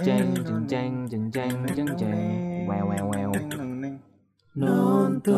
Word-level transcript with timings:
Jeng 0.00 0.32
jeng 0.40 0.64
jeng 0.64 1.04
jeng 1.04 1.28
jeng 1.28 1.68
jeng 1.68 1.92
jeng. 2.00 2.64
Wow 2.64 2.88
wow 2.88 3.04
wow. 3.04 3.28
Nonton. 4.56 5.36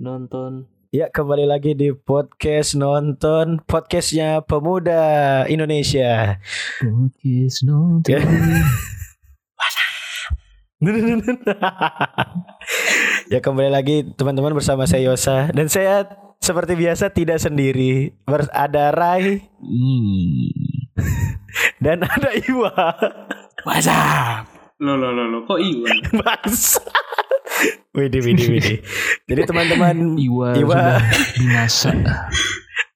Nonton. 0.00 0.72
Ya 0.88 1.12
kembali 1.12 1.44
lagi 1.44 1.76
di 1.76 1.92
podcast 1.92 2.80
nonton 2.80 3.60
podcastnya 3.68 4.40
pemuda 4.40 5.44
Indonesia. 5.52 6.40
Podcast 6.80 7.60
nonton. 7.68 8.24
Ya 13.26 13.42
kembali 13.42 13.74
lagi 13.74 14.06
teman-teman 14.14 14.54
bersama 14.54 14.86
saya 14.86 15.10
Yosa. 15.10 15.50
Dan 15.50 15.66
saya 15.66 16.06
seperti 16.38 16.78
biasa 16.78 17.10
tidak 17.10 17.42
sendiri. 17.42 18.14
Ada 18.54 18.94
Rai. 18.94 19.50
Ih, 19.66 20.54
dan 21.84 22.04
ada 22.04 22.30
Iwa. 22.34 22.72
WhatsApp 23.66 24.56
Lo 24.76 24.92
lo 24.92 25.08
lo 25.08 25.24
lo 25.24 25.38
kok 25.48 25.56
Iwan? 25.56 25.98
Bangsa. 26.20 26.84
Widih 27.96 28.20
widih 28.20 28.48
widih. 28.52 28.78
Jadi 29.24 29.40
teman-teman 29.48 30.20
Iwa, 30.20 30.52
Iwa 30.52 30.76
sudah 30.76 31.00
binasa 31.32 31.90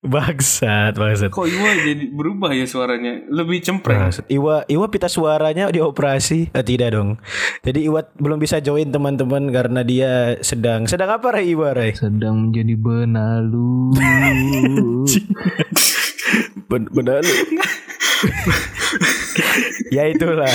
bangsat 0.01 0.97
bangsat. 0.97 1.33
Kok 1.33 1.49
Iwan 1.49 1.77
jadi 1.85 2.05
berubah 2.13 2.53
ya 2.53 2.69
suaranya? 2.69 3.25
Lebih 3.33 3.65
cempreng. 3.65 4.13
Bangsat. 4.13 4.29
Iwa 4.29 4.69
Iwa 4.69 4.93
pita 4.93 5.09
suaranya 5.09 5.73
dioperasi 5.73 6.53
eh, 6.53 6.65
tidak 6.65 6.93
dong. 6.93 7.17
Jadi 7.65 7.89
Iwa 7.89 8.05
belum 8.17 8.37
bisa 8.37 8.61
join 8.61 8.93
teman-teman 8.93 9.49
karena 9.49 9.81
dia 9.81 10.37
sedang 10.45 10.85
sedang 10.85 11.17
apa 11.17 11.33
Rai 11.33 11.53
Iwa 11.53 11.73
Rai? 11.73 11.97
Sedang 11.97 12.53
menjadi 12.53 12.77
benalu 12.77 13.93
Ben 14.01 14.37
benar 16.69 17.21
lu. 17.21 17.35
ya 19.91 20.05
itulah 20.07 20.53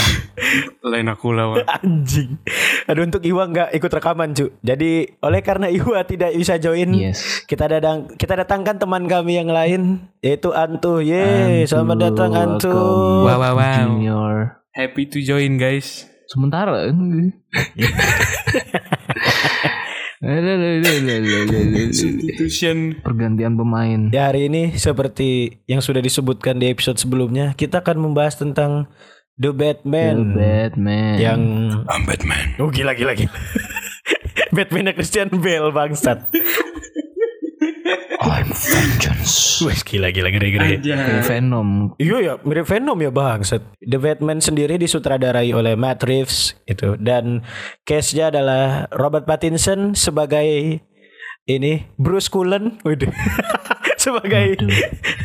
Lain 0.81 1.07
aku 1.07 1.33
lawan. 1.33 1.65
anjing. 1.65 2.37
Aduh 2.85 3.03
untuk 3.03 3.21
Iwa 3.21 3.45
nggak 3.45 3.69
ikut 3.73 3.91
rekaman 3.91 4.31
cu. 4.31 4.53
Jadi 4.61 5.17
oleh 5.19 5.41
karena 5.41 5.65
Iwa 5.67 6.03
tidak 6.03 6.31
bisa 6.31 6.55
join, 6.55 6.93
Yes 6.93 7.41
kita 7.45 7.65
datang 7.67 8.05
kita 8.11 8.37
datangkan 8.37 8.77
teman 8.77 9.05
kami 9.05 9.35
yang 9.35 9.49
lain 9.49 9.81
yaitu 10.19 10.49
Antu. 10.51 11.01
Ye, 11.01 11.65
selamat 11.65 11.97
datang 12.03 12.31
Antu. 12.31 12.69
welcome, 12.69 13.25
Wow, 13.25 13.37
wow, 13.37 13.53
wow. 13.55 13.85
Junior 13.89 14.35
Happy 14.71 15.07
to 15.07 15.19
join 15.19 15.57
guys. 15.57 16.05
Sementara 16.25 16.85
Substitution. 21.93 22.97
Pergantian 23.05 23.53
pemain 23.53 24.09
Ya 24.09 24.25
hari 24.33 24.49
ini 24.49 24.73
seperti 24.73 25.61
yang 25.69 25.85
sudah 25.85 26.01
disebutkan 26.01 26.57
di 26.57 26.73
episode 26.73 26.97
sebelumnya, 26.97 27.53
kita 27.53 27.85
akan 27.85 28.09
membahas 28.09 28.41
tentang 28.41 28.89
The 29.37 29.53
Batman. 29.53 30.17
The 30.17 30.25
Batman 30.33 31.15
Yang 31.21 31.41
I'm 31.85 32.09
Batman. 32.09 32.57
Oh 32.57 32.73
gila 32.73 32.97
gila 32.97 33.13
gila. 33.13 33.29
Batman 34.55 34.97
Christian 34.97 35.29
Bale 35.29 35.69
bangsat. 35.69 36.25
I'm 38.25 38.49
vengeance 38.49 39.61
Wes 39.61 39.85
gila 39.85 40.09
gila 40.09 40.29
gede 40.29 40.49
gede. 40.51 40.67
Aja. 40.81 41.21
Venom 41.23 41.93
Iya 41.95 42.17
ya 42.19 42.33
mirip 42.41 42.65
Venom 42.65 42.97
ya 42.97 43.13
bangsat. 43.13 43.61
The 43.79 43.95
Batman 43.95 44.41
sendiri 44.41 44.75
disutradarai 44.75 45.53
oleh 45.53 45.77
Matt 45.77 46.01
Reeves 46.01 46.57
itu 46.65 46.97
dan 46.97 47.45
case-nya 47.83 48.33
adalah 48.33 48.89
Robert 48.89 49.23
Pattinson 49.23 49.93
sebagai 49.93 50.81
ini 51.45 51.85
Bruce 51.95 52.25
Cullen, 52.25 52.81
Waduh. 52.81 53.13
sebagai 54.01 54.57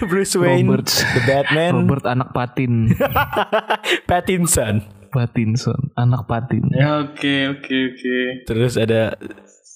Bruce 0.04 0.36
Wayne, 0.36 0.68
Robert 0.68 0.92
The 0.92 1.22
Batman, 1.24 1.72
Robert 1.88 2.04
anak 2.04 2.30
patin 2.30 2.92
Pattinson. 4.10 4.84
Pattinson 5.10 5.90
Anak 5.98 6.30
patin 6.30 6.62
Ya 6.70 7.02
oke 7.02 7.34
oke 7.58 7.76
oke. 7.90 8.16
Terus 8.46 8.78
ada 8.78 9.18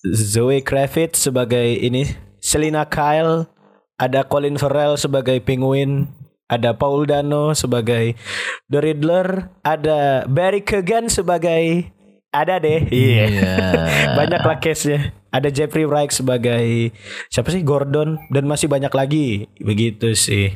Zoe 0.05 0.62
Kravitz 0.62 1.26
sebagai 1.26 1.65
ini, 1.75 2.04
Selina 2.44 2.84
Kyle, 2.84 3.49
ada 3.97 4.21
Colin 4.28 4.60
Farrell 4.60 5.00
sebagai 5.00 5.41
Penguin, 5.41 6.12
ada 6.44 6.77
Paul 6.77 7.09
Dano 7.09 7.56
sebagai 7.56 8.21
The 8.69 8.84
Riddler, 8.84 9.49
ada 9.65 10.28
Barry 10.28 10.60
Keoghan 10.60 11.09
sebagai 11.09 11.88
ada 12.28 12.60
deh. 12.60 12.84
Iya. 12.93 13.49
banyak 14.21 14.44
lah 14.44 14.60
case-nya. 14.60 15.16
Ada 15.32 15.49
Jeffrey 15.49 15.88
Wright 15.88 16.12
sebagai 16.12 16.93
siapa 17.32 17.49
sih 17.49 17.65
Gordon 17.65 18.21
dan 18.28 18.44
masih 18.44 18.69
banyak 18.69 18.93
lagi 18.93 19.49
begitu 19.56 20.12
sih. 20.12 20.53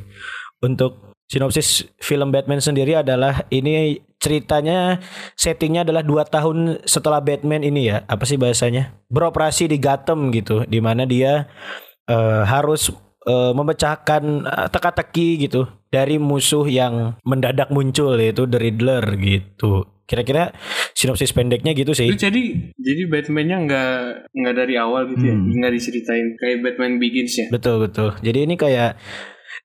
Untuk 0.61 1.08
sinopsis 1.29 1.85
film 2.01 2.33
Batman 2.33 2.59
sendiri 2.59 2.97
adalah 2.97 3.45
ini 3.53 4.01
ceritanya 4.17 4.99
settingnya 5.37 5.85
adalah 5.85 6.03
dua 6.03 6.25
tahun 6.25 6.83
setelah 6.89 7.21
Batman 7.21 7.63
ini 7.63 7.93
ya 7.93 8.03
apa 8.09 8.25
sih 8.25 8.41
bahasanya 8.41 8.97
beroperasi 9.13 9.69
di 9.69 9.77
Gotham 9.79 10.33
gitu 10.33 10.65
di 10.65 10.81
mana 10.81 11.05
dia 11.05 11.47
eh, 12.09 12.43
harus 12.49 12.91
eh, 13.29 13.53
memecahkan 13.53 14.23
eh, 14.43 14.69
teka-teki 14.73 15.47
gitu 15.47 15.69
dari 15.93 16.17
musuh 16.17 16.65
yang 16.65 17.21
mendadak 17.23 17.69
muncul 17.71 18.17
yaitu 18.17 18.49
The 18.49 18.59
Riddler 18.59 19.05
gitu 19.21 19.85
kira-kira 20.09 20.57
sinopsis 20.97 21.37
pendeknya 21.37 21.77
gitu 21.77 21.93
sih 21.93 22.09
jadi 22.17 22.73
jadi 22.81 23.03
Batman-nya 23.05 23.57
nggak 23.69 23.97
nggak 24.33 24.55
dari 24.57 24.81
awal 24.81 25.13
gitu 25.13 25.29
ya? 25.29 25.37
Hmm. 25.37 25.53
Nggak 25.53 25.73
diceritain 25.77 26.27
kayak 26.41 26.65
Batman 26.65 26.97
Begins 26.97 27.37
ya? 27.37 27.47
Betul 27.53 27.85
betul. 27.85 28.17
Jadi 28.25 28.49
ini 28.49 28.57
kayak 28.57 28.97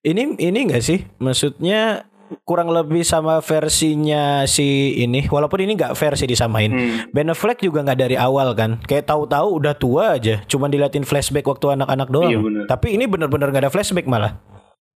ini 0.04 0.36
ini 0.38 0.60
enggak 0.68 0.84
sih? 0.84 1.08
Maksudnya 1.20 2.08
kurang 2.44 2.74
lebih 2.74 3.06
sama 3.06 3.40
versinya 3.40 4.44
si 4.50 5.00
ini. 5.00 5.26
Walaupun 5.30 5.64
ini 5.64 5.78
nggak 5.78 5.96
sih 6.18 6.28
disamain. 6.28 6.72
Hmm. 6.72 7.08
Ben 7.14 7.30
Affleck 7.30 7.62
juga 7.62 7.86
nggak 7.86 8.00
dari 8.00 8.16
awal 8.18 8.52
kan. 8.58 8.82
Kayak 8.84 9.08
tahu-tahu 9.10 9.64
udah 9.64 9.74
tua 9.78 10.18
aja. 10.18 10.42
Cuman 10.50 10.74
diliatin 10.74 11.06
flashback 11.06 11.46
waktu 11.46 11.78
anak-anak 11.80 12.10
doang. 12.10 12.32
Iya, 12.32 12.40
bener. 12.42 12.64
Tapi 12.68 12.88
ini 12.96 13.06
benar-benar 13.06 13.54
nggak 13.54 13.64
ada 13.70 13.74
flashback 13.74 14.10
malah. 14.10 14.42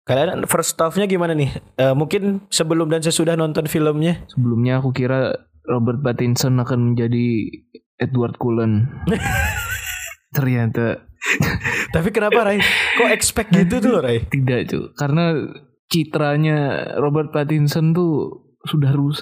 Kalian 0.06 0.46
first 0.46 0.78
staffnya 0.78 1.10
gimana 1.10 1.34
nih? 1.34 1.50
Eh, 1.82 1.96
mungkin 1.98 2.46
sebelum 2.54 2.94
dan 2.94 3.02
sesudah 3.02 3.34
nonton 3.34 3.66
filmnya. 3.66 4.22
Sebelumnya 4.30 4.78
aku 4.78 4.94
kira 4.94 5.34
Robert 5.66 5.98
Pattinson 6.06 6.62
akan 6.62 6.94
menjadi 6.94 7.50
Edward 7.98 8.38
Cullen 8.38 8.86
Ternyata 10.36 11.08
Tapi 11.90 12.12
kenapa 12.12 12.44
Ray? 12.44 12.60
Kok 12.94 13.10
expect 13.10 13.50
gitu 13.50 13.80
tuh 13.80 13.98
Ray? 13.98 14.28
tidak 14.28 14.68
cuy 14.68 14.84
Karena 14.94 15.32
citranya 15.88 16.58
Robert 16.96 17.32
Pattinson 17.32 17.92
tuh 17.92 18.44
sudah 18.62 18.92
rus 18.92 19.22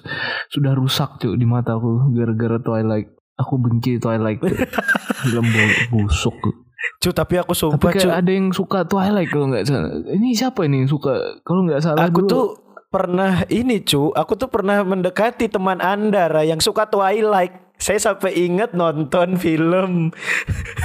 sudah 0.49 0.71
rusak 0.71 1.19
cuy 1.19 1.35
di 1.35 1.43
mataku 1.43 2.09
gara-gara 2.11 2.57
Twilight. 2.57 3.07
Aku 3.35 3.57
benci 3.57 3.97
Twilight. 3.97 4.39
Film 5.21 5.45
bu- 5.45 5.79
busuk. 5.91 6.35
Cu, 6.99 7.09
tapi 7.11 7.35
aku 7.37 7.51
Tapi 7.51 7.61
sumpah 7.63 7.91
cu. 7.91 7.99
kayak 8.01 8.15
ada 8.17 8.31
yang 8.31 8.47
suka 8.49 8.83
Twilight 8.83 9.27
kalau 9.27 9.47
nggak 9.47 9.63
salah. 9.63 9.91
Ini 10.05 10.27
siapa 10.33 10.63
ini 10.63 10.83
yang 10.83 10.89
suka? 10.89 11.13
Kalau 11.41 11.63
nggak 11.63 11.79
salah 11.79 12.07
Aku 12.07 12.23
dulu- 12.23 12.29
tuh 12.29 12.45
pernah 12.87 13.41
ini 13.49 13.81
cu, 13.81 14.11
aku 14.11 14.33
tuh 14.35 14.47
pernah 14.47 14.79
mendekati 14.81 15.47
teman 15.47 15.79
anda 15.79 16.27
Ra, 16.27 16.43
yang 16.43 16.59
suka 16.59 16.85
Twilight. 16.85 17.72
Saya 17.77 17.99
sampai 17.99 18.37
inget 18.37 18.71
nonton 18.77 19.35
film 19.35 20.09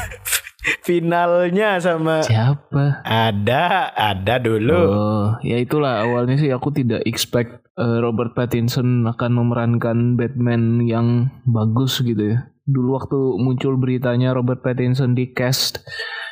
finalnya 0.88 1.78
sama 1.80 2.24
siapa? 2.24 3.00
ada 3.04 3.92
ada 3.94 4.34
dulu. 4.40 4.82
Oh, 4.88 5.28
ya 5.44 5.56
itulah 5.60 6.04
awalnya 6.04 6.36
sih 6.36 6.50
aku 6.52 6.72
tidak 6.74 7.04
expect 7.04 7.64
eh, 7.76 7.98
Robert 8.00 8.34
Pattinson 8.34 9.06
akan 9.06 9.30
memerankan 9.36 10.16
Batman 10.18 10.82
yang 10.84 11.32
bagus 11.44 12.00
gitu 12.02 12.36
ya. 12.36 12.38
Dulu 12.68 13.00
waktu 13.00 13.18
muncul 13.40 13.80
beritanya 13.80 14.36
Robert 14.36 14.60
Pattinson 14.60 15.16
di 15.16 15.32
cast 15.32 15.80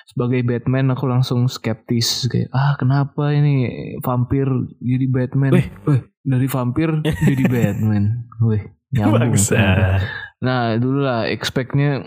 sebagai 0.07 0.41
Batman 0.49 0.97
aku 0.97 1.05
langsung 1.05 1.45
skeptis 1.45 2.25
kayak 2.33 2.49
ah 2.57 2.73
kenapa 2.81 3.37
ini 3.37 3.69
vampir 4.01 4.49
jadi 4.81 5.07
Batman? 5.09 5.53
Wih. 5.53 5.69
Wih, 5.85 6.01
dari 6.25 6.49
vampir 6.49 6.89
jadi 7.05 7.45
Batman. 7.55 8.25
Wih, 8.41 8.65
nyambung. 8.97 9.37
Bangsa. 9.37 10.01
Nah, 10.45 10.77
dulu 10.77 11.05
lah 11.05 11.25
expectnya 11.29 12.05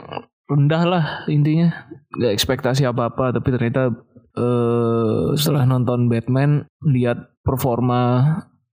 rendah 0.50 0.84
lah 0.86 1.06
intinya. 1.30 1.90
Gak 2.18 2.34
ekspektasi 2.34 2.86
apa-apa, 2.86 3.34
tapi 3.34 3.50
ternyata 3.54 3.94
eh 4.38 5.34
setelah 5.36 5.66
nonton 5.66 6.06
Batman 6.06 6.70
lihat 6.86 7.34
performa 7.42 8.24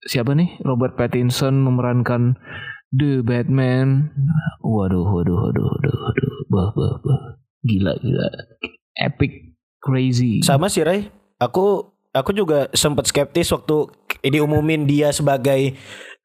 siapa 0.04 0.36
nih 0.36 0.60
Robert 0.62 0.94
Pattinson 0.94 1.64
memerankan 1.64 2.36
The 2.94 3.20
Batman. 3.24 4.14
Waduh, 4.62 5.04
waduh, 5.04 5.36
waduh, 5.36 5.64
waduh, 5.64 5.96
waduh, 6.06 6.34
bah, 6.48 6.70
bah, 6.72 6.94
bah. 7.02 7.22
Gila, 7.66 7.98
gila. 7.98 8.28
Epic, 8.94 9.58
crazy. 9.82 10.38
Sama 10.46 10.70
sih 10.70 10.86
Ray. 10.86 11.10
Aku 11.42 11.92
aku 12.14 12.30
juga 12.32 12.70
sempat 12.72 13.10
skeptis 13.10 13.50
waktu 13.52 13.90
diumumin 14.24 14.88
dia 14.88 15.12
sebagai 15.12 15.76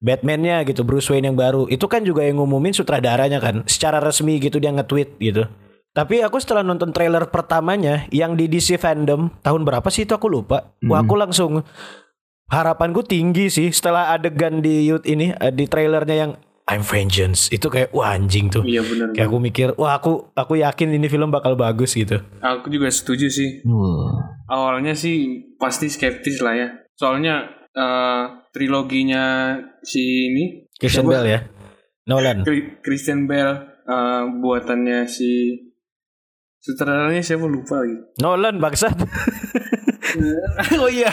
Batman-nya 0.02 0.66
gitu, 0.66 0.82
Bruce 0.82 1.08
Wayne 1.08 1.30
yang 1.30 1.38
baru. 1.38 1.70
Itu 1.70 1.86
kan 1.86 2.02
juga 2.02 2.26
yang 2.26 2.42
ngumumin 2.42 2.74
sutradaranya 2.74 3.38
kan. 3.38 3.62
Secara 3.70 4.02
resmi 4.02 4.42
gitu 4.42 4.58
dia 4.58 4.74
nge-tweet 4.74 5.22
gitu. 5.22 5.46
Tapi 5.92 6.26
aku 6.26 6.40
setelah 6.40 6.64
nonton 6.64 6.90
trailer 6.90 7.30
pertamanya 7.30 8.10
yang 8.10 8.34
di 8.34 8.48
DC 8.48 8.80
fandom 8.80 9.30
tahun 9.44 9.62
berapa 9.62 9.86
sih 9.88 10.08
itu 10.08 10.16
aku 10.16 10.26
lupa. 10.26 10.74
Wah 10.82 11.00
Hmm. 11.00 11.06
aku 11.06 11.14
langsung 11.14 11.52
harapanku 12.48 13.04
tinggi 13.04 13.48
sih 13.48 13.70
setelah 13.70 14.10
adegan 14.10 14.60
di 14.60 14.88
youth 14.88 15.04
ini 15.04 15.32
eh, 15.32 15.52
di 15.52 15.68
trailernya 15.68 16.16
yang 16.18 16.32
I'm 16.66 16.88
Vengeance 16.88 17.52
itu 17.52 17.68
kayak 17.68 17.92
wah 17.92 18.16
anjing 18.16 18.48
tuh. 18.48 18.64
Iya 18.64 18.80
benar. 18.82 19.12
Kayak 19.12 19.28
aku 19.28 19.38
mikir, 19.38 19.68
wah 19.76 20.00
aku 20.00 20.32
aku 20.32 20.56
yakin 20.56 20.96
ini 20.96 21.12
film 21.12 21.28
bakal 21.28 21.60
bagus 21.60 21.92
gitu. 21.92 22.24
Aku 22.40 22.72
juga 22.72 22.88
setuju 22.88 23.28
sih. 23.28 23.60
Wah. 23.68 24.40
Awalnya 24.48 24.96
sih 24.96 25.44
pasti 25.60 25.92
skeptis 25.92 26.40
lah 26.40 26.56
ya. 26.56 26.68
Soalnya 26.96 27.61
eh, 27.72 28.24
triloginya 28.52 29.56
si 29.82 30.32
ini 30.32 30.44
Christian 30.76 31.08
Siapa? 31.08 31.14
Bale 31.22 31.30
ya. 31.30 31.42
Nolan. 32.10 32.38
Christian 32.82 33.30
Bale 33.30 33.84
eh, 33.86 34.24
buatannya 34.42 35.06
si 35.08 35.56
sutradaranya 36.62 37.26
siapa 37.26 37.46
lupa 37.50 37.82
lagi. 37.82 37.98
Nolan 38.22 38.62
bangsat. 38.62 38.94
oh 40.82 40.90
iya, 40.92 41.10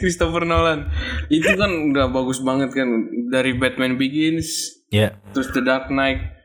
Christopher 0.00 0.48
Nolan. 0.48 0.88
Itu 1.28 1.52
kan 1.56 1.92
udah 1.92 2.08
bagus 2.08 2.40
banget 2.40 2.72
kan 2.72 2.88
dari 3.28 3.52
Batman 3.58 4.00
Begins 4.00 4.72
ya. 4.88 5.12
terus 5.36 5.52
The 5.52 5.60
Dark 5.60 5.92
Knight. 5.92 6.36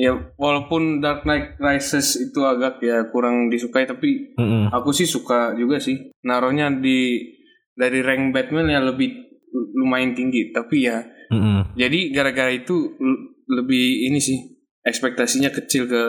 Ya 0.00 0.16
walaupun 0.40 1.04
Dark 1.04 1.28
Knight 1.28 1.60
Rises 1.60 2.16
itu 2.16 2.40
agak 2.40 2.80
ya 2.80 3.12
kurang 3.12 3.52
disukai 3.52 3.84
tapi 3.84 4.32
Mm-mm. 4.40 4.72
aku 4.72 4.96
sih 4.96 5.04
suka 5.04 5.52
juga 5.54 5.76
sih. 5.76 6.08
Naruhnya 6.24 6.72
di 6.72 7.20
dari 7.80 8.04
rank 8.04 8.30
Batman 8.30 8.68
ya 8.68 8.84
lebih 8.84 9.08
lumayan 9.74 10.12
tinggi 10.12 10.52
tapi 10.52 10.84
ya 10.84 11.00
Mm-mm. 11.32 11.72
jadi 11.74 12.12
gara-gara 12.12 12.52
itu 12.52 12.92
lebih 13.48 14.06
ini 14.06 14.20
sih 14.20 14.38
ekspektasinya 14.80 15.50
kecil 15.50 15.84
ke 15.84 16.02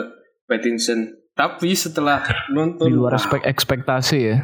Pattinson. 0.44 1.08
Tapi 1.32 1.72
setelah 1.72 2.20
nonton 2.54 2.86
Di 2.86 2.92
luar 2.92 3.14
expect 3.18 3.44
ekspektasi 3.44 4.18
ya. 4.20 4.36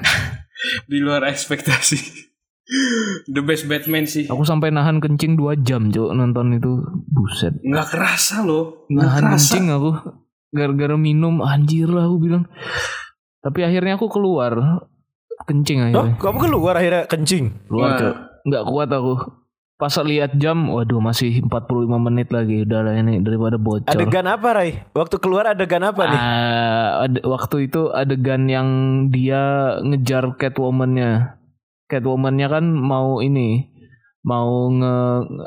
di 0.87 0.99
luar 0.99 1.29
ekspektasi. 1.29 1.99
The 3.33 3.41
best 3.41 3.65
Batman 3.65 4.05
sih. 4.05 4.29
Aku 4.29 4.45
sampai 4.45 4.69
nahan 4.69 5.01
kencing 5.01 5.37
2 5.37 5.65
jam, 5.65 5.89
Cuk, 5.89 6.13
nonton 6.13 6.53
itu. 6.53 6.81
Buset. 7.09 7.57
Nggak 7.65 7.89
kerasa 7.89 8.45
loh. 8.45 8.85
Nggak 8.89 9.05
Nahan 9.05 9.23
kerasa. 9.25 9.33
kencing 9.33 9.65
aku. 9.73 9.91
Gara-gara 10.49 10.97
minum 10.97 11.41
anjir 11.41 11.89
lah 11.89 12.05
aku 12.05 12.17
bilang. 12.21 12.45
Tapi 13.41 13.65
akhirnya 13.65 13.97
aku 13.97 14.13
keluar. 14.13 14.85
Kencing 15.49 15.79
Oh, 15.81 15.87
akhirnya. 16.05 16.15
kamu 16.21 16.37
keluar 16.39 16.75
akhirnya 16.77 17.03
kencing. 17.09 17.45
Keluar, 17.65 17.89
Wah. 17.89 17.99
Cuk. 17.99 18.15
Nggak 18.45 18.65
kuat 18.65 18.89
aku. 18.91 19.15
Pas 19.79 19.95
lihat 19.97 20.35
jam, 20.35 20.69
waduh 20.69 20.99
masih 20.99 21.39
45 21.41 22.03
menit 22.03 22.29
lagi. 22.29 22.67
Udah 22.67 22.83
lah 22.83 22.95
ini 22.95 23.23
daripada 23.23 23.57
bocor. 23.57 23.87
Adegan 23.87 24.27
apa, 24.27 24.49
Rai? 24.51 24.71
Waktu 24.91 25.17
keluar 25.17 25.47
adegan 25.47 25.81
apa 25.81 26.03
nih? 26.05 26.19
Ah, 26.19 26.89
ada, 27.07 27.19
waktu 27.23 27.71
itu 27.71 27.87
adegan 27.89 28.45
yang 28.45 28.69
dia 29.09 29.39
ngejar 29.81 30.35
Catwoman-nya. 30.35 31.39
Catwoman-nya 31.87 32.51
kan 32.51 32.67
mau 32.67 33.23
ini 33.23 33.71
mau 34.21 34.67
nge 34.69 34.97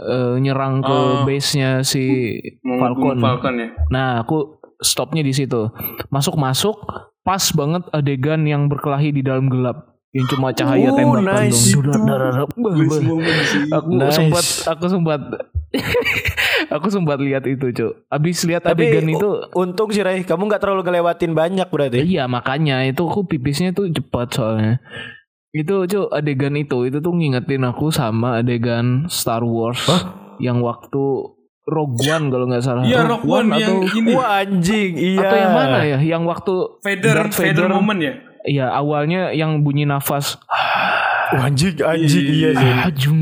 eh, 0.08 0.36
nyerang 0.40 0.80
ke 0.80 0.96
Oh. 0.96 1.28
base-nya 1.28 1.84
si 1.84 2.40
Falcon. 2.64 3.20
Falcon 3.20 3.60
ya. 3.60 3.68
Nah, 3.92 4.24
aku 4.24 4.58
stopnya 4.80 5.22
di 5.22 5.36
situ. 5.36 5.68
Masuk-masuk 6.08 6.80
pas 7.22 7.44
banget 7.52 7.84
adegan 7.92 8.48
yang 8.48 8.66
berkelahi 8.66 9.12
di 9.12 9.22
dalam 9.22 9.52
gelap. 9.52 9.91
Yang 10.12 10.26
cuma 10.30 10.52
cahaya 10.52 10.92
Oh, 10.92 10.96
tembakan 10.96 11.24
nice. 11.48 11.72
dong. 11.72 12.04
Bah. 12.04 12.36
Aku 13.80 13.90
Nice. 13.96 14.12
sempat 14.14 14.46
aku 14.68 14.86
sempat 14.88 15.22
aku 16.76 16.88
sempat 16.92 17.18
lihat 17.18 17.48
itu, 17.48 17.72
Cuk. 17.72 17.94
Abis 18.08 18.44
lihat 18.44 18.68
Tapi 18.68 18.92
adegan 18.92 19.08
itu 19.08 19.30
untung 19.54 19.88
sih 19.90 20.04
Rai, 20.04 20.22
kamu 20.22 20.48
nggak 20.48 20.60
terlalu 20.60 20.84
ngelewatin 20.84 21.32
banyak 21.32 21.68
berarti. 21.68 22.04
Iya 22.04 22.28
makanya 22.28 22.84
itu 22.84 23.02
aku 23.02 23.24
pipisnya 23.24 23.72
tuh 23.72 23.88
cepat 23.88 24.28
soalnya. 24.32 24.84
Itu 25.52 25.84
cuy 25.84 26.08
adegan 26.12 26.56
itu 26.56 26.84
itu 26.84 27.00
tuh 27.00 27.12
ngingetin 27.12 27.64
aku 27.64 27.88
sama 27.88 28.40
adegan 28.40 29.08
Star 29.08 29.44
Wars 29.44 29.80
yang 30.40 30.60
waktu 30.60 31.04
Rogue 31.62 32.04
One 32.04 32.28
kalau 32.28 32.48
nggak 32.48 32.64
salah. 32.64 32.84
Iya, 32.84 33.08
Rogue 33.08 33.28
One 33.28 33.48
yang 33.56 33.80
ini. 33.86 34.12
Wah 34.12 34.44
anjing, 34.44 34.92
iya. 34.98 35.24
Atau 35.24 35.38
yang 35.38 35.54
mana 35.54 35.80
ya? 35.86 35.98
Yang 36.02 36.24
waktu 36.26 36.54
Vader, 36.84 37.14
Darth 37.16 37.36
Vader 37.38 37.68
moment 37.70 38.00
ya. 38.02 38.14
Iya 38.46 38.74
awalnya 38.74 39.30
yang 39.34 39.62
bunyi 39.62 39.86
nafas. 39.86 40.42
Wah, 41.34 41.46
anjing, 41.48 41.78
anjing, 41.82 42.26
iya 42.26 42.50
sih. 42.58 42.72
Ajung 42.88 43.22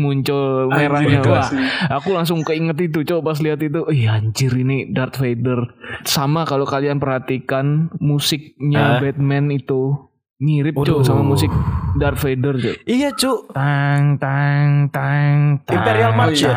muncul 0.00 0.66
merahnya. 0.68 1.22
wah 1.22 1.46
aku 1.86 2.10
langsung 2.16 2.42
keinget 2.42 2.90
itu 2.90 3.06
coba 3.06 3.32
pas 3.32 3.38
lihat 3.38 3.62
itu. 3.62 3.86
Ih 3.88 4.10
anjir 4.10 4.52
ini 4.52 4.90
Darth 4.90 5.22
Vader. 5.22 5.70
Sama 6.02 6.42
kalau 6.44 6.66
kalian 6.66 6.98
perhatikan 6.98 7.94
musiknya? 8.02 8.98
Batman 8.98 9.54
itu 9.54 10.09
mirip 10.40 10.72
Waduh. 10.72 10.98
cuy 10.98 11.04
sama 11.04 11.20
musik 11.22 11.52
Darth 11.92 12.18
Vader 12.18 12.56
cuy 12.56 12.74
Iya, 12.82 13.12
Cuk. 13.12 13.52
tang 13.52 14.16
tang 14.16 14.88
tang 14.88 15.36
tang 15.62 15.76
Imperial 15.76 16.12
March 16.12 16.40
ya? 16.40 16.56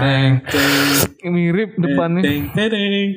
Mirip 1.22 1.76
depannya 1.76 2.22
teng, 2.22 2.44
teng, 2.50 2.70
teng. 2.70 3.10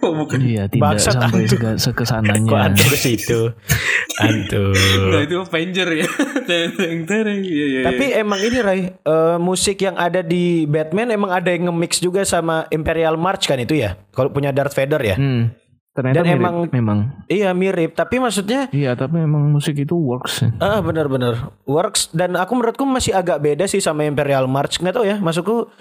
Oh 0.00 0.12
bukan. 0.14 0.38
iya 0.40 0.64
tidak 0.66 0.82
Bangsat, 0.82 1.14
sampai 1.14 1.44
sega- 1.44 1.76
sekesananya 1.78 2.48
Kok 2.48 2.58
antum 2.58 2.86
ke 2.86 2.96
situ? 2.96 3.40
Antum. 4.16 4.72
Nah, 5.10 5.20
itu 5.20 5.36
Avenger 5.38 5.88
ya. 5.94 6.06
Teng, 6.42 6.70
teng, 6.74 6.98
teng. 7.04 7.40
Iya, 7.42 7.64
iya. 7.66 7.80
Tapi 7.84 8.04
emang 8.14 8.40
ini 8.40 8.58
Rai, 8.58 8.80
eh, 8.88 9.36
musik 9.36 9.76
yang 9.78 9.96
ada 9.96 10.20
di 10.20 10.64
Batman 10.64 11.10
emang 11.10 11.28
ada 11.30 11.48
yang 11.48 11.68
nge-mix 11.68 11.98
juga 11.98 12.22
sama 12.22 12.64
Imperial 12.70 13.16
March 13.16 13.44
kan 13.44 13.56
itu 13.56 13.74
ya? 13.74 14.00
Kalau 14.10 14.30
punya 14.30 14.48
Darth 14.48 14.72
Vader 14.72 15.00
ya? 15.02 15.16
hmm, 15.16 15.65
ternyata 15.96 16.20
Dan 16.20 16.24
mirip, 16.28 16.44
emang- 16.44 16.68
memang 16.68 16.98
Iya 17.26 17.50
mirip, 17.56 17.96
tapi 17.96 18.20
maksudnya 18.20 18.68
iya 18.70 18.92
tapi 18.92 19.16
memang 19.16 19.48
musik 19.48 19.74
itu 19.74 19.96
works 19.96 20.44
ah 20.60 20.84
benar-benar 20.84 21.56
works 21.64 22.12
dan 22.12 22.36
aku 22.36 22.52
menurutku 22.52 22.84
masih 22.84 23.16
agak 23.16 23.40
beda 23.40 23.64
sih 23.64 23.80
sama 23.80 24.04
Imperial 24.04 24.44
March. 24.44 24.76
Nggak 24.78 24.94
tahu 24.94 25.06
ya, 25.08 25.16
maksudku 25.16 25.72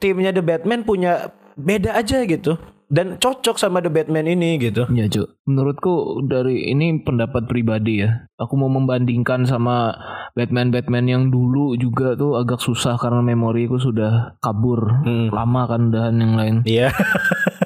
timnya 0.00 0.32
The 0.32 0.40
Batman 0.40 0.82
punya 0.82 1.28
beda 1.54 1.94
aja 1.94 2.24
gitu 2.24 2.56
dan 2.88 3.16
cocok 3.16 3.56
sama 3.56 3.80
The 3.80 3.90
Batman 3.90 4.28
ini 4.28 4.56
gitu. 4.60 4.86
Ya 4.92 5.08
Cuk, 5.08 5.40
menurutku 5.44 6.24
dari 6.24 6.70
ini 6.70 7.00
pendapat 7.02 7.44
pribadi 7.44 8.04
ya. 8.04 8.28
Aku 8.38 8.54
mau 8.54 8.68
membandingkan 8.68 9.44
sama 9.44 9.94
Batman-Batman 10.34 11.06
yang 11.06 11.22
dulu 11.30 11.74
juga 11.74 12.14
tuh 12.14 12.36
agak 12.36 12.60
susah 12.60 12.98
karena 12.98 13.22
memoriku 13.22 13.78
sudah 13.78 14.36
kabur. 14.38 15.02
Hmm. 15.02 15.30
Lama 15.30 15.62
kan 15.66 15.90
dan 15.90 16.18
yang 16.18 16.34
lain. 16.34 16.56
Iya. 16.66 16.90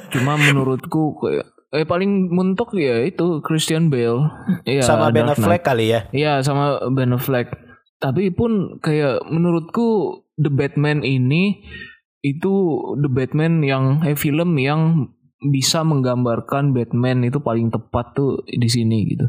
Cuma 0.09 0.41
menurutku 0.41 1.19
kayak 1.21 1.49
eh 1.69 1.85
paling 1.85 2.33
mentok 2.33 2.73
ya 2.77 3.05
itu 3.05 3.45
Christian 3.45 3.93
Bale. 3.93 4.25
Iya, 4.65 4.83
sama 4.85 5.13
Ben. 5.13 5.29
Affleck 5.29 5.63
kali 5.65 5.93
ya. 5.93 6.09
Iya 6.13 6.41
sama 6.41 6.81
Ben 6.93 7.13
Affleck. 7.13 7.53
Tapi 7.99 8.33
pun 8.33 8.81
kayak 8.81 9.27
menurutku 9.29 10.23
The 10.39 10.49
Batman 10.49 11.03
ini 11.03 11.61
itu 12.25 12.55
The 12.97 13.11
Batman 13.11 13.61
yang 13.67 14.01
eh 14.07 14.17
film 14.17 14.57
yang 14.57 15.13
bisa 15.39 15.87
menggambarkan 15.87 16.75
Batman 16.75 17.23
itu 17.23 17.39
paling 17.39 17.71
tepat 17.71 18.17
tuh 18.17 18.43
di 18.47 18.67
sini 18.67 19.07
gitu. 19.07 19.27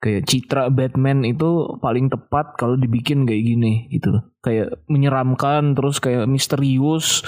Kayak 0.00 0.24
citra 0.32 0.72
Batman 0.72 1.28
itu 1.28 1.76
paling 1.76 2.08
tepat 2.08 2.56
kalau 2.56 2.80
dibikin 2.80 3.28
kayak 3.28 3.44
gini 3.44 3.90
gitu 3.92 4.16
loh. 4.16 4.22
Kayak 4.40 4.80
menyeramkan 4.88 5.76
terus 5.76 6.00
kayak 6.00 6.24
misterius 6.24 7.20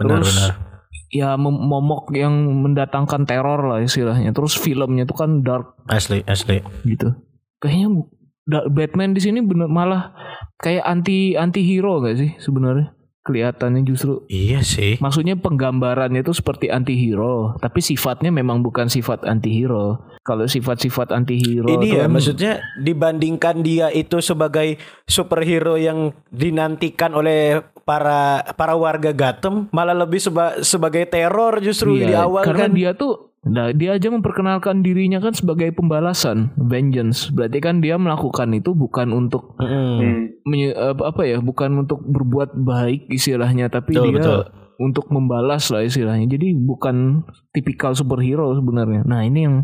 terus 0.00 0.28
Benar-benar. 0.32 0.67
Ya 1.08 1.36
momok 1.36 2.12
yang 2.12 2.32
mendatangkan 2.62 3.24
teror 3.24 3.64
lah 3.64 3.80
istilahnya. 3.80 4.32
Terus 4.32 4.54
filmnya 4.54 5.04
tuh 5.04 5.16
kan 5.16 5.30
dark 5.40 5.76
Asli, 5.86 6.20
asli. 6.24 6.60
gitu. 6.84 7.12
Kayaknya 7.58 8.06
Batman 8.48 9.12
di 9.12 9.20
sini 9.20 9.40
bener 9.40 9.68
malah 9.68 10.12
kayak 10.56 10.80
anti 10.82 11.34
anti 11.34 11.60
hero 11.60 12.00
gak 12.00 12.16
sih 12.16 12.32
sebenarnya? 12.38 12.96
Kelihatannya 13.20 13.84
justru 13.84 14.24
Iya 14.26 14.64
sih. 14.64 14.96
maksudnya 14.98 15.36
penggambarannya 15.36 16.24
itu 16.24 16.32
seperti 16.32 16.72
anti 16.72 16.96
hero, 16.96 17.52
tapi 17.60 17.84
sifatnya 17.84 18.32
memang 18.32 18.64
bukan 18.64 18.88
sifat 18.88 19.20
anti 19.22 19.52
hero. 19.52 20.00
Kalau 20.24 20.44
sifat-sifat 20.44 21.12
anti 21.12 21.36
hero 21.36 21.68
Ini 21.68 21.88
ya 21.88 22.04
kan- 22.04 22.12
maksudnya 22.12 22.52
dibandingkan 22.78 23.60
dia 23.60 23.88
itu 23.88 24.20
sebagai 24.20 24.76
superhero 25.04 25.76
yang 25.76 26.12
dinantikan 26.28 27.12
oleh 27.12 27.60
para 27.88 28.20
para 28.52 28.76
warga 28.76 29.10
Gotham 29.10 29.72
malah 29.72 29.96
lebih 29.96 30.20
seba- 30.20 30.60
sebagai 30.60 31.08
teror 31.08 31.56
justru 31.58 31.96
Iya, 31.96 32.04
di 32.04 32.12
awal 32.14 32.44
karena 32.44 32.68
kan. 32.68 32.76
dia 32.76 32.90
tuh 32.92 33.32
nah, 33.40 33.72
dia 33.72 33.96
aja 33.96 34.12
memperkenalkan 34.12 34.84
dirinya 34.84 35.18
kan 35.18 35.32
sebagai 35.32 35.72
pembalasan, 35.72 36.52
vengeance. 36.58 37.30
Berarti 37.30 37.58
kan 37.58 37.80
dia 37.80 37.96
melakukan 37.96 38.52
itu 38.52 38.76
bukan 38.76 39.08
untuk. 39.10 39.56
Hmm. 39.56 40.36
menye- 40.44 40.72
apa 40.72 41.08
apa 41.08 41.22
ya 41.24 41.38
bukan 41.38 41.78
untuk 41.78 42.00
berbuat 42.02 42.52
baik 42.54 43.08
istilahnya 43.08 43.68
tapi 43.68 43.92
Betul, 43.92 44.04
dia 44.06 44.14
betul. 44.18 44.40
untuk 44.78 45.06
membalas 45.08 45.68
lah 45.68 45.80
istilahnya 45.82 46.24
jadi 46.26 46.52
bukan 46.54 47.20
tipikal 47.50 47.92
superhero 47.92 48.52
sebenarnya 48.52 49.02
nah 49.02 49.20
ini 49.20 49.44
yang 49.44 49.56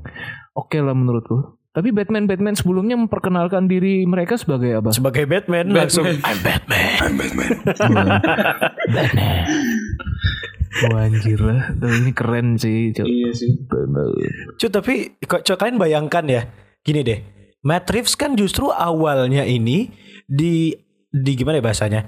oke 0.52 0.76
lah 0.76 0.92
menurutku 0.92 1.56
tapi 1.74 1.90
Batman 1.90 2.30
Batman 2.30 2.54
sebelumnya 2.54 2.94
memperkenalkan 2.94 3.66
diri 3.66 4.06
mereka 4.06 4.38
sebagai 4.38 4.78
apa 4.78 4.94
Sebagai 4.94 5.26
Batman, 5.26 5.74
Batman. 5.74 5.82
langsung 5.82 6.06
I'm 6.06 6.38
Batman. 6.46 6.94
I'm 7.02 7.14
Batman. 7.18 7.50
Batman 8.94 9.42
Wah 10.74 11.06
anjir 11.06 11.38
lah 11.38 11.70
Tapi 11.74 11.94
ini 12.02 12.10
keren 12.14 12.58
sih 12.58 12.90
Cok. 12.94 13.06
Iya 13.06 13.30
sih. 13.30 13.50
Cuy, 14.58 14.70
tapi 14.70 14.94
kok 15.22 15.46
kok 15.46 15.58
kalian 15.58 15.78
bayangkan 15.78 16.24
ya. 16.26 16.42
Gini 16.82 17.06
deh. 17.06 17.18
Matt 17.64 17.88
Reeves 17.88 18.18
kan 18.18 18.34
justru 18.34 18.68
awalnya 18.74 19.46
ini 19.46 19.88
di 20.26 20.74
di 21.08 21.32
gimana 21.38 21.62
ya 21.62 21.64
bahasanya? 21.64 22.00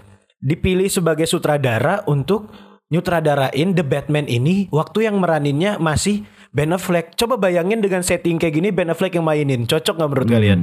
Dipilih 0.43 0.91
sebagai 0.91 1.25
sutradara 1.25 2.05
untuk 2.11 2.51
nyutradarain 2.93 3.75
The 3.75 3.85
Batman 3.87 4.27
ini 4.31 4.69
waktu 4.71 5.11
yang 5.11 5.19
meraninnya 5.19 5.79
masih 5.81 6.27
Ben 6.57 6.73
Affleck. 6.73 7.13
Coba 7.21 7.37
bayangin 7.37 7.85
dengan 7.85 8.01
setting 8.01 8.41
kayak 8.41 8.57
gini 8.57 8.73
Ben 8.73 8.89
Affleck 8.89 9.13
yang 9.13 9.29
mainin. 9.29 9.69
Cocok 9.69 10.01
nggak 10.01 10.09
menurut 10.09 10.29
kalian? 10.33 10.61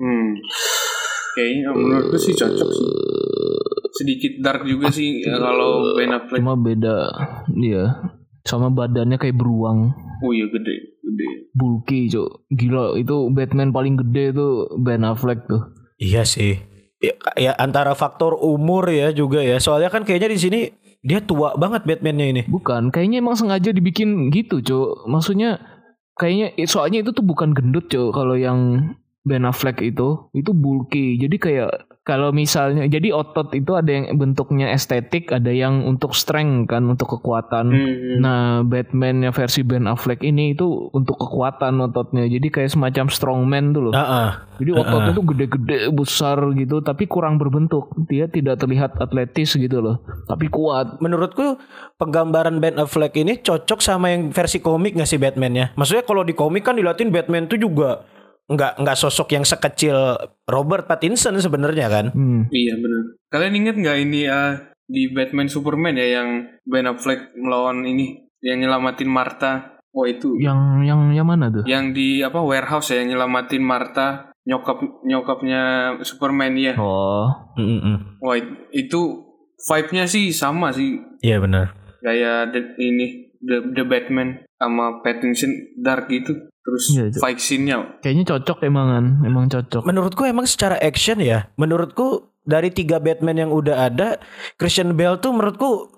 Hmm. 0.00 0.40
Kayaknya 1.36 1.68
menurutku 1.76 2.16
sih 2.16 2.32
cocok 2.32 2.68
sih. 2.72 2.88
Sedikit 3.94 4.32
dark 4.40 4.64
juga 4.64 4.88
sih 4.88 5.20
ya, 5.20 5.36
kalau 5.36 5.92
Ben 6.00 6.16
Affleck. 6.16 6.40
Cuma 6.40 6.56
beda 6.56 7.12
dia 7.52 7.92
sama 8.40 8.72
badannya 8.72 9.20
kayak 9.20 9.36
beruang. 9.36 9.92
Oh 10.24 10.32
iya 10.32 10.48
gede, 10.48 10.96
gede. 11.04 11.28
Bulky, 11.52 12.08
Cok. 12.08 12.48
Gila, 12.48 12.96
itu 12.96 13.28
Batman 13.28 13.68
paling 13.68 14.00
gede 14.00 14.32
tuh 14.32 14.72
Ben 14.80 15.04
Affleck 15.04 15.44
tuh. 15.44 15.76
Iya 16.00 16.24
sih. 16.24 16.56
Ya, 17.04 17.12
ya 17.36 17.52
antara 17.60 17.92
faktor 17.92 18.40
umur 18.40 18.88
ya 18.88 19.12
juga 19.12 19.44
ya. 19.44 19.60
Soalnya 19.60 19.92
kan 19.92 20.08
kayaknya 20.08 20.32
di 20.32 20.40
sini 20.40 20.60
dia 21.04 21.20
tua 21.20 21.52
banget 21.60 21.84
Batman-nya 21.84 22.26
ini. 22.32 22.42
Bukan, 22.48 22.88
kayaknya 22.88 23.20
emang 23.20 23.36
sengaja 23.36 23.70
dibikin 23.76 24.32
gitu, 24.32 24.64
Cok. 24.64 25.04
Maksudnya 25.04 25.60
kayaknya 26.16 26.56
soalnya 26.64 27.04
itu 27.04 27.12
tuh 27.12 27.22
bukan 27.22 27.52
gendut, 27.52 27.92
Cok. 27.92 28.16
Kalau 28.16 28.34
yang 28.34 28.90
Ben 29.24 29.44
Affleck 29.44 29.84
itu 29.84 30.32
itu 30.32 30.50
bulky. 30.56 31.20
Jadi 31.20 31.36
kayak 31.36 31.70
kalau 32.04 32.36
misalnya 32.36 32.84
jadi 32.84 33.16
otot 33.16 33.56
itu 33.56 33.72
ada 33.72 33.88
yang 33.88 34.20
bentuknya 34.20 34.76
estetik, 34.76 35.32
ada 35.32 35.48
yang 35.48 35.88
untuk 35.88 36.12
strength 36.12 36.68
kan, 36.68 36.84
untuk 36.84 37.16
kekuatan. 37.16 37.72
Hmm. 37.72 38.20
Nah, 38.20 38.60
Batman-nya 38.60 39.32
versi 39.32 39.64
Ben 39.64 39.88
Affleck 39.88 40.20
ini 40.20 40.52
itu 40.52 40.92
untuk 40.92 41.16
kekuatan 41.16 41.80
ototnya. 41.80 42.28
Jadi 42.28 42.52
kayak 42.52 42.76
semacam 42.76 43.08
strongman 43.08 43.72
tuh 43.72 43.88
loh. 43.88 43.92
Ah, 43.96 44.04
ah. 44.04 44.30
Jadi 44.60 44.70
ototnya 44.76 45.16
tuh 45.16 45.26
gede-gede 45.32 45.78
besar 45.96 46.44
gitu, 46.52 46.84
tapi 46.84 47.08
kurang 47.08 47.40
berbentuk. 47.40 47.88
Dia 48.04 48.28
tidak 48.28 48.60
terlihat 48.60 49.00
atletis 49.00 49.56
gitu 49.56 49.80
loh, 49.80 50.04
tapi 50.28 50.52
kuat. 50.52 51.00
Menurutku 51.00 51.56
penggambaran 51.96 52.60
Ben 52.60 52.76
Affleck 52.76 53.16
ini 53.16 53.40
cocok 53.40 53.80
sama 53.80 54.12
yang 54.12 54.28
versi 54.28 54.60
komik 54.60 54.92
gak 54.92 55.08
sih 55.08 55.16
Batman-nya? 55.16 55.72
Maksudnya 55.72 56.04
kalau 56.04 56.20
di 56.20 56.36
komik 56.36 56.68
kan 56.68 56.76
dilatin 56.76 57.08
Batman 57.08 57.48
tuh 57.48 57.56
juga 57.56 58.04
nggak 58.44 58.76
nggak 58.76 58.98
sosok 58.98 59.32
yang 59.32 59.44
sekecil 59.44 59.96
Robert 60.44 60.84
Pattinson 60.84 61.36
sebenarnya 61.38 61.88
kan? 61.88 62.06
Hmm. 62.12 62.44
Iya 62.48 62.76
benar. 62.76 63.02
Kalian 63.28 63.54
inget 63.56 63.76
nggak 63.76 63.98
ini 64.00 64.20
uh, 64.28 64.60
di 64.84 65.08
Batman 65.08 65.48
Superman 65.48 65.96
ya 65.96 66.20
yang 66.20 66.28
Ben 66.62 66.84
Affleck 66.84 67.32
melawan 67.34 67.82
ini 67.82 68.28
yang 68.44 68.60
nyelamatin 68.60 69.08
Martha. 69.08 69.80
Oh 69.94 70.04
itu 70.04 70.34
Yang 70.42 70.58
yang 70.84 71.00
yang 71.14 71.22
mana 71.22 71.46
tuh? 71.48 71.62
yang 71.64 71.94
di 71.94 72.18
apa 72.18 72.42
warehouse 72.42 72.90
ya 72.90 72.98
yang 73.00 73.14
nyelamatin 73.14 73.62
Martha 73.62 74.34
nyokap 74.42 74.82
nyokapnya 75.06 75.62
Superman 76.02 76.58
ya. 76.58 76.74
Oh, 76.76 77.30
Mm-mm. 77.56 78.18
Wah 78.18 78.36
itu 78.68 79.00
vibe-nya 79.56 80.04
sih 80.04 80.34
sama 80.34 80.74
sih 80.74 80.98
Iya 81.22 81.38
benar. 81.40 81.72
kayak 82.02 82.52
ini 82.76 83.32
the 83.40 83.72
the 83.72 83.86
Batman 83.86 84.44
sama 84.58 85.00
Pattinson 85.00 85.54
dark 85.78 86.10
gitu. 86.10 86.52
Terus 86.64 86.84
Iya, 86.96 87.04
Cok. 87.12 87.20
fight 87.20 87.38
scene-nya 87.44 87.76
kayaknya 88.00 88.24
cocok 88.24 88.64
emangan, 88.64 89.20
emang 89.22 89.52
cocok. 89.52 89.84
Menurutku 89.84 90.24
emang 90.24 90.48
secara 90.48 90.80
action 90.80 91.20
ya, 91.20 91.52
menurutku 91.60 92.32
dari 92.44 92.72
tiga 92.72 93.00
Batman 93.00 93.36
yang 93.36 93.50
udah 93.52 93.88
ada, 93.88 94.20
Christian 94.56 94.96
Bale 94.96 95.20
tuh 95.20 95.32
menurutku 95.32 95.93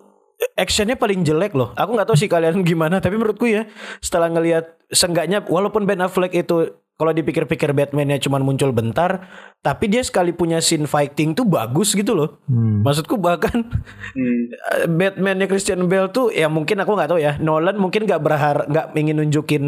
actionnya 0.54 0.94
paling 0.94 1.26
jelek 1.26 1.52
loh. 1.58 1.74
Aku 1.74 1.98
nggak 1.98 2.06
tahu 2.06 2.18
sih 2.18 2.30
kalian 2.30 2.62
gimana, 2.68 3.02
tapi 3.02 3.18
menurutku 3.18 3.50
ya 3.50 3.66
setelah 3.98 4.30
ngelihat 4.30 4.78
senggaknya 4.94 5.42
walaupun 5.42 5.82
Ben 5.82 5.98
Affleck 5.98 6.36
itu 6.36 6.78
kalau 6.96 7.12
dipikir-pikir 7.12 7.76
Batman-nya 7.76 8.16
cuma 8.16 8.40
muncul 8.40 8.72
bentar, 8.72 9.28
tapi 9.60 9.84
dia 9.92 10.00
sekali 10.00 10.32
punya 10.32 10.64
scene 10.64 10.88
fighting 10.88 11.36
tuh 11.36 11.44
bagus 11.44 11.92
gitu 11.92 12.16
loh. 12.16 12.40
Hmm. 12.48 12.80
Maksudku 12.80 13.20
bahkan 13.20 13.68
hmm, 14.16 14.42
Batman-nya 14.98 15.44
Christian 15.44 15.92
Bale 15.92 16.08
tuh 16.08 16.32
ya 16.32 16.48
mungkin 16.48 16.80
aku 16.80 16.96
nggak 16.96 17.10
tahu 17.12 17.20
ya. 17.20 17.36
Nolan 17.36 17.76
mungkin 17.76 18.08
nggak 18.08 18.22
berharap 18.24 18.66
nggak 18.72 18.86
ingin 18.96 19.16
nunjukin 19.20 19.64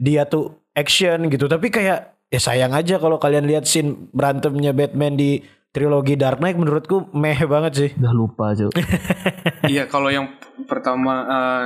dia 0.00 0.24
tuh 0.24 0.64
action 0.72 1.28
gitu, 1.28 1.44
tapi 1.44 1.68
kayak 1.68 2.16
ya 2.32 2.40
sayang 2.40 2.72
aja 2.72 2.96
kalau 2.96 3.20
kalian 3.20 3.44
lihat 3.44 3.68
scene 3.68 4.08
berantemnya 4.16 4.72
Batman 4.72 5.20
di 5.20 5.44
trilogi 5.72 6.14
Dark 6.20 6.38
Knight 6.38 6.60
menurutku 6.60 7.08
meh 7.16 7.40
banget 7.48 7.72
sih. 7.72 7.90
Udah 7.98 8.14
lupa, 8.14 8.52
Cok. 8.52 8.72
Iya 9.62 9.86
kalau 9.86 10.10
yang 10.10 10.26
pertama 10.66 11.22
uh, 11.22 11.64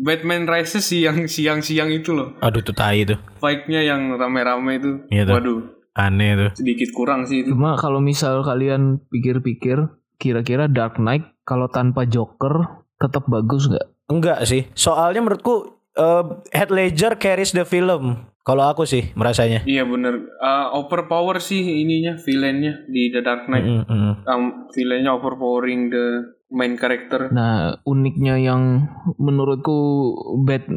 Batman 0.00 0.48
Rises 0.48 0.88
sih 0.88 1.04
yang 1.04 1.28
siang-siang 1.28 1.92
itu 1.92 2.16
loh. 2.16 2.34
Aduh 2.40 2.64
tuh 2.64 2.72
tai 2.72 3.04
tuh. 3.04 3.20
Fight-nya 3.38 3.84
yang 3.84 4.16
rame-rame 4.16 4.80
itu. 4.80 4.90
Iya 5.12 5.28
tuh. 5.28 5.34
Waduh, 5.36 5.60
Aneh 5.94 6.32
tuh. 6.34 6.50
sedikit 6.56 6.88
kurang 6.96 7.28
sih 7.28 7.44
itu. 7.44 7.52
Cuma 7.52 7.76
kalau 7.76 8.00
misal 8.00 8.40
kalian 8.42 9.04
pikir-pikir, 9.12 9.92
kira-kira 10.16 10.66
Dark 10.72 10.96
Knight 10.96 11.36
kalau 11.44 11.68
tanpa 11.68 12.08
Joker 12.08 12.82
tetap 12.96 13.28
bagus 13.28 13.68
nggak? 13.68 13.86
Enggak 14.08 14.40
sih. 14.48 14.66
Soalnya 14.72 15.20
menurutku 15.20 15.76
eh, 15.94 16.24
Heath 16.50 16.72
Ledger 16.72 17.20
carries 17.20 17.52
the 17.52 17.68
film. 17.68 18.24
Kalau 18.44 18.68
aku 18.68 18.84
sih 18.84 19.08
merasanya. 19.16 19.64
Iya 19.64 19.88
bener. 19.88 20.20
Uh, 20.36 20.76
overpower 20.76 21.40
sih 21.40 21.64
ininya 21.64 22.20
villainnya 22.20 22.84
di 22.92 23.08
The 23.08 23.24
Dark 23.24 23.48
Knight. 23.48 23.64
Mm, 23.64 23.84
mm. 23.88 24.12
Um, 24.28 24.68
villainnya 24.68 25.16
overpowering 25.16 25.88
the 25.88 26.36
main 26.52 26.76
character. 26.76 27.32
Nah, 27.32 27.80
uniknya 27.88 28.36
yang 28.36 28.84
menurutku 29.16 30.12
Bat 30.44 30.68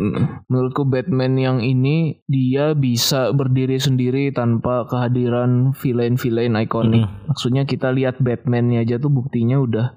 menurutku 0.48 0.88
Batman 0.88 1.36
yang 1.36 1.60
ini 1.60 2.24
dia 2.26 2.72
bisa 2.72 3.36
berdiri 3.36 3.78
sendiri 3.78 4.32
tanpa 4.32 4.88
kehadiran 4.88 5.76
villain-villain 5.76 6.56
ikonik. 6.64 7.06
Maksudnya 7.28 7.68
kita 7.68 7.92
lihat 7.92 8.18
Batman-nya 8.24 8.88
aja 8.88 8.96
tuh 8.98 9.12
buktinya 9.12 9.60
udah 9.60 9.88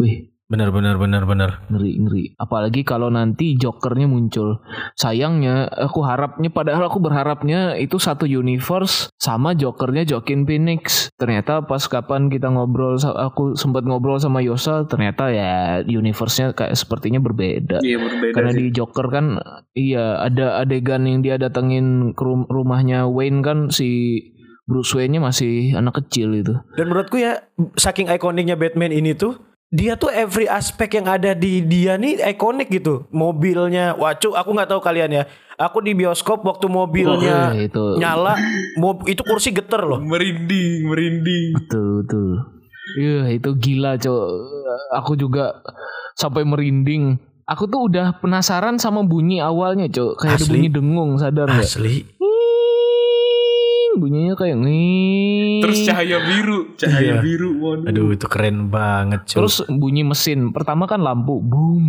wih, 0.00 0.32
Benar 0.48 0.72
benar 0.72 0.96
benar 0.96 1.28
benar. 1.28 1.50
ngeri 1.68 2.00
ngeri. 2.00 2.24
Apalagi 2.40 2.80
kalau 2.80 3.12
nanti 3.12 3.52
Jokernya 3.52 4.08
muncul. 4.08 4.64
Sayangnya 4.96 5.68
aku 5.68 6.00
harapnya 6.00 6.48
padahal 6.48 6.88
aku 6.88 7.04
berharapnya 7.04 7.76
itu 7.76 8.00
satu 8.00 8.24
universe 8.24 9.12
sama 9.20 9.52
Jokernya 9.52 10.08
Joaquin 10.08 10.48
Phoenix. 10.48 11.12
Ternyata 11.20 11.68
pas 11.68 11.84
kapan 11.84 12.32
kita 12.32 12.48
ngobrol 12.48 12.96
aku 12.96 13.60
sempat 13.60 13.84
ngobrol 13.84 14.16
sama 14.16 14.40
Yosa 14.40 14.88
ternyata 14.88 15.28
ya 15.28 15.84
universe-nya 15.84 16.56
kayak 16.56 16.80
sepertinya 16.80 17.20
berbeda. 17.20 17.84
Iya 17.84 18.00
berbeda 18.00 18.32
Karena 18.32 18.50
sih. 18.56 18.58
di 18.58 18.66
Joker 18.72 19.06
kan 19.12 19.26
iya 19.76 20.16
ada 20.16 20.64
adegan 20.64 21.04
yang 21.04 21.20
dia 21.20 21.36
datengin 21.36 22.16
ke 22.16 22.24
rum- 22.24 22.48
rumahnya 22.48 23.04
Wayne 23.04 23.44
kan 23.44 23.58
si 23.68 24.16
Bruce 24.64 24.96
Wayne-nya 24.96 25.20
masih 25.20 25.76
anak 25.76 26.00
kecil 26.04 26.32
itu. 26.32 26.56
Dan 26.72 26.88
menurutku 26.88 27.20
ya 27.20 27.36
saking 27.76 28.08
ikoniknya 28.08 28.56
Batman 28.56 28.92
ini 28.92 29.12
tuh 29.12 29.36
dia 29.68 30.00
tuh 30.00 30.08
every 30.08 30.48
aspek 30.48 30.96
yang 30.96 31.06
ada 31.06 31.36
di 31.36 31.60
dia 31.60 32.00
nih 32.00 32.24
ikonik 32.24 32.72
gitu. 32.72 33.04
Mobilnya, 33.12 33.92
wacu 33.94 34.32
aku 34.32 34.56
nggak 34.56 34.70
tahu 34.72 34.80
kalian 34.80 35.12
ya. 35.12 35.24
Aku 35.58 35.82
di 35.82 35.90
bioskop 35.92 36.46
waktu 36.46 36.70
mobilnya 36.70 37.50
Oh, 37.50 37.52
iya, 37.52 37.66
itu. 37.66 37.84
nyala, 37.98 38.38
mob, 38.78 39.02
itu 39.10 39.20
kursi 39.26 39.50
geter 39.50 39.82
loh. 39.82 39.98
merinding, 39.98 40.86
merinding. 40.86 41.46
Betul 41.58 41.86
betul. 42.06 42.30
Iya 42.96 43.36
itu 43.36 43.50
gila 43.58 43.98
cok. 43.98 44.26
Aku 45.02 45.18
juga 45.18 45.60
sampai 46.14 46.46
merinding. 46.46 47.18
Aku 47.44 47.64
tuh 47.66 47.90
udah 47.90 48.16
penasaran 48.16 48.78
sama 48.78 49.02
bunyi 49.02 49.42
awalnya 49.42 49.90
cok. 49.90 50.12
Kayak 50.16 50.36
ada 50.40 50.46
bunyi 50.46 50.68
dengung 50.70 51.10
sadar 51.18 51.48
nggak? 51.50 51.64
Asli. 51.66 52.06
Nging, 52.06 52.37
Bunyinya 53.98 54.34
kayak 54.34 54.56
nging. 54.56 55.60
Terus 55.66 55.78
cahaya 55.84 56.18
biru, 56.22 56.58
cahaya 56.74 57.18
Iya. 57.18 57.22
biru. 57.22 57.50
Waduh. 57.58 57.90
Aduh 57.90 58.08
itu 58.14 58.26
keren 58.26 58.70
banget 58.70 59.26
cuy. 59.26 59.36
Terus 59.42 59.66
bunyi 59.66 60.02
mesin. 60.02 60.54
Pertama 60.54 60.86
kan 60.86 61.02
lampu. 61.02 61.42
Boom, 61.42 61.86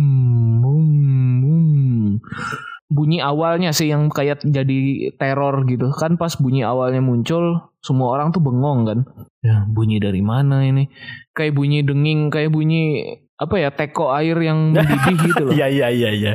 boom, 0.60 0.86
boom. 1.40 2.04
Bunyi 2.90 3.22
awalnya 3.22 3.70
sih 3.70 3.86
yang 3.86 4.10
kayak 4.10 4.42
jadi 4.42 4.78
teror 5.14 5.62
gitu. 5.64 5.94
Kan 5.94 6.18
pas 6.18 6.34
bunyi 6.34 6.66
awalnya 6.66 6.98
muncul, 6.98 7.70
semua 7.78 8.18
orang 8.18 8.34
tuh 8.34 8.42
bengong 8.42 8.80
kan. 8.82 8.98
Ya 9.40 9.62
bunyi 9.64 10.02
dari 10.02 10.20
mana 10.20 10.66
ini? 10.66 10.90
Kayak 11.30 11.54
bunyi 11.54 11.86
denging, 11.86 12.28
kayak 12.28 12.50
bunyi 12.50 13.06
apa 13.40 13.56
ya 13.56 13.70
teko 13.70 14.10
air 14.12 14.36
yang 14.36 14.74
mendidih 14.74 15.16
gitu 15.22 15.42
loh. 15.48 15.52
Iya 15.56 15.66
iya 15.70 15.86
iya 15.88 16.10
iya. 16.12 16.32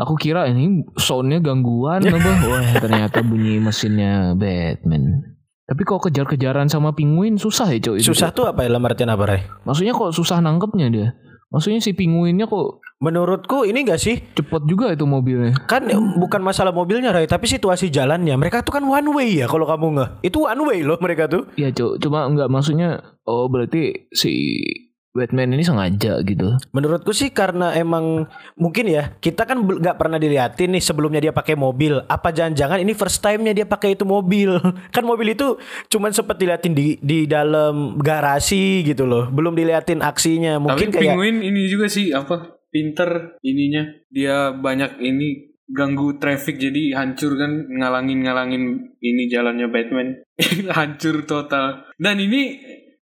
Aku 0.00 0.16
kira 0.16 0.48
ini 0.48 0.86
soundnya 0.96 1.42
gangguan 1.42 2.04
apa? 2.06 2.30
Wah 2.48 2.72
ternyata 2.80 3.20
bunyi 3.20 3.60
mesinnya 3.60 4.32
Batman. 4.32 5.34
Tapi 5.62 5.82
kok 5.88 6.04
kejar-kejaran 6.08 6.68
sama 6.68 6.92
penguin 6.92 7.40
susah 7.40 7.70
ya 7.72 7.80
itu, 7.80 7.90
Susah 8.02 8.34
tuh 8.34 8.44
apa 8.44 8.66
ya 8.66 8.72
dalam 8.72 8.84
artian 8.84 9.08
apa 9.08 9.24
Ray? 9.24 9.42
Maksudnya 9.64 9.96
kok 9.96 10.12
susah 10.12 10.42
nangkepnya 10.42 10.86
dia? 10.92 11.08
Maksudnya 11.52 11.80
si 11.80 11.92
penguinnya 11.96 12.48
kok 12.48 12.82
Menurutku 13.02 13.66
ini 13.66 13.82
gak 13.82 13.98
sih 13.98 14.14
cepet 14.30 14.62
juga 14.62 14.94
itu 14.94 15.02
mobilnya. 15.02 15.58
kan 15.66 15.82
bukan 16.14 16.38
masalah 16.38 16.70
mobilnya 16.70 17.10
Ray 17.10 17.26
tapi 17.26 17.50
situasi 17.50 17.90
jalannya. 17.90 18.38
Mereka 18.38 18.62
tuh 18.62 18.78
kan 18.78 18.86
one 18.86 19.10
way 19.10 19.42
ya 19.42 19.50
kalau 19.50 19.66
kamu 19.66 19.98
nggak. 19.98 20.10
Itu 20.22 20.46
one 20.46 20.62
way 20.62 20.86
loh 20.86 21.02
mereka 21.02 21.26
tuh. 21.26 21.50
Ya 21.58 21.74
cok, 21.74 21.98
cuma 21.98 22.30
nggak 22.30 22.46
maksudnya 22.46 23.02
oh 23.26 23.50
berarti 23.50 24.06
si 24.14 24.62
Batman 25.12 25.52
ini 25.52 25.60
sengaja 25.60 26.24
gitu. 26.24 26.56
Menurutku 26.72 27.12
sih 27.12 27.28
karena 27.28 27.76
emang 27.76 28.24
mungkin 28.56 28.88
ya 28.88 29.12
kita 29.20 29.44
kan 29.44 29.60
nggak 29.60 30.00
pernah 30.00 30.16
diliatin 30.16 30.72
nih 30.72 30.80
sebelumnya 30.80 31.20
dia 31.20 31.36
pakai 31.36 31.52
mobil. 31.52 32.00
Apa 32.08 32.32
jangan-jangan 32.32 32.80
ini 32.80 32.96
first 32.96 33.20
time-nya 33.20 33.52
dia 33.52 33.68
pakai 33.68 33.92
itu 33.92 34.08
mobil? 34.08 34.56
Kan 34.94 35.04
mobil 35.04 35.36
itu 35.36 35.60
cuman 35.92 36.16
sempet 36.16 36.40
diliatin 36.40 36.72
di 36.72 36.96
di 37.04 37.28
dalam 37.28 38.00
garasi 38.00 38.80
gitu 38.88 39.04
loh. 39.04 39.28
Belum 39.28 39.52
diliatin 39.52 40.00
aksinya. 40.00 40.56
Mungkin 40.56 40.88
Tapi 40.88 40.96
kayak 40.96 41.12
penguin 41.12 41.44
ini 41.44 41.68
juga 41.68 41.92
sih 41.92 42.08
apa 42.16 42.56
pinter 42.72 43.36
ininya 43.44 43.84
dia 44.08 44.56
banyak 44.56 44.96
ini 45.04 45.52
ganggu 45.68 46.16
traffic 46.16 46.56
jadi 46.56 46.96
hancur 46.96 47.36
kan 47.36 47.68
ngalangin 47.68 48.24
ngalangin 48.24 48.64
ini 49.04 49.28
jalannya 49.28 49.68
Batman 49.68 50.24
hancur 50.76 51.28
total 51.28 51.84
dan 52.00 52.16
ini 52.16 52.60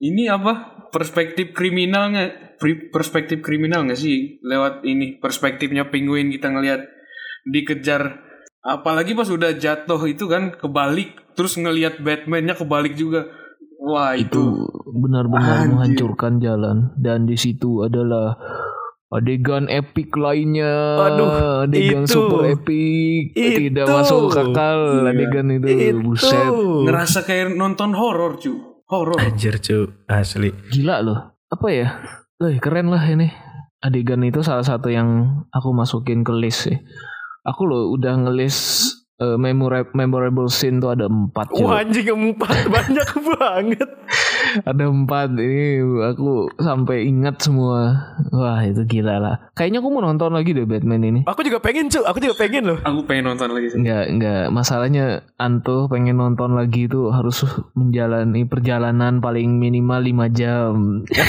ini 0.04 0.28
apa 0.28 0.73
perspektif 0.94 1.50
kriminalnya 1.50 2.54
pri- 2.54 2.94
perspektif 2.94 3.42
kriminal 3.42 3.82
nggak 3.82 3.98
sih 3.98 4.38
lewat 4.46 4.86
ini 4.86 5.18
perspektifnya 5.18 5.90
penguin 5.90 6.30
kita 6.30 6.54
ngelihat 6.54 6.86
dikejar 7.44 8.22
apalagi 8.62 9.12
pas 9.12 9.26
udah 9.26 9.58
jatuh 9.58 9.98
itu 10.06 10.30
kan 10.30 10.54
kebalik 10.54 11.18
terus 11.34 11.58
ngelihat 11.58 11.98
Batmannya 11.98 12.54
kebalik 12.54 12.94
juga 12.94 13.26
wah 13.82 14.14
Itu 14.14 14.24
itu 14.24 14.42
benar-benar 14.94 15.68
menghancurkan 15.68 16.38
jalan 16.38 16.94
dan 16.96 17.26
di 17.26 17.34
situ 17.34 17.82
adalah 17.84 18.38
adegan 19.14 19.70
epic 19.70 20.10
lainnya. 20.18 20.74
Aduh, 21.06 21.30
adegan 21.70 22.02
itu. 22.02 22.18
super 22.18 22.50
epic. 22.50 23.30
Tidak 23.30 23.86
Itu. 23.86 23.94
masuk 23.94 24.26
akal 24.34 25.06
Iya. 25.06 25.10
adegan 25.14 25.46
itu. 25.52 25.66
itu. 25.70 25.98
Buset. 26.02 26.50
ngerasa 26.88 27.22
kayak 27.22 27.54
nonton 27.54 27.94
horor 27.94 28.40
cu 28.42 28.73
horor 28.86 29.16
Anjir 29.18 29.58
cu 29.58 29.88
asli. 30.06 30.52
Gila 30.70 31.00
loh. 31.00 31.18
Apa 31.48 31.66
ya? 31.70 31.88
Eh, 32.40 32.58
keren 32.58 32.90
lah 32.90 33.02
ini. 33.04 33.30
Adegan 33.80 34.24
itu 34.24 34.40
salah 34.40 34.64
satu 34.64 34.88
yang 34.88 35.08
aku 35.52 35.70
masukin 35.70 36.24
ke 36.24 36.32
list 36.32 36.68
sih. 36.68 36.76
Aku 37.44 37.68
loh 37.68 37.92
udah 37.92 38.16
ngelis 38.16 38.56
eh, 39.20 39.36
memora- 39.36 39.92
memorable 39.92 40.48
scene 40.48 40.80
tuh 40.80 40.96
ada 40.96 41.06
empat. 41.06 41.52
Wah 41.56 41.84
anjing 41.84 42.08
empat 42.08 42.56
banyak 42.74 43.08
banget. 43.36 43.90
Ada 44.62 44.86
empat 44.86 45.34
ini 45.34 45.82
aku 46.14 46.54
sampai 46.62 47.10
ingat 47.10 47.42
semua. 47.42 48.14
Wah 48.30 48.62
itu 48.62 48.86
gila 48.86 49.18
lah. 49.18 49.36
Kayaknya 49.58 49.82
aku 49.82 49.88
mau 49.90 50.02
nonton 50.06 50.30
lagi 50.30 50.54
deh 50.54 50.62
Batman 50.62 51.02
ini. 51.02 51.20
Aku 51.26 51.42
juga 51.42 51.58
pengen 51.58 51.90
cu, 51.90 52.06
aku 52.06 52.22
juga 52.22 52.38
pengen 52.38 52.70
loh. 52.70 52.78
Aku 52.86 53.02
pengen 53.02 53.34
nonton 53.34 53.50
lagi 53.50 53.74
sih. 53.74 53.82
Enggak, 53.82 54.04
enggak. 54.06 54.44
Masalahnya 54.54 55.26
Anto 55.34 55.90
pengen 55.90 56.22
nonton 56.22 56.54
lagi 56.54 56.86
itu 56.86 57.10
harus 57.10 57.42
menjalani 57.74 58.46
perjalanan 58.46 59.18
paling 59.18 59.58
minimal 59.58 59.98
5 59.98 60.38
jam. 60.38 60.72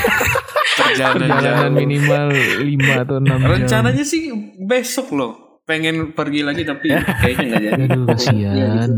Perjalanan 0.75 1.31
Perjalanan 1.31 1.71
minimal 1.71 2.25
5 2.61 3.03
atau 3.07 3.15
6 3.17 3.25
jam. 3.25 3.39
Rencananya 3.47 4.03
sih 4.05 4.29
besok 4.59 5.15
loh. 5.15 5.33
Pengen 5.65 6.13
pergi 6.13 6.45
lagi 6.45 6.61
tapi 6.61 6.93
kayaknya 7.23 7.45
nggak 7.47 7.61
jadi. 7.63 7.83
Aduh 7.89 8.05
kasihan. 8.05 8.91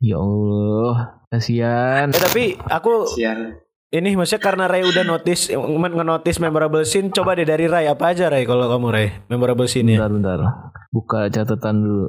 Ya 0.00 0.16
Allah, 0.16 0.94
kasihan. 1.28 2.06
Eh 2.08 2.20
tapi 2.20 2.44
aku 2.56 3.08
Sial. 3.08 3.69
Ini 3.90 4.14
maksudnya 4.14 4.42
karena 4.42 4.64
Ray 4.70 4.86
udah 4.86 5.02
notice 5.02 5.50
men- 5.50 5.94
ngenotice 5.98 6.38
memorable 6.38 6.86
scene 6.86 7.10
coba 7.10 7.34
deh 7.34 7.42
dari 7.42 7.66
Ray 7.66 7.90
apa 7.90 8.14
aja 8.14 8.30
Ray 8.30 8.46
kalau 8.46 8.70
kamu 8.70 8.86
Ray 8.94 9.08
memorable 9.26 9.66
scene 9.66 9.98
ya. 9.98 10.06
Bentar, 10.06 10.14
bentar. 10.14 10.38
Buka 10.94 11.26
catatan 11.30 11.74
dulu. 11.82 12.08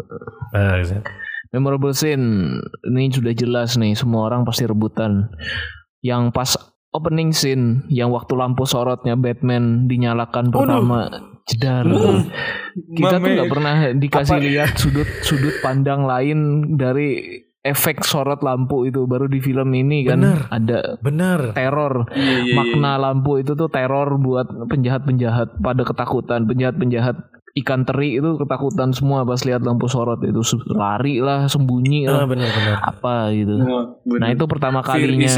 Memorable 1.51 1.93
scene 1.97 2.57
ini 2.85 3.09
sudah 3.09 3.33
jelas 3.33 3.75
nih 3.81 3.97
semua 3.97 4.29
orang 4.29 4.45
pasti 4.45 4.63
rebutan. 4.69 5.33
Yang 6.05 6.23
pas 6.33 6.51
opening 6.93 7.33
scene 7.33 7.85
yang 7.89 8.13
waktu 8.13 8.33
lampu 8.37 8.63
sorotnya 8.69 9.17
Batman 9.17 9.89
dinyalakan 9.89 10.53
pertama 10.53 11.09
jedar. 11.49 11.85
Kita 12.93 13.17
tuh 13.17 13.25
Mame. 13.25 13.35
nggak 13.35 13.51
pernah 13.51 13.75
dikasih 13.97 14.39
lihat 14.39 14.77
sudut 14.77 15.09
sudut 15.25 15.55
pandang 15.59 16.05
lain 16.05 16.71
dari 16.77 17.41
efek 17.61 18.01
sorot 18.01 18.41
lampu 18.41 18.85
itu 18.85 19.05
baru 19.05 19.29
di 19.29 19.37
film 19.37 19.69
ini 19.71 20.01
kan 20.01 20.17
Bener. 20.17 20.39
ada 20.49 20.79
Bener. 20.97 21.53
teror 21.53 22.09
Iya, 22.09 22.17
iya, 22.17 22.37
iya. 22.43 22.53
makna 22.57 22.97
lampu 22.97 23.37
itu 23.37 23.53
tuh 23.53 23.69
teror 23.69 24.17
buat 24.17 24.49
penjahat-penjahat 24.65 25.61
pada 25.61 25.85
ketakutan 25.85 26.49
penjahat-penjahat 26.49 27.21
ikan 27.53 27.83
teri 27.83 28.17
itu 28.17 28.39
ketakutan 28.39 28.95
semua 28.95 29.21
pas 29.21 29.37
lihat 29.41 29.61
lampu 29.61 29.85
sorot 29.85 30.23
itu 30.23 30.41
lari 30.67 31.19
lah 31.19 31.45
sembunyi 31.45 32.07
Ah, 32.07 32.23
lah 32.23 32.25
bener 32.25 32.49
bener. 32.49 32.77
apa 32.79 33.15
gitu 33.29 33.55
bener. 33.59 34.17
nah 34.17 34.27
itu 34.31 34.43
pertama 34.47 34.79
kalinya 34.81 35.29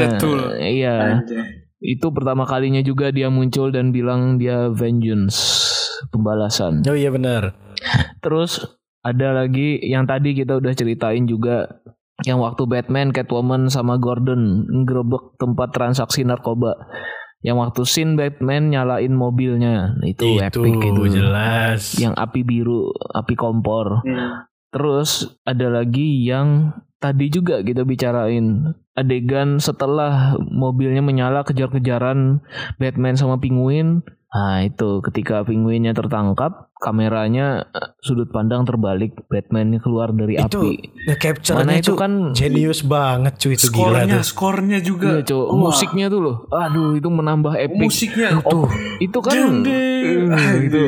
iya 0.62 1.20
Anjay. 1.20 1.44
itu 1.82 2.06
pertama 2.08 2.46
kalinya 2.46 2.80
juga 2.80 3.10
dia 3.10 3.28
muncul 3.28 3.68
dan 3.68 3.90
bilang 3.90 4.38
dia 4.38 4.70
vengeance 4.70 5.60
pembalasan 6.08 6.80
Oh 6.84 6.92
iya 6.92 7.08
bener. 7.08 7.52
Terus 8.20 8.64
ada 9.00 9.36
lagi 9.36 9.76
yang 9.82 10.04
tadi 10.04 10.32
kita 10.32 10.56
udah 10.56 10.72
ceritain 10.72 11.24
juga 11.24 11.68
yang 12.22 12.38
waktu 12.38 12.62
Batman, 12.70 13.10
Catwoman 13.10 13.66
sama 13.66 13.98
Gordon 13.98 14.70
ngerebek 14.70 15.34
tempat 15.42 15.74
transaksi 15.74 16.22
narkoba. 16.22 16.78
Yang 17.42 17.56
waktu 17.60 17.82
scene 17.84 18.14
Batman 18.14 18.70
nyalain 18.70 19.10
mobilnya. 19.10 19.98
Nah, 19.98 20.06
Itu, 20.06 20.38
epic 20.38 20.80
itu. 20.80 21.02
jelas. 21.10 21.98
Yang 21.98 22.14
api 22.16 22.40
biru, 22.46 22.94
api 23.12 23.34
kompor. 23.34 24.00
Hmm. 24.06 24.46
Terus 24.70 25.38
ada 25.44 25.68
lagi 25.68 26.24
yang 26.24 26.72
tadi 27.02 27.28
juga 27.28 27.60
kita 27.60 27.84
bicarain 27.84 28.72
adegan 28.96 29.60
setelah 29.60 30.38
mobilnya 30.40 31.02
menyala 31.02 31.44
kejar-kejaran 31.44 32.40
Batman 32.80 33.18
sama 33.18 33.36
Penguin. 33.36 34.00
Nah 34.34 34.66
itu 34.66 34.98
ketika 34.98 35.46
Penguinnya 35.46 35.94
tertangkap, 35.94 36.74
kameranya 36.82 37.70
eh, 37.70 37.94
sudut 38.02 38.34
pandang 38.34 38.66
terbalik, 38.66 39.14
Batman 39.30 39.78
keluar 39.78 40.10
dari 40.10 40.34
Itu 40.34 40.58
api. 40.58 40.90
nge-capture 41.06 41.62
Mana 41.62 41.78
itu 41.78 41.94
kan 41.94 42.34
genius 42.34 42.82
banget 42.82 43.38
cuy 43.38 43.54
itu 43.54 43.70
gila 43.70 44.02
Skornya, 44.02 44.18
tuh. 44.18 44.24
skornya 44.26 44.78
juga. 44.82 45.10
Iya. 45.22 45.38
Wah, 45.38 45.54
musiknya 45.54 46.06
tuh 46.10 46.20
loh. 46.20 46.36
Aduh, 46.50 46.98
itu 46.98 47.06
menambah 47.06 47.54
epic. 47.54 47.78
musiknya. 47.78 48.42
Tuh, 48.42 48.66
itu 48.98 49.18
kan 49.22 49.34
Deng, 49.38 49.62
deng. 49.62 50.34
eh, 50.34 50.54
itu. 50.66 50.82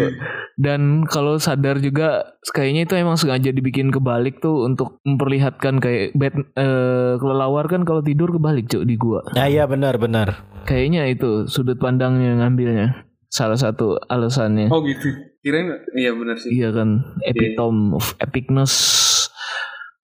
Dan 0.56 1.04
kalau 1.04 1.36
sadar 1.36 1.78
juga 1.78 2.32
kayaknya 2.50 2.88
itu 2.88 2.96
emang 2.96 3.14
sengaja 3.14 3.52
dibikin 3.52 3.92
kebalik 3.92 4.40
tuh 4.40 4.64
untuk 4.64 4.98
memperlihatkan 5.04 5.78
kayak 5.78 6.16
bat 6.16 6.32
eh, 6.34 7.14
kelelawar 7.20 7.68
kan 7.68 7.84
kalau 7.84 8.00
tidur 8.02 8.32
kebalik 8.32 8.66
cuk 8.66 8.88
di 8.88 8.96
gua. 8.96 9.20
Nah 9.36 9.46
iya 9.46 9.68
benar 9.68 10.00
benar. 10.00 10.48
Kayaknya 10.64 11.12
itu 11.12 11.46
sudut 11.46 11.78
pandangnya 11.78 12.40
ngambilnya. 12.40 13.05
Salah 13.36 13.60
satu 13.60 14.00
alasannya. 14.08 14.72
Oh 14.72 14.80
gitu. 14.80 15.12
Kirain 15.44 15.68
iya 15.92 16.16
benar 16.16 16.40
sih. 16.40 16.56
Iya 16.56 16.72
kan 16.72 17.04
epitome 17.20 17.92
of 17.92 18.16
epicness. 18.16 18.72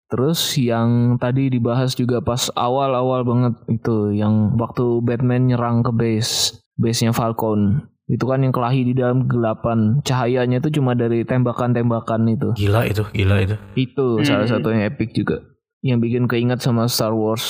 Terus 0.07 0.55
yang 0.55 1.19
tadi 1.19 1.51
dibahas 1.51 1.91
juga 1.91 2.23
pas 2.23 2.47
awal-awal 2.55 3.27
banget 3.27 3.53
itu 3.67 4.15
yang 4.15 4.55
waktu 4.55 5.03
Batman 5.03 5.51
nyerang 5.51 5.83
ke 5.83 5.91
base, 5.91 6.55
base-nya 6.79 7.11
Falcon. 7.11 7.83
Itu 8.07 8.23
kan 8.23 8.39
yang 8.39 8.55
kelahi 8.55 8.87
di 8.87 8.93
dalam 8.95 9.27
kegelapan. 9.27 9.99
Cahayanya 10.07 10.63
itu 10.63 10.79
cuma 10.79 10.95
dari 10.95 11.27
tembakan-tembakan 11.27 12.23
itu. 12.31 12.55
Gila 12.55 12.87
itu, 12.87 13.03
gila 13.11 13.43
itu. 13.43 13.59
Itu 13.75 14.23
Hmm. 14.23 14.23
salah 14.23 14.47
satunya 14.47 14.87
epic 14.87 15.11
juga. 15.11 15.43
Yang 15.83 15.99
bikin 16.07 16.23
keinget 16.31 16.63
sama 16.63 16.87
Star 16.87 17.11
Wars 17.11 17.43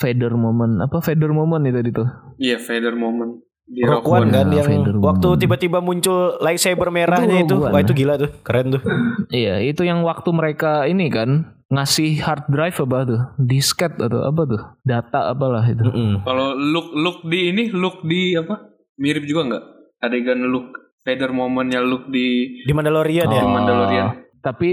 Vader 0.00 0.32
moment. 0.40 0.80
Apa 0.80 1.04
Vader 1.04 1.36
moment 1.36 1.60
itu 1.68 1.76
tadi 1.76 1.90
tuh? 1.92 2.08
Iya, 2.40 2.56
Vader 2.64 2.96
moment. 2.96 3.44
Di 3.64 3.80
Rock 3.80 4.04
One 4.04 4.28
kan 4.28 4.52
Nah, 4.52 4.60
yang 4.60 4.68
Vader 4.84 4.96
waktu 5.00 5.28
Moon. 5.32 5.40
tiba-tiba 5.40 5.78
muncul 5.80 6.36
lightsaber 6.44 6.92
merahnya 6.92 7.40
Itu 7.42 7.56
itu. 7.56 7.56
Wah 7.64 7.80
itu 7.80 7.92
gila 7.96 8.14
tuh, 8.20 8.30
keren 8.44 8.76
tuh. 8.76 8.82
Iya, 9.32 9.64
itu 9.64 9.88
yang 9.88 10.04
waktu 10.04 10.28
mereka 10.36 10.84
ini 10.84 11.08
kan 11.08 11.56
ngasih 11.72 12.20
hard 12.20 12.44
drive 12.52 12.76
apa 12.76 12.98
tuh? 13.08 13.20
Disket 13.40 13.96
atau 13.96 14.20
apa 14.20 14.42
tuh? 14.44 14.62
Data 14.84 15.32
apalah 15.32 15.64
itu. 15.64 15.80
Mm-mm. 15.80 16.28
Kalau 16.28 16.52
look 16.52 16.92
look 16.92 17.18
di 17.24 17.40
ini, 17.50 17.72
look 17.72 18.04
di 18.04 18.36
apa? 18.36 18.68
Mirip 19.00 19.24
juga 19.24 19.42
nggak? 19.48 19.64
Adegan 20.04 20.44
look 20.52 20.68
Vader 21.00 21.32
momentnya 21.32 21.80
look 21.80 22.08
di 22.12 22.60
Di 22.68 22.72
Mandalorian 22.76 23.32
ya. 23.32 23.42
Di 23.42 23.48
Mandalorian. 23.48 24.06
Tapi 24.44 24.68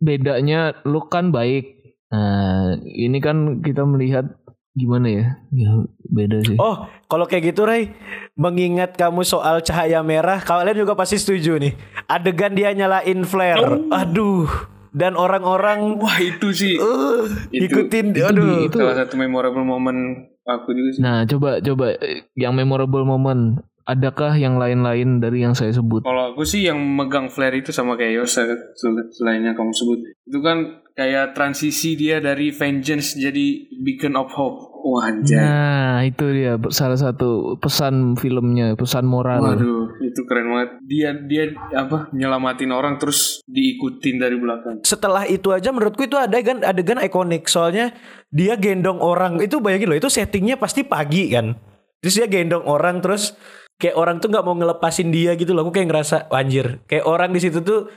bedanya 0.00 0.72
look 0.88 1.12
kan 1.12 1.28
baik. 1.30 1.80
Nah, 2.12 2.76
ini 2.80 3.20
kan 3.24 3.60
kita 3.64 3.84
melihat 3.84 4.40
gimana 4.72 5.06
ya? 5.06 5.24
Ya 5.50 5.70
beda 6.04 6.40
sih. 6.42 6.56
Oh, 6.56 6.84
kalau 7.06 7.24
kayak 7.24 7.50
gitu 7.50 7.62
Ray, 7.62 7.92
mengingat 8.34 8.94
kamu 8.94 9.22
soal 9.22 9.60
cahaya 9.60 10.00
merah, 10.00 10.40
kalian 10.40 10.76
juga 10.78 10.92
pasti 10.92 11.16
setuju 11.16 11.56
nih. 11.56 11.72
Adegan 12.06 12.52
dia 12.52 12.72
nyalain 12.72 13.22
flare. 13.22 13.88
Aduh. 13.90 14.48
Dan 14.92 15.16
orang-orang 15.16 15.96
Wah 15.96 16.20
itu 16.20 16.52
sih 16.52 16.76
uh, 16.76 17.24
Itu- 17.48 17.80
ikutin 17.88 18.12
itu 18.12 18.28
aduh. 18.28 18.68
itu- 18.68 18.76
salah 18.76 18.92
satu 18.92 19.16
memorable 19.16 19.64
moment 19.64 20.28
aku 20.44 20.68
juga 20.70 20.88
sih. 20.92 21.00
Nah, 21.00 21.24
coba 21.24 21.64
coba 21.64 21.96
eh, 21.96 22.28
yang 22.36 22.52
memorable 22.52 23.00
moment 23.02 23.64
adakah 23.86 24.34
yang 24.38 24.58
lain-lain 24.58 25.18
dari 25.18 25.42
yang 25.42 25.54
saya 25.54 25.74
sebut? 25.74 26.02
Kalau 26.06 26.34
aku 26.34 26.42
sih 26.46 26.66
yang 26.66 26.78
megang 26.78 27.28
flare 27.28 27.58
itu 27.58 27.74
sama 27.74 27.98
kayak 27.98 28.22
Yosa 28.22 28.46
sel- 28.74 29.10
selain 29.14 29.42
yang 29.42 29.56
kamu 29.56 29.72
sebut. 29.74 29.98
Itu 30.26 30.38
kan 30.40 30.82
kayak 30.92 31.32
transisi 31.32 31.96
dia 31.96 32.20
dari 32.20 32.52
vengeance 32.52 33.16
jadi 33.16 33.46
beacon 33.80 34.14
of 34.16 34.30
hope. 34.32 34.72
Wah 34.82 35.06
anjay. 35.06 35.38
Nah, 35.38 36.02
itu 36.02 36.26
dia 36.34 36.58
salah 36.74 36.98
satu 36.98 37.54
pesan 37.62 38.18
filmnya, 38.18 38.74
pesan 38.74 39.06
moral. 39.06 39.38
Waduh, 39.38 39.94
itu 40.02 40.20
keren 40.26 40.50
banget. 40.50 40.70
Dia 40.82 41.10
dia 41.22 41.44
apa 41.78 42.10
nyelamatin 42.10 42.74
orang 42.74 42.98
terus 42.98 43.38
diikutin 43.46 44.18
dari 44.18 44.34
belakang. 44.34 44.82
Setelah 44.82 45.22
itu 45.30 45.54
aja 45.54 45.70
menurutku 45.70 46.02
itu 46.02 46.18
adegan 46.18 46.66
adegan 46.66 46.98
ikonik 46.98 47.46
soalnya 47.46 47.94
dia 48.34 48.58
gendong 48.58 48.98
orang 48.98 49.38
itu 49.38 49.62
bayangin 49.62 49.86
loh 49.86 49.98
itu 50.02 50.10
settingnya 50.10 50.58
pasti 50.58 50.82
pagi 50.82 51.30
kan. 51.30 51.54
Terus 52.02 52.18
dia 52.18 52.26
gendong 52.26 52.66
orang 52.66 52.98
terus 52.98 53.38
kayak 53.82 53.98
orang 53.98 54.22
tuh 54.22 54.30
nggak 54.30 54.46
mau 54.46 54.54
ngelepasin 54.54 55.10
dia 55.10 55.34
gitu 55.34 55.50
loh. 55.50 55.66
Aku 55.66 55.74
kayak 55.74 55.90
ngerasa 55.90 56.30
anjir. 56.30 56.86
Kayak 56.86 57.10
orang 57.10 57.34
di 57.34 57.42
situ 57.42 57.66
tuh 57.66 57.90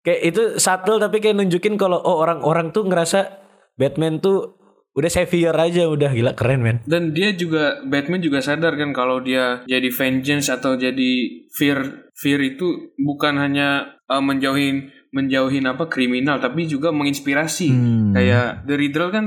kayak 0.00 0.20
itu 0.32 0.42
subtle 0.56 0.96
tapi 0.96 1.20
kayak 1.20 1.36
nunjukin 1.36 1.76
kalau 1.76 2.00
oh 2.00 2.24
orang-orang 2.24 2.72
tuh 2.72 2.88
ngerasa 2.88 3.44
Batman 3.76 4.24
tuh 4.24 4.56
udah 4.96 5.12
savior 5.12 5.52
aja 5.52 5.92
udah 5.92 6.08
gila 6.08 6.32
keren 6.32 6.64
men. 6.64 6.76
Dan 6.88 7.12
dia 7.12 7.36
juga 7.36 7.84
Batman 7.84 8.24
juga 8.24 8.40
sadar 8.40 8.80
kan 8.80 8.96
kalau 8.96 9.20
dia 9.20 9.60
jadi 9.68 9.92
vengeance 9.92 10.48
atau 10.48 10.80
jadi 10.80 11.44
fear 11.52 12.08
fear 12.16 12.40
itu 12.40 12.96
bukan 12.96 13.36
hanya 13.36 14.00
uh, 14.08 14.24
menjauhin 14.24 14.88
menjauhin 15.16 15.64
apa 15.64 15.88
kriminal 15.88 16.36
tapi 16.36 16.68
juga 16.68 16.92
menginspirasi. 16.92 17.68
Hmm. 17.72 18.12
Kayak 18.12 18.68
The 18.68 18.74
Riddler 18.76 19.08
kan 19.08 19.24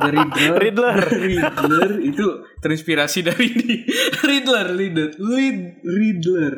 The 0.00 0.08
Riddler 0.08 0.56
Riddler. 0.64 0.96
Riddler 1.04 1.90
itu 2.00 2.26
terinspirasi 2.58 3.20
dari 3.22 3.46
di 3.52 3.84
Riddler 4.28 4.72
Riddler 4.72 5.10
Rid- 5.12 5.84
Riddler. 5.84 6.54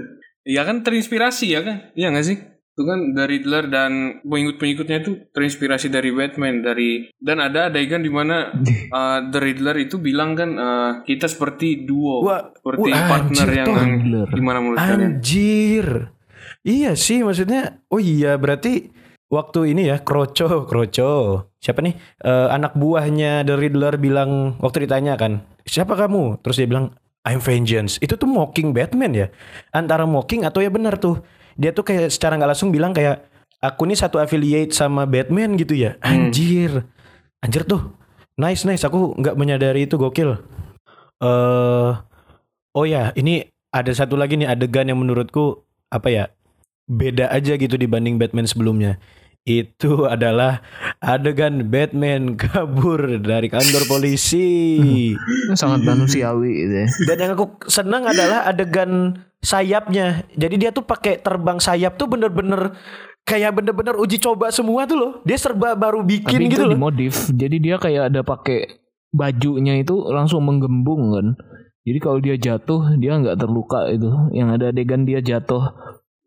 Ya 0.46 0.62
kan 0.62 0.80
terinspirasi 0.80 1.50
ya 1.50 1.60
kan? 1.60 1.90
Iya 1.92 2.12
gak 2.12 2.22
sih? 2.22 2.38
Itu 2.74 2.82
kan 2.82 3.14
dari 3.14 3.38
Riddler 3.38 3.70
dan 3.70 4.18
pengikut-pengikutnya 4.26 4.98
itu 5.00 5.30
terinspirasi 5.30 5.88
dari 5.88 6.10
Batman 6.10 6.58
dari 6.58 7.06
dan 7.16 7.38
ada 7.38 7.70
adegan 7.70 8.02
di 8.02 8.10
mana 8.10 8.50
uh, 8.98 9.30
The 9.30 9.38
Riddler 9.38 9.78
itu 9.78 9.96
bilang 9.96 10.34
kan 10.34 10.50
uh, 10.58 10.90
kita 11.02 11.30
seperti 11.30 11.86
duo, 11.86 12.26
Wah, 12.26 12.50
seperti 12.50 12.90
wah, 12.90 13.06
partner 13.06 13.46
anjir, 13.46 13.58
yang. 13.62 13.70
Riddler. 13.70 14.28
gimana 14.34 14.58
menurut 14.58 14.78
kalian? 14.78 15.00
Anjir. 15.16 15.86
Iya 16.64 16.96
sih 16.96 17.20
maksudnya. 17.20 17.84
Oh 17.92 18.00
iya 18.00 18.40
berarti 18.40 18.88
waktu 19.28 19.76
ini 19.76 19.92
ya 19.92 20.00
Kroco, 20.00 20.64
Kroco. 20.64 21.12
Siapa 21.60 21.84
nih? 21.84 21.92
Eh, 22.24 22.48
anak 22.48 22.72
buahnya 22.72 23.44
The 23.44 23.54
Riddler 23.60 24.00
bilang 24.00 24.56
waktu 24.64 24.88
ditanya 24.88 25.20
kan, 25.20 25.44
"Siapa 25.68 25.92
kamu?" 25.92 26.40
Terus 26.40 26.56
dia 26.56 26.68
bilang, 26.68 26.96
"I'm 27.28 27.44
Vengeance." 27.44 28.00
Itu 28.00 28.16
tuh 28.16 28.28
mocking 28.28 28.72
Batman 28.72 29.12
ya. 29.12 29.26
Antara 29.76 30.08
mocking 30.08 30.48
atau 30.48 30.64
ya 30.64 30.72
benar 30.72 30.96
tuh. 30.96 31.20
Dia 31.60 31.76
tuh 31.76 31.84
kayak 31.84 32.08
secara 32.08 32.40
nggak 32.40 32.56
langsung 32.56 32.72
bilang 32.72 32.96
kayak 32.96 33.28
aku 33.60 33.84
nih 33.84 34.00
satu 34.00 34.16
affiliate 34.16 34.72
sama 34.72 35.04
Batman 35.04 35.60
gitu 35.60 35.76
ya. 35.76 36.00
Anjir. 36.00 36.88
Anjir 37.44 37.68
tuh. 37.68 37.92
Nice 38.40 38.64
nice 38.64 38.88
aku 38.88 39.12
nggak 39.20 39.36
menyadari 39.36 39.84
itu 39.84 40.00
gokil. 40.00 40.40
Eh 41.20 41.92
oh 42.72 42.86
ya, 42.88 43.12
ini 43.20 43.44
ada 43.68 43.92
satu 43.92 44.16
lagi 44.16 44.40
nih 44.40 44.48
adegan 44.48 44.88
yang 44.88 44.96
menurutku 44.96 45.60
apa 45.92 46.08
ya? 46.08 46.24
Beda 46.84 47.32
aja 47.32 47.56
gitu 47.56 47.74
dibanding 47.76 48.20
Batman 48.20 48.48
sebelumnya. 48.48 49.00
Itu 49.44 50.04
adalah 50.14 50.64
adegan 51.04 51.68
Batman 51.68 52.36
kabur 52.36 53.20
dari 53.20 53.52
kantor 53.52 53.84
polisi. 53.88 55.12
Sangat 55.60 55.84
manusiawi 55.84 56.50
gitu 56.64 56.74
ya. 56.84 56.86
Dan 57.12 57.16
yang 57.20 57.30
aku 57.36 57.46
senang 57.68 58.08
adalah 58.08 58.48
adegan 58.48 59.20
sayapnya. 59.44 60.24
Jadi 60.32 60.54
dia 60.56 60.70
tuh 60.72 60.84
pakai 60.84 61.20
terbang 61.20 61.60
sayap 61.60 62.00
tuh 62.00 62.08
bener-bener 62.08 62.72
kayak 63.24 63.56
bener-bener 63.56 63.96
uji 64.00 64.16
coba 64.20 64.48
semua 64.48 64.88
tuh 64.88 64.96
loh. 64.96 65.12
Dia 65.28 65.36
serba 65.36 65.76
baru 65.76 66.00
bikin 66.00 66.40
Tapi 66.40 66.48
gitu 66.48 66.64
itu 66.64 66.68
loh. 66.68 66.74
dimodif. 66.76 67.14
Jadi 67.32 67.56
dia 67.60 67.76
kayak 67.76 68.12
ada 68.12 68.24
pakai 68.24 68.80
bajunya 69.12 69.76
itu 69.76 70.08
langsung 70.08 70.44
menggembung 70.48 71.12
kan. 71.12 71.26
Jadi 71.84 71.98
kalau 72.00 72.16
dia 72.16 72.40
jatuh 72.40 72.96
dia 72.96 73.20
nggak 73.20 73.36
terluka 73.36 73.92
itu. 73.92 74.08
Yang 74.32 74.48
ada 74.56 74.64
adegan 74.72 75.04
dia 75.04 75.20
jatuh 75.20 75.68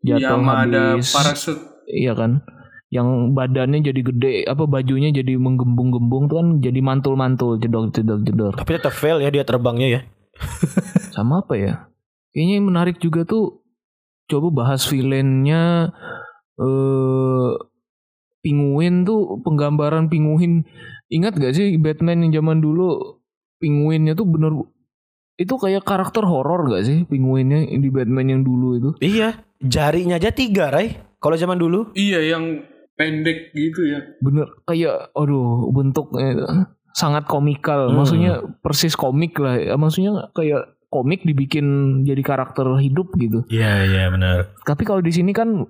jatuh 0.02 0.38
yang 0.38 0.46
ada 0.46 0.82
habis. 0.98 1.10
parasut 1.10 1.58
Iya 1.88 2.12
kan. 2.12 2.44
Yang 2.88 3.08
badannya 3.36 3.80
jadi 3.84 4.00
gede, 4.00 4.32
apa 4.48 4.64
bajunya 4.64 5.12
jadi 5.12 5.36
menggembung-gembung 5.36 6.32
tuh 6.32 6.36
kan 6.40 6.48
jadi 6.64 6.80
mantul-mantul, 6.80 7.60
jedor-jedor-jedor. 7.60 8.56
Tapi 8.56 8.70
tetap 8.80 8.96
fail 8.96 9.20
ya 9.20 9.28
dia 9.28 9.44
terbangnya 9.44 9.88
ya. 9.88 10.00
Sama 11.16 11.44
apa 11.44 11.56
ya? 11.56 11.72
Kayaknya 12.32 12.54
yang 12.60 12.66
menarik 12.68 12.96
juga 13.00 13.28
tuh 13.28 13.60
coba 14.28 14.64
bahas 14.64 14.84
villainnya 14.88 15.92
eh 16.60 17.52
Penguin 18.38 19.04
tuh 19.04 19.42
penggambaran 19.42 20.08
Penguin. 20.08 20.64
Ingat 21.12 21.36
gak 21.36 21.52
sih 21.56 21.76
Batman 21.76 22.28
yang 22.28 22.40
zaman 22.40 22.62
dulu 22.62 23.20
Penguinnya 23.58 24.14
tuh 24.14 24.28
bener 24.28 24.52
itu 25.38 25.54
kayak 25.54 25.82
karakter 25.82 26.22
horor 26.22 26.70
gak 26.70 26.86
sih 26.86 27.02
Penguinnya 27.04 27.66
di 27.66 27.90
Batman 27.90 28.38
yang 28.38 28.42
dulu 28.46 28.68
itu? 28.78 28.90
Iya, 29.02 29.47
jarinya 29.62 30.16
aja 30.18 30.30
tiga, 30.30 30.70
Ray. 30.70 30.98
Kalau 31.18 31.34
zaman 31.34 31.58
dulu. 31.58 31.90
iya 31.98 32.22
yang 32.22 32.62
pendek 32.98 33.54
gitu 33.54 33.90
ya 33.90 34.02
Bener 34.18 34.46
kayak 34.66 35.14
aduh 35.14 35.70
bentuknya 35.70 36.46
sangat 36.98 37.30
komikal. 37.30 37.88
Hmm. 37.88 38.02
Maksudnya 38.02 38.32
persis 38.58 38.98
komik 38.98 39.38
lah. 39.38 39.54
Ya, 39.54 39.74
Maksudnya 39.78 40.34
kayak 40.34 40.74
komik 40.90 41.22
dibikin 41.22 42.00
jadi 42.02 42.22
karakter 42.26 42.66
hidup 42.82 43.14
gitu. 43.14 43.46
Iya, 43.46 43.86
iya 43.86 44.04
benar. 44.10 44.50
Tapi 44.66 44.82
kalau 44.82 44.98
di 44.98 45.14
sini 45.14 45.30
kan 45.30 45.68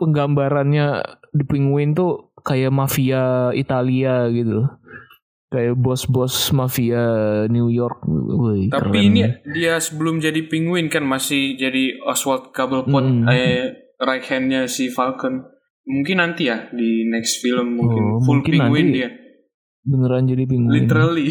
penggambarannya 0.00 1.02
di 1.36 1.44
Penguin 1.44 1.92
tuh 1.92 2.32
kayak 2.40 2.72
mafia 2.72 3.52
Italia 3.52 4.32
gitu. 4.32 4.64
Kayak 5.46 5.74
bos-bos 5.76 6.34
mafia 6.50 7.02
New 7.46 7.68
York. 7.68 8.02
Wih, 8.02 8.66
tapi 8.66 8.98
keren. 8.98 9.06
ini 9.06 9.20
dia 9.48 9.78
sebelum 9.78 10.18
jadi 10.18 10.42
penguin 10.42 10.86
kan 10.86 11.02
masih 11.02 11.54
jadi 11.54 12.02
Oswald 12.02 12.50
Cobblepot 12.50 12.98
Hmm. 12.98 13.28
eh 13.28 13.70
right 13.96 14.24
handnya 14.24 14.66
si 14.66 14.88
Falcon 14.88 15.46
mungkin 15.82 16.18
nanti 16.18 16.46
ya 16.46 16.66
di 16.68 17.06
next 17.06 17.38
film 17.38 17.78
mungkin 17.78 18.02
Oh, 18.04 18.18
full 18.20 18.42
mungkin 18.42 18.52
penguin 18.52 18.86
nanti. 18.86 18.96
dia 18.96 19.08
beneran 19.82 20.26
jadi 20.26 20.44
Penguin. 20.44 20.72
literally 20.76 21.30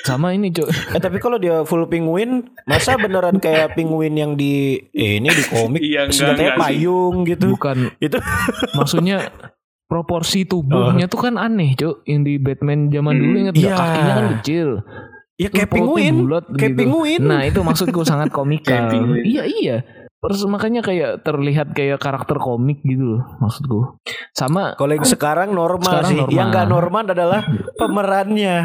Sama 0.00 0.30
ini, 0.30 0.48
Cok. 0.48 0.68
Eh 0.94 1.02
tapi 1.02 1.18
kalau 1.18 1.36
dia 1.36 1.60
full 1.62 1.84
penguin, 1.86 2.46
masa 2.64 2.94
beneran 2.96 3.36
kayak 3.36 3.74
penguin 3.74 4.14
yang 4.14 4.32
di 4.32 4.78
eh, 4.88 5.18
ini 5.18 5.26
di 5.26 5.44
komik 5.44 5.82
Iya, 5.82 6.06
enggak, 6.06 6.14
senjatanya 6.14 6.52
payung 6.56 7.26
gitu. 7.26 7.52
Bukan 7.52 7.90
Itu 7.98 8.16
maksudnya 8.72 9.26
proporsi 9.92 10.48
tubuhnya 10.48 11.04
tuh 11.04 11.20
kan 11.20 11.36
aneh, 11.36 11.76
Cok. 11.76 12.00
Yang 12.02 12.20
di 12.22 12.34
Batman 12.38 12.88
zaman 12.88 13.12
dulu 13.12 13.28
Hmm, 13.28 13.44
nggak? 13.44 13.54
iya. 13.54 13.74
kakinya 13.74 14.12
kan 14.14 14.26
kecil. 14.32 14.68
ya 15.34 15.48
kayak 15.48 15.68
penguin, 15.68 16.14
bulat 16.22 16.44
kayak 16.48 16.70
gitu. 16.72 16.78
penguin. 16.78 17.20
Nah, 17.20 17.40
itu 17.42 17.60
maksudku 17.60 18.00
sangat 18.02 18.30
komikal. 18.30 18.88
iya, 19.26 19.42
iya. 19.44 19.76
Terus 20.16 20.46
makanya 20.46 20.80
kayak 20.80 21.20
terlihat 21.20 21.74
kayak 21.74 21.98
karakter 21.98 22.38
komik 22.38 22.78
gitu 22.80 23.18
loh 23.18 23.22
maksudku. 23.36 23.98
Sama 24.30 24.78
Kalau 24.78 24.94
yang 24.94 25.02
sekarang 25.02 25.50
normal 25.50 25.82
Sekarang 25.82 26.08
sih. 26.08 26.18
normal. 26.20 26.32
Yang 26.32 26.46
nggak 26.48 26.66
normal 26.68 27.02
adalah 27.04 27.40
pemerannya. 27.80 28.56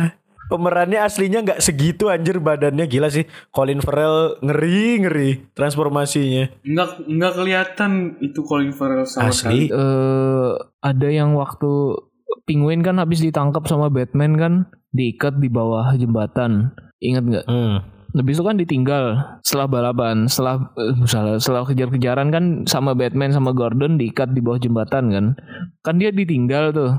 Pemerannya 0.47 1.03
aslinya 1.03 1.43
nggak 1.43 1.59
segitu 1.59 2.07
anjir 2.07 2.39
badannya 2.39 2.87
gila 2.87 3.11
sih. 3.11 3.27
Colin 3.51 3.83
Farrell 3.83 4.39
ngeri 4.39 5.03
ngeri 5.03 5.29
transformasinya. 5.51 6.63
nggak 6.63 6.89
nggak 7.07 7.33
kelihatan 7.35 7.91
itu 8.23 8.39
Colin 8.47 8.71
Farrell 8.71 9.03
sama 9.03 9.29
Asli. 9.29 9.35
sekali 9.35 9.63
eh 9.71 10.51
ada 10.79 11.07
yang 11.11 11.35
waktu 11.35 11.99
Penguin 12.47 12.79
kan 12.79 12.95
habis 12.95 13.19
ditangkap 13.19 13.67
sama 13.67 13.91
Batman 13.91 14.39
kan 14.39 14.53
diikat 14.95 15.35
di 15.43 15.51
bawah 15.51 15.91
jembatan. 15.99 16.71
Ingat 17.03 17.23
nggak? 17.27 17.45
Hmm. 17.51 17.83
Habis 18.15 18.39
itu 18.39 18.43
kan 18.47 18.55
ditinggal 18.57 19.03
setelah 19.43 19.67
balapan, 19.67 20.31
setelah 20.31 20.71
eh, 20.79 20.95
salah, 21.05 21.35
setelah 21.37 21.67
kejar-kejaran 21.67 22.31
kan 22.31 22.43
sama 22.65 22.95
Batman 22.95 23.35
sama 23.35 23.51
Gordon 23.51 23.99
diikat 23.99 24.31
di 24.31 24.39
bawah 24.39 24.57
jembatan 24.57 25.11
kan. 25.11 25.25
Kan 25.83 25.99
dia 25.99 26.09
ditinggal 26.09 26.71
tuh. 26.71 26.95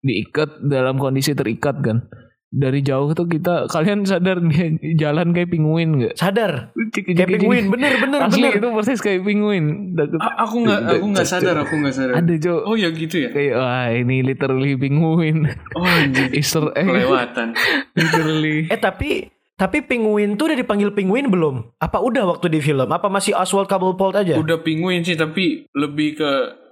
Diikat 0.00 0.64
dalam 0.64 0.96
kondisi 0.96 1.36
terikat 1.36 1.84
kan. 1.84 2.08
Dari 2.50 2.80
jauh 2.80 3.12
tuh 3.12 3.24
kita 3.24 3.68
kalian 3.68 4.02
sadar 4.02 4.40
dia 4.40 4.72
jalan 4.98 5.30
kayak 5.30 5.48
penguin 5.48 6.00
nggak? 6.00 6.14
Sadar. 6.14 6.72
Kayak 6.90 7.28
penguin 7.34 7.68
bener 7.68 7.92
bener 7.98 8.24
Asli 8.24 8.40
bener. 8.42 8.56
itu 8.56 8.68
persis 8.72 8.98
kayak 8.98 9.20
penguin. 9.20 9.92
A- 10.16 10.42
aku 10.42 10.64
nggak 10.64 10.80
aku 10.90 11.06
nggak 11.08 11.28
sadar 11.28 11.56
aku 11.58 11.76
nggak 11.76 11.92
sadar 11.92 12.14
Ada 12.16 12.34
Jo. 12.38 12.62
oh 12.62 12.72
ya 12.72 12.88
gitu 12.88 13.20
ya 13.20 13.30
Kayak 13.30 13.52
wah 13.54 13.88
ini 13.90 14.16
literally 14.22 14.72
penguin. 14.74 15.44
oh 15.74 15.84
anjir 15.84 16.32
Easter 16.38 16.72
egg. 16.72 16.88
kelewatan 16.88 17.52
literally. 17.92 18.64
Eh 18.72 18.78
tapi 18.78 19.28
tapi 19.52 19.82
penguin 19.82 20.34
tuh 20.34 20.48
udah 20.48 20.56
dipanggil 20.56 20.88
penguin 20.90 21.28
belum? 21.28 21.76
Apa 21.76 21.98
udah 21.98 22.30
waktu 22.30 22.48
di 22.48 22.60
film? 22.60 22.86
Apa 22.86 23.06
masih 23.06 23.34
Oswald 23.34 23.66
Cobblepot 23.66 24.14
aja? 24.14 24.38
udah 24.38 24.56
penguin 24.58 25.02
sih 25.02 25.14
tapi 25.14 25.66
lebih 25.72 26.16
ke 26.16 26.30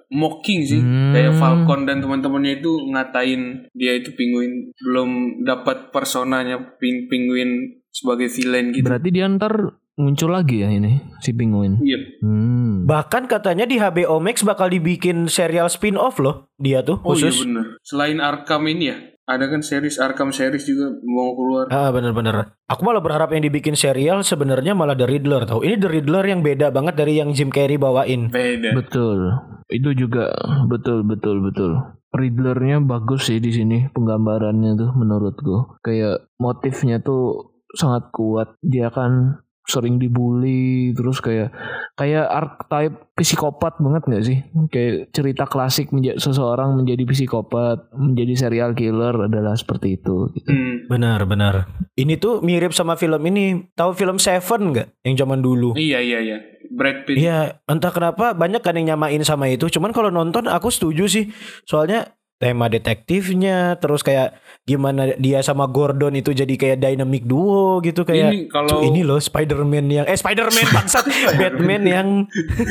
mocking 0.09 0.63
sih 0.63 0.79
Hmm. 0.79 1.11
kayak 1.11 1.35
Falcon 1.35 1.83
dan 1.83 1.99
teman-temannya 1.99 2.61
itu 2.61 2.73
ngatain 2.89 3.43
dia 3.73 3.93
itu 3.93 4.13
penguin 4.13 4.71
belum 4.79 5.11
dapat 5.43 5.91
personanya 5.91 6.59
ping 6.77 7.07
penguin 7.07 7.51
sebagai 7.89 8.29
villain 8.29 8.71
gitu 8.71 8.85
Berarti 8.85 9.09
dia 9.09 9.27
ntar 9.27 9.55
muncul 9.97 10.29
lagi 10.29 10.61
ya 10.61 10.69
ini 10.69 11.01
si 11.19 11.33
penguin. 11.33 11.81
Iya. 11.81 12.21
Hmm. 12.21 12.85
Bahkan 12.85 13.27
katanya 13.27 13.65
di 13.65 13.77
HBO 13.77 14.21
Max 14.21 14.43
bakal 14.43 14.69
dibikin 14.69 15.27
serial 15.27 15.67
spin-off 15.67 16.17
loh 16.17 16.53
dia 16.55 16.81
tuh 16.81 17.01
Oh 17.01 17.13
iya 17.13 17.27
khusus. 17.27 17.43
bener. 17.43 17.81
Selain 17.81 18.21
Arkham 18.21 18.63
ini 18.67 18.85
ya, 18.87 18.97
Ada 19.27 19.51
kan 19.51 19.59
series 19.59 19.99
Arkham 19.99 20.31
series 20.31 20.71
juga 20.71 20.87
mau 21.03 21.35
keluar. 21.35 21.67
Ah 21.75 21.91
bener-bener. 21.91 22.55
Aku 22.71 22.87
malah 22.87 23.03
berharap 23.03 23.35
yang 23.35 23.43
dibikin 23.43 23.75
serial 23.75 24.23
sebenarnya 24.23 24.79
malah 24.79 24.95
The 24.95 25.03
Riddler 25.03 25.43
tau. 25.51 25.67
Ini 25.67 25.83
The 25.83 25.91
Riddler 25.99 26.25
yang 26.31 26.47
beda 26.47 26.71
banget 26.71 26.95
dari 26.95 27.19
yang 27.19 27.35
Jim 27.35 27.51
Carrey 27.51 27.75
bawain. 27.75 28.31
Beda. 28.31 28.71
Betul. 28.71 29.35
Itu 29.67 29.99
juga 29.99 30.31
betul 30.71 31.03
betul 31.03 31.43
betul. 31.43 31.75
Riddlernya 32.15 32.79
bagus 32.87 33.27
sih 33.27 33.43
di 33.43 33.51
sini 33.51 33.91
penggambarannya 33.91 34.79
tuh 34.79 34.91
menurutku. 34.95 35.83
Kayak 35.83 36.31
motifnya 36.39 37.03
tuh 37.03 37.51
sangat 37.75 38.15
kuat. 38.15 38.55
Dia 38.63 38.95
kan 38.95 39.43
sering 39.67 39.99
dibully 39.99 40.95
terus 40.95 41.19
kayak 41.19 41.51
kayak 41.99 42.27
archetype 42.31 43.11
psikopat 43.19 43.83
banget 43.83 44.03
nggak 44.07 44.25
sih 44.25 44.39
kayak 44.71 45.11
cerita 45.11 45.45
klasik 45.51 45.91
menjadi 45.91 46.23
seseorang 46.23 46.79
menjadi 46.79 47.03
psikopat 47.03 47.91
menjadi 47.99 48.47
serial 48.47 48.73
killer 48.79 49.27
adalah 49.27 49.59
seperti 49.59 49.99
itu 49.99 50.31
gitu. 50.33 50.49
Hmm. 50.49 50.87
Benar 50.87 51.27
benar. 51.27 51.55
Ini 51.99 52.21
tuh 52.21 52.45
mirip 52.45 52.71
sama 52.71 52.95
film 52.95 53.21
ini. 53.27 53.73
Tahu 53.75 53.97
film 53.97 54.17
Seven 54.23 54.73
nggak? 54.73 54.89
Yang 55.03 55.17
zaman 55.27 55.41
dulu. 55.43 55.75
Iya 55.75 55.99
iya 55.99 56.19
iya. 56.23 56.39
Brad 56.67 57.07
Pitt. 57.07 57.23
Iya, 57.23 57.63
entah 57.71 57.95
kenapa 57.95 58.35
banyak 58.35 58.59
kan 58.59 58.75
yang 58.75 58.97
nyamain 58.97 59.23
sama 59.23 59.47
itu. 59.47 59.71
Cuman 59.71 59.95
kalau 59.95 60.11
nonton 60.11 60.51
aku 60.51 60.69
setuju 60.69 61.07
sih. 61.07 61.31
Soalnya 61.63 62.16
tema 62.37 62.69
detektifnya 62.69 63.57
terus 63.77 64.01
kayak 64.01 64.37
gimana 64.63 65.17
dia 65.17 65.41
sama 65.41 65.65
Gordon 65.67 66.13
itu 66.13 66.31
jadi 66.31 66.53
kayak 66.53 66.79
dynamic 66.79 67.25
duo 67.25 67.81
gitu 67.81 68.03
kayak 68.03 68.29
Ini 68.29 68.41
kalau- 68.47 68.69
"Cuk, 68.69 68.83
ini 68.85 69.01
loh 69.01 69.17
Spider-Man 69.17 69.87
yang 69.89 70.05
eh 70.05 70.13
Spider-Man 70.13 70.67
bangsat 70.71 71.05
Batman 71.41 71.83
yang 71.83 72.09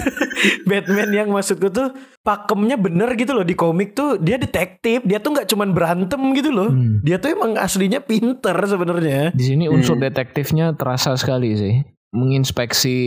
Batman 0.70 1.10
yang 1.12 1.28
maksudku 1.30 1.70
tuh 1.70 1.92
pakemnya 2.22 2.76
bener 2.76 3.14
gitu 3.14 3.34
loh 3.34 3.42
di 3.42 3.54
komik 3.54 3.94
tuh 3.94 4.18
dia 4.18 4.38
detektif 4.38 5.02
dia 5.02 5.18
tuh 5.18 5.34
nggak 5.34 5.48
cuman 5.48 5.70
berantem 5.72 6.22
gitu 6.34 6.50
loh 6.50 6.68
Hmm. 6.68 7.02
dia 7.02 7.18
tuh 7.18 7.32
emang 7.32 7.56
aslinya 7.56 8.00
pinter 8.00 8.54
sebenarnya 8.60 9.32
Di 9.32 9.44
sini 9.46 9.66
unsur 9.66 9.96
Hmm. 9.96 10.04
detektifnya 10.04 10.74
terasa 10.74 11.14
sekali 11.16 11.54
sih. 11.54 11.76
Menginspeksi 12.16 12.98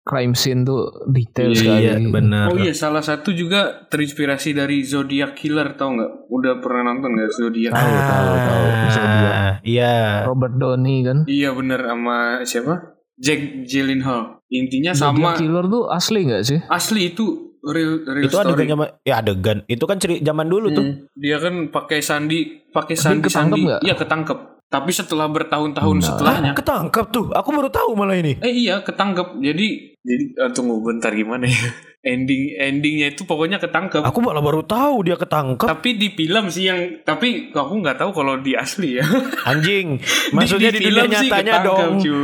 crime 0.00 0.32
scene 0.32 0.62
tuh 0.62 0.86
detail 1.06 1.50
Iya, 1.50 1.58
sekali. 1.98 2.06
benar 2.08 2.46
Oh 2.48 2.56
iya 2.56 2.70
salah 2.70 3.00
satu 3.00 3.30
juga 3.30 3.84
terinspirasi 3.84 4.52
dari 4.52 4.80
Zodiac 4.80 5.34
Killer 5.34 5.74
tau 5.74 5.90
nggak? 5.90 6.12
Udah 6.28 6.52
pernah 6.58 6.88
nonton 6.88 7.12
nggak 7.12 7.30
Zodiac? 7.30 7.72
Tahu, 7.72 7.82
tahu, 7.98 8.32
tahu. 8.38 8.66
Zodiac. 8.88 9.32
Ah, 9.34 9.52
iya 9.62 9.92
Robert 10.24 10.54
Downey 10.54 11.02
kan. 11.02 11.18
Iya 11.24 11.50
bener 11.50 11.80
sama 11.82 12.16
siapa? 12.42 12.74
Jack 13.14 13.40
Gyllenhaal. 13.64 14.38
Intinya 14.48 14.92
sama 14.92 15.34
Zodiac 15.34 15.34
Killer 15.36 15.64
tuh 15.66 15.84
asli 15.88 16.20
nggak 16.24 16.42
sih? 16.42 16.58
asli 16.64 17.00
itu 17.08 17.26
real 17.60 18.06
real 18.06 18.24
itu 18.24 18.32
story. 18.32 18.54
adegan 18.54 18.66
zaman 18.72 18.88
ya 19.02 19.14
adegan 19.18 19.58
itu 19.66 19.82
kan 19.82 19.98
ceri 19.98 20.22
zaman 20.22 20.46
dulu 20.46 20.70
tuh 20.70 20.84
Hmm, 20.84 21.10
Dia 21.12 21.36
kan 21.36 21.54
pakai 21.68 21.98
sandi, 21.98 22.38
pakai 22.64 22.94
sandi 22.94 23.26
sandi. 23.26 23.60
nggak? 23.60 23.82
Iya 23.82 23.94
ketangkep. 23.94 24.38
Tapi 24.68 24.92
setelah 24.92 25.24
bertahun-tahun 25.32 25.96
Nah. 25.96 26.04
setelahnya, 26.04 26.52
ketangkep 26.52 27.06
tuh 27.08 27.32
aku 27.32 27.48
baru 27.56 27.72
tahu 27.72 27.96
malah 27.96 28.20
ini 28.20 28.36
eh 28.38 28.52
iya 28.52 28.84
ketangkep. 28.84 29.40
Jadi 29.40 29.66
jadi 30.04 30.24
ah, 30.44 30.50
tunggu 30.52 30.84
bentar 30.84 31.08
gimana 31.12 31.48
ya? 31.48 31.56
Ending 31.98 32.54
endingnya 32.54 33.10
itu 33.10 33.26
pokoknya 33.26 33.58
ketangkep. 33.58 34.06
aku 34.06 34.22
malah 34.22 34.38
baru 34.38 34.62
tahu 34.62 35.02
dia 35.02 35.18
ketangkep 35.18 35.66
Tapi 35.66 35.98
di 35.98 36.14
film 36.14 36.46
sih 36.46 36.70
yang 36.70 37.02
tapi 37.02 37.50
aku 37.50 37.74
nggak 37.74 37.98
tahu 37.98 38.14
kalau 38.14 38.38
di 38.38 38.54
asli 38.54 38.96
ya. 38.96 39.04
anjing 39.42 39.98
maksudnya 40.36 40.70
di, 40.70 40.78
dunia 40.78 40.94
film 40.94 41.10
sih 41.10 41.26
nyatanya 41.26 41.54
ketangkep, 41.58 41.66
dong 41.66 41.94
cu. 41.98 42.18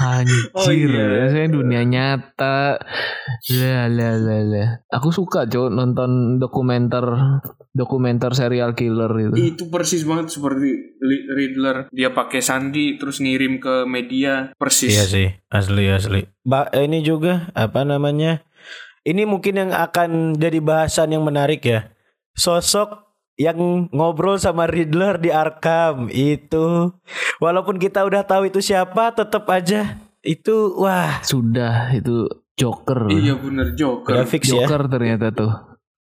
Anjir, 0.00 0.42
Oh, 0.56 0.70
iya. 0.72 1.28
saya 1.28 1.46
dunia 1.46 1.82
nyata. 1.84 2.80
Lah 3.52 3.84
lah 3.86 4.14
lah 4.16 4.42
lah. 4.42 4.68
Aku 4.88 5.12
suka 5.12 5.44
cow 5.44 5.68
nonton 5.68 6.40
dokumenter 6.40 7.04
dokumenter 7.70 8.32
serial 8.32 8.72
killer 8.72 9.10
itu. 9.20 9.54
Itu 9.54 9.68
persis 9.68 10.02
banget 10.02 10.32
seperti 10.32 10.96
Riddler. 11.28 11.86
Dia 11.92 12.10
pakai 12.10 12.40
sandi 12.40 12.96
terus 12.96 13.20
ngirim 13.20 13.58
ke 13.58 13.84
media 13.84 14.50
persis. 14.56 14.90
iya 14.90 15.04
sih 15.04 15.28
asli 15.46 15.84
asli 15.86 16.20
ba 16.40 16.66
ini 16.72 17.02
juga 17.02 17.50
apa 17.52 17.84
namanya 17.84 18.40
ini 19.04 19.22
mungkin 19.24 19.54
yang 19.56 19.70
akan 19.72 20.36
jadi 20.36 20.58
bahasan 20.60 21.14
yang 21.16 21.24
menarik 21.24 21.64
ya 21.64 21.92
sosok 22.36 23.10
yang 23.40 23.88
ngobrol 23.88 24.36
sama 24.36 24.68
Riddler 24.68 25.16
di 25.16 25.32
Arkham 25.32 26.12
itu 26.12 26.92
walaupun 27.40 27.80
kita 27.80 28.04
udah 28.04 28.20
tahu 28.24 28.52
itu 28.52 28.60
siapa 28.60 29.16
tetap 29.16 29.48
aja 29.48 29.96
itu 30.20 30.76
wah 30.76 31.24
Sudah 31.24 31.96
itu 31.96 32.28
Joker. 32.60 33.08
Iya 33.08 33.40
bener 33.40 33.72
Joker. 33.72 34.28
fix 34.28 34.52
ya 34.52 34.68
Joker 34.68 34.84
ternyata 34.92 35.32
tuh. 35.32 35.52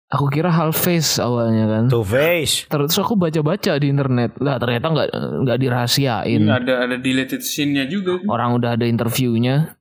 Aku 0.10 0.25
kira 0.34 0.49
half 0.49 0.73
face 0.73 1.21
awalnya 1.21 1.69
kan. 1.69 1.84
Two 1.86 2.02
Face 2.02 2.65
Terus 2.65 2.97
aku 2.97 3.13
baca-baca 3.13 3.78
di 3.78 3.93
internet. 3.93 4.41
Lah 4.41 4.58
ternyata 4.58 4.89
nggak 4.89 5.08
nggak 5.45 5.58
dirahasiain. 5.62 6.41
Ini 6.41 6.49
ada 6.49 6.89
ada 6.89 6.97
deleted 6.97 7.45
scene-nya 7.45 7.86
juga. 7.86 8.17
Orang 8.25 8.58
udah 8.58 8.73
ada 8.73 8.89
interviewnya. 8.89 9.78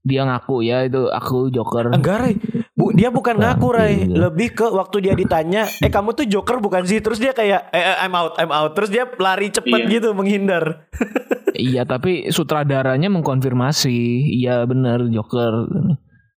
Dia 0.00 0.24
ngaku 0.24 0.62
ya 0.62 0.84
itu 0.84 1.06
aku 1.06 1.52
Joker. 1.52 1.92
Enggak 1.92 2.16
Ray 2.22 2.34
Bu, 2.72 2.94
dia 2.94 3.10
bukan 3.10 3.36
Nah, 3.36 3.52
ngaku 3.52 3.68
Ray 3.68 3.94
iya. 4.06 4.16
Lebih 4.24 4.48
ke 4.54 4.66
waktu 4.70 4.96
dia 5.02 5.12
ditanya 5.12 5.66
Eh 5.78 5.90
kamu 5.90 6.14
tuh 6.14 6.24
Joker 6.24 6.58
bukan 6.58 6.86
sih 6.86 7.02
Terus 7.02 7.18
dia 7.18 7.34
kayak 7.34 7.68
eh, 7.68 7.82
eh, 7.82 7.96
I'm 8.00 8.14
out 8.14 8.38
I'm 8.38 8.48
out 8.48 8.72
Terus 8.72 8.88
dia 8.88 9.04
lari 9.18 9.50
cepet 9.50 9.84
Iya. 9.84 9.90
gitu 9.98 10.08
Menghindar 10.12 10.88
Iya 11.58 11.82
tapi 11.82 12.30
sutradaranya 12.30 13.10
mengkonfirmasi 13.10 13.98
iya 14.32 14.62
bener 14.62 15.10
Joker. 15.10 15.66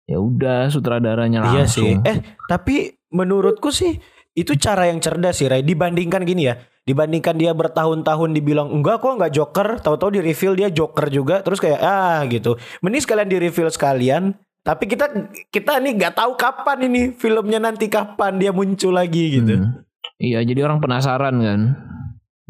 Ya 0.04 0.16
udah 0.16 0.66
sutradaranya 0.66 1.44
Iya 1.52 1.68
sih 1.68 1.94
langsung. 2.00 2.08
Eh 2.08 2.16
tapi 2.46 2.88
menurutku 3.08 3.68
sih 3.68 4.00
Itu 4.32 4.56
cara 4.56 4.88
yang 4.88 4.98
cerdas 4.98 5.36
sih 5.36 5.46
Ray 5.46 5.60
Dibandingkan 5.60 6.24
gini 6.24 6.48
ya 6.48 6.56
Dibandingkan 6.88 7.36
dia 7.36 7.52
bertahun-tahun 7.52 8.32
dibilang 8.32 8.72
Enggak 8.72 9.04
kok 9.04 9.20
enggak 9.20 9.32
Joker 9.36 9.68
Tahu-tahu 9.84 10.16
di 10.16 10.20
reveal 10.24 10.56
dia 10.56 10.68
Joker 10.72 11.12
juga 11.12 11.44
Terus 11.44 11.60
kayak 11.60 11.80
ah 11.80 12.24
gitu 12.26 12.56
Mending 12.80 13.04
sekalian 13.04 13.28
di 13.28 13.38
reveal 13.38 13.68
sekalian 13.68 14.32
tapi 14.60 14.84
kita 14.84 15.08
kita 15.48 15.80
nih 15.80 15.96
nggak 15.96 16.14
tahu 16.20 16.36
kapan 16.36 16.84
ini 16.84 17.16
filmnya 17.16 17.56
nanti 17.56 17.88
kapan 17.88 18.36
dia 18.36 18.52
muncul 18.52 18.92
lagi 18.92 19.40
gitu. 19.40 19.56
Hmm. 19.56 19.88
Iya 20.20 20.44
jadi 20.44 20.68
orang 20.68 20.84
penasaran 20.84 21.40
kan. 21.40 21.60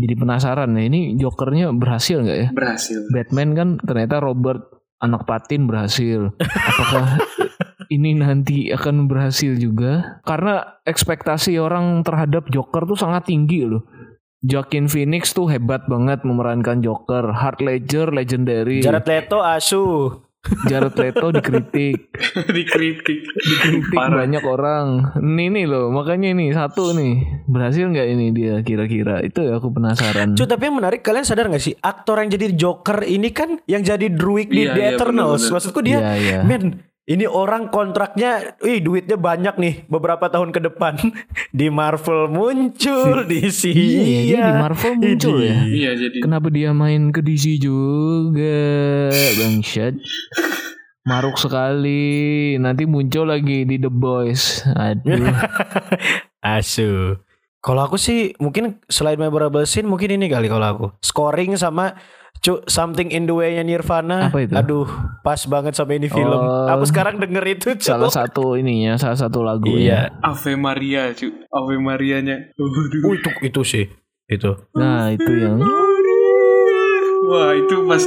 Jadi 0.01 0.14
penasaran 0.16 0.75
ya 0.75 0.83
ini 0.90 1.14
Jokernya 1.14 1.71
berhasil 1.71 2.19
nggak 2.19 2.38
ya? 2.38 2.49
Berhasil. 2.51 2.99
Batman 3.14 3.51
kan 3.55 3.69
ternyata 3.79 4.19
Robert 4.19 4.64
anak 4.99 5.23
patin 5.23 5.71
berhasil. 5.71 6.35
Apakah 6.43 7.23
ini 7.95 8.19
nanti 8.19 8.75
akan 8.75 9.07
berhasil 9.07 9.55
juga? 9.55 10.19
Karena 10.27 10.83
ekspektasi 10.83 11.62
orang 11.62 12.03
terhadap 12.03 12.51
Joker 12.51 12.90
tuh 12.90 12.99
sangat 12.99 13.31
tinggi 13.31 13.62
loh. 13.62 13.87
Joaquin 14.40 14.88
Phoenix 14.88 15.31
tuh 15.31 15.46
hebat 15.46 15.85
banget 15.85 16.24
memerankan 16.24 16.81
Joker. 16.81 17.29
Heath 17.31 17.61
Ledger 17.61 18.09
legendary. 18.09 18.81
Jared 18.81 19.05
Leto 19.05 19.38
asu. 19.38 20.09
Jared 20.64 20.96
Leto 20.96 21.29
dikritik. 21.37 22.09
Dikritik. 22.57 23.20
Dikritik 23.20 23.92
Parah. 23.92 24.24
banyak 24.24 24.40
orang. 24.40 24.87
Ini 25.14 25.53
nih 25.53 25.66
loh, 25.68 25.92
makanya 25.92 26.33
ini 26.33 26.48
satu 26.50 26.96
nih. 26.96 27.44
Berhasil 27.44 27.85
nggak 27.85 28.09
ini 28.09 28.26
dia 28.33 28.64
kira-kira? 28.64 29.20
Itu 29.20 29.44
ya 29.44 29.61
aku 29.61 29.68
penasaran. 29.68 30.33
Cuy, 30.33 30.48
tapi 30.48 30.72
yang 30.72 30.81
menarik 30.81 31.05
kalian 31.05 31.29
sadar 31.29 31.44
gak 31.46 31.61
sih 31.61 31.76
aktor 31.76 32.16
yang 32.16 32.33
jadi 32.33 32.57
Joker 32.57 33.05
ini 33.05 33.29
kan 33.31 33.61
yang 33.66 33.85
jadi 33.85 34.09
Druid 34.09 34.48
di 34.48 34.64
Iya, 34.64 34.72
The 34.72 34.81
iya, 34.81 34.90
Eternals. 34.96 35.44
bener-bener. 35.44 35.55
Maksudku 35.61 35.81
dia, 35.85 35.98
Iya, 36.00 36.12
iya. 36.16 36.38
men, 36.40 36.81
ini 37.08 37.24
orang 37.24 37.72
kontraknya, 37.72 38.60
wih 38.60 38.84
duitnya 38.84 39.16
banyak 39.16 39.54
nih 39.56 39.74
beberapa 39.88 40.28
tahun 40.28 40.52
ke 40.52 40.60
depan 40.68 41.00
di 41.58 41.72
Marvel 41.72 42.28
muncul 42.28 43.24
di 43.24 43.48
sini. 43.48 43.80
Iya, 43.80 44.20
dia 44.24 44.40
di 44.44 44.52
Marvel 44.60 44.92
muncul 45.00 45.36
ya. 45.40 45.58
Iya 45.64 45.90
jadi 45.96 46.16
Kenapa 46.20 46.48
dia 46.52 46.70
main 46.76 47.08
ke 47.08 47.24
DC 47.24 47.56
juga, 47.56 49.08
bangsat? 49.40 49.96
Maruk 51.08 51.40
sekali. 51.40 52.54
Nanti 52.60 52.84
muncul 52.84 53.32
lagi 53.32 53.64
di 53.64 53.80
The 53.80 53.90
Boys. 53.90 54.62
Aduh. 54.76 55.32
Asu. 56.44 57.16
Kalau 57.60 57.84
aku 57.84 58.00
sih 58.00 58.32
mungkin 58.40 58.80
selain 58.88 59.20
memorable 59.20 59.64
scene 59.68 59.84
mungkin 59.84 60.16
ini 60.16 60.32
kali 60.32 60.48
kalau 60.48 60.64
aku 60.64 60.86
scoring 61.04 61.60
sama 61.60 61.92
cu 62.40 62.64
something 62.64 63.12
in 63.12 63.29
the 63.29 63.35
way-nya 63.37 63.61
Nirvana. 63.61 64.33
Apa 64.33 64.44
itu? 64.44 64.57
Aduh, 64.57 64.88
pas 65.20 65.40
banget 65.44 65.76
sama 65.76 65.92
ini 65.96 66.09
film. 66.09 66.40
Oh. 66.40 66.72
Aku 66.72 66.88
sekarang 66.88 67.20
denger 67.20 67.44
itu 67.46 67.76
cu. 67.76 67.85
salah 67.85 68.09
satu 68.09 68.57
ininya, 68.57 68.96
salah 68.96 69.16
satu 69.20 69.44
lagu 69.44 69.68
Iya. 69.68 70.16
Ave 70.24 70.57
Maria 70.57 71.12
cu. 71.12 71.29
Ave 71.53 71.76
Marianya. 71.76 72.57
Oh, 72.57 73.12
itu 73.12 73.31
itu 73.44 73.61
sih. 73.62 73.85
Itu. 74.31 74.57
Nah, 74.72 75.12
itu 75.12 75.29
yang 75.37 75.61
Wah 77.31 77.55
itu 77.55 77.87
pas 77.87 78.03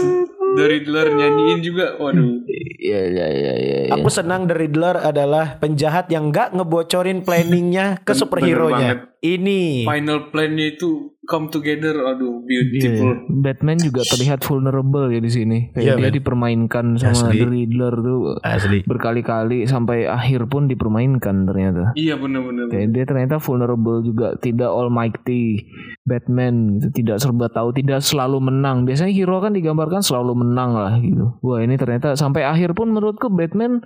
The 0.53 0.65
Riddler 0.67 1.07
nyanyiin 1.15 1.59
juga. 1.63 1.95
Waduh. 1.95 2.43
ya 2.83 3.01
ya 3.07 3.27
ya 3.31 3.53
ya. 3.55 3.77
ya. 3.87 3.91
Aku 3.95 4.11
senang 4.11 4.49
The 4.49 4.55
Riddler 4.57 4.99
adalah 4.99 5.57
penjahat 5.63 6.11
yang 6.11 6.29
nggak 6.33 6.51
ngebocorin 6.57 7.23
planningnya 7.23 8.03
ke 8.03 8.11
Ben- 8.11 8.19
superhero 8.19 8.67
bener 8.73 8.81
nya. 8.81 9.12
Ini. 9.23 9.87
Final 9.87 10.27
plan-nya 10.29 10.75
itu 10.75 11.15
come 11.23 11.47
together 11.47 11.95
aduh 12.03 12.43
Iya, 12.43 12.61
beautiful 12.67 13.11
Batman 13.31 13.79
juga 13.79 14.03
terlihat 14.03 14.43
vulnerable 14.43 15.07
ya 15.07 15.23
di 15.23 15.31
sini. 15.31 15.71
Kayak 15.71 15.79
Iya, 15.79 15.93
dia 15.95 16.09
men. 16.11 16.15
dipermainkan 16.19 16.85
sama 16.99 17.31
Asli. 17.31 17.39
The 17.39 17.47
Riddler 17.47 17.93
tuh 17.95 18.19
Asli. 18.43 18.79
berkali-kali 18.83 19.63
sampai 19.63 20.03
akhir 20.03 20.51
pun 20.51 20.67
dipermainkan 20.67 21.47
ternyata. 21.47 21.95
iya 21.95 22.19
bener-bener 22.19 22.67
Kayak 22.67 22.89
dia 22.91 23.03
ternyata 23.07 23.35
vulnerable 23.39 24.03
juga, 24.03 24.35
tidak 24.35 24.67
almighty. 24.67 25.71
Batman 26.03 26.83
itu 26.83 26.91
tidak 26.91 27.23
serba 27.23 27.47
tahu, 27.47 27.71
tidak 27.71 28.03
selalu 28.03 28.43
menang. 28.43 28.83
Biasanya 28.83 29.15
hero 29.15 29.39
kan 29.39 29.55
digambarkan 29.55 30.03
selalu 30.03 30.35
menang 30.35 30.75
lah 30.75 30.99
gitu. 30.99 31.39
Wah 31.39 31.63
ini 31.63 31.79
ternyata 31.79 32.19
sampai 32.19 32.43
akhir 32.43 32.75
pun 32.75 32.91
menurutku 32.91 33.31
Batman 33.31 33.79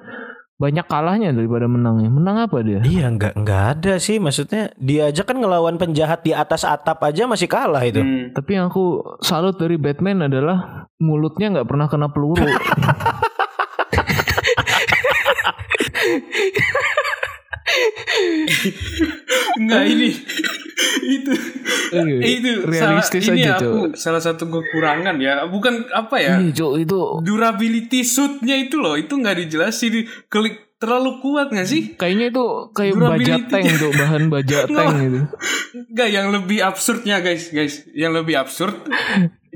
banyak 0.57 0.89
kalahnya 0.89 1.29
daripada 1.37 1.69
menangnya. 1.69 2.09
Menang 2.09 2.49
apa 2.49 2.65
dia? 2.65 2.81
Iya 2.81 3.13
nggak 3.13 3.33
nggak 3.37 3.63
ada 3.77 4.01
sih 4.01 4.17
maksudnya 4.17 4.73
dia 4.81 5.13
aja 5.13 5.21
kan 5.21 5.37
ngelawan 5.37 5.77
penjahat 5.77 6.25
di 6.25 6.33
atas 6.33 6.65
atap 6.65 6.97
aja 7.05 7.29
masih 7.29 7.45
kalah 7.45 7.85
itu. 7.85 8.01
Hmm. 8.01 8.33
Tapi 8.33 8.57
yang 8.57 8.73
aku 8.73 9.05
salut 9.21 9.53
dari 9.61 9.77
Batman 9.77 10.25
adalah 10.25 10.89
mulutnya 10.97 11.61
nggak 11.61 11.69
pernah 11.69 11.85
kena 11.85 12.09
peluru. 12.09 12.41
Enggak 19.57 19.83
ini 19.93 20.09
itu. 21.07 21.31
Iya, 21.95 22.03
itu 22.35 22.49
realistis 22.67 23.23
salah, 23.23 23.35
ini 23.35 23.41
aja, 23.47 23.53
aku 23.55 23.63
Cok. 23.63 23.87
salah 23.95 24.19
satu 24.19 24.43
kekurangan 24.45 25.15
ya. 25.17 25.47
Bukan 25.47 25.87
apa 25.89 26.15
ya? 26.19 26.35
Iya, 26.37 26.51
Cok, 26.53 26.73
itu 26.77 26.99
durability 27.23 28.03
suitnya 28.03 28.59
itu 28.59 28.75
loh 28.77 28.99
itu 28.99 29.15
nggak 29.15 29.47
dijelasin. 29.47 30.03
Klik 30.27 30.75
terlalu 30.77 31.23
kuat 31.23 31.49
nggak 31.49 31.65
sih? 31.65 31.81
Kayaknya 31.95 32.25
itu 32.29 32.45
kayak 32.69 32.93
baja 32.93 33.33
tank 33.47 33.65
tuh, 33.79 33.91
bahan 33.91 34.23
baja 34.27 34.57
tank 34.69 34.93
gitu. 34.99 35.19
Enggak 35.87 36.09
yang 36.11 36.27
lebih 36.29 36.59
absurdnya 36.61 37.17
guys 37.19 37.49
guys. 37.49 37.87
Yang 37.95 38.11
lebih 38.23 38.35
absurd 38.37 38.75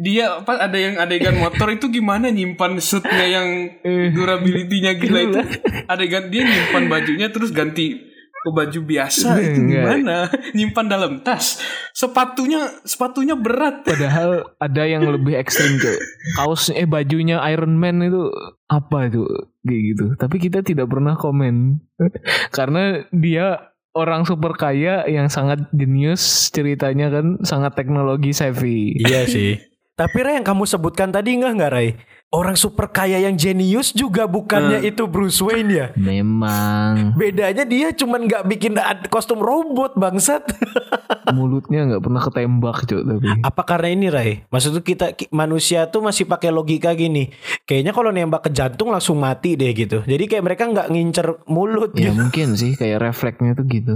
dia 0.01 0.41
apa 0.41 0.57
ada 0.57 0.77
yang 0.81 0.97
adegan 0.97 1.37
motor 1.37 1.69
itu 1.69 1.85
gimana 1.93 2.33
nyimpan 2.33 2.81
suitnya 2.81 3.27
yang 3.27 3.47
Eh. 3.85 4.09
durability-nya 4.09 4.97
gila 4.97 5.19
itu? 5.29 5.39
Adegan 5.85 6.33
dia 6.33 6.41
nyimpan 6.41 6.89
bajunya 6.89 7.27
terus 7.29 7.53
ganti 7.53 8.01
ke 8.41 8.49
baju 8.49 8.79
biasa 8.81 9.37
itu 9.37 9.59
Enggak. 9.61 9.85
gimana 9.85 10.17
nyimpan 10.57 10.85
dalam 10.89 11.13
tas 11.21 11.61
sepatunya 11.93 12.65
sepatunya 12.81 13.37
berat 13.37 13.85
Padahal 13.85 14.57
ada 14.57 14.83
yang 14.89 15.05
lebih 15.05 15.37
ekstrim 15.37 15.77
tuh. 15.77 15.97
Kaos 16.37 16.73
eh 16.73 16.89
bajunya 16.89 17.37
Iron 17.53 17.77
Man 17.77 18.01
itu 18.01 18.33
apa 18.65 19.11
itu 19.11 19.25
kayak 19.61 19.81
gitu. 19.93 20.05
Tapi 20.17 20.35
kita 20.41 20.65
tidak 20.65 20.89
pernah 20.89 21.13
komen 21.13 21.77
karena 22.57 23.05
dia 23.13 23.71
orang 23.91 24.23
super 24.23 24.55
kaya 24.55 25.03
yang 25.05 25.27
sangat 25.27 25.67
jenius 25.75 26.49
ceritanya 26.49 27.11
kan 27.11 27.37
sangat 27.43 27.77
teknologi 27.77 28.31
savvy. 28.33 28.97
Iya 29.05 29.27
sih. 29.27 29.59
Tapi 29.99 30.17
Ray 30.23 30.41
yang 30.41 30.47
kamu 30.47 30.65
sebutkan 30.65 31.13
tadi 31.13 31.37
enggak 31.37 31.53
nggak 31.61 31.71
Ray? 31.77 31.89
Orang 32.31 32.55
super 32.55 32.87
kaya 32.87 33.19
yang 33.19 33.35
jenius 33.35 33.91
juga 33.91 34.23
bukannya 34.23 34.79
itu 34.81 35.03
Bruce 35.03 35.43
Wayne 35.43 35.67
ya? 35.67 35.87
Memang 35.99 37.11
Bedanya 37.11 37.67
dia 37.67 37.91
cuman 37.91 38.23
nggak 38.23 38.47
bikin 38.47 38.79
kostum 39.07 39.37
robot 39.37 39.99
bangsat. 39.99 40.47
mulutnya 41.35 41.83
nggak 41.85 41.99
pernah 41.99 42.21
ketembak 42.23 42.77
cuy 42.87 43.03
tapi. 43.03 43.27
Apa 43.43 43.61
karena 43.67 43.87
ini 43.91 44.07
Ray? 44.07 44.31
Maksudnya 44.47 44.79
kita 44.79 45.11
ki- 45.11 45.27
manusia 45.29 45.91
tuh 45.91 45.99
masih 45.99 46.23
pakai 46.23 46.55
logika 46.55 46.95
gini. 46.95 47.35
Kayaknya 47.67 47.91
kalau 47.91 48.09
nembak 48.09 48.47
ke 48.47 48.49
jantung 48.49 48.95
langsung 48.95 49.19
mati 49.19 49.59
deh 49.59 49.75
gitu. 49.75 49.99
Jadi 49.99 50.23
kayak 50.25 50.43
mereka 50.47 50.71
nggak 50.71 50.87
ngincer 50.87 51.27
mulut 51.51 51.91
Ya 51.93 52.09
gitu. 52.09 52.15
mungkin 52.15 52.55
sih 52.55 52.79
kayak 52.79 53.03
refleksnya 53.03 53.59
tuh 53.59 53.67
gitu. 53.67 53.95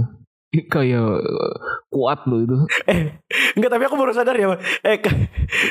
Kayak 0.72 1.20
eh, 1.20 1.54
kuat 1.88 2.24
loh 2.26 2.40
itu. 2.40 2.56
Eh, 2.90 3.18
enggak 3.54 3.70
tapi 3.72 3.82
aku 3.84 3.96
baru 3.96 4.12
sadar 4.12 4.34
ya. 4.34 4.54
Eh, 4.82 4.98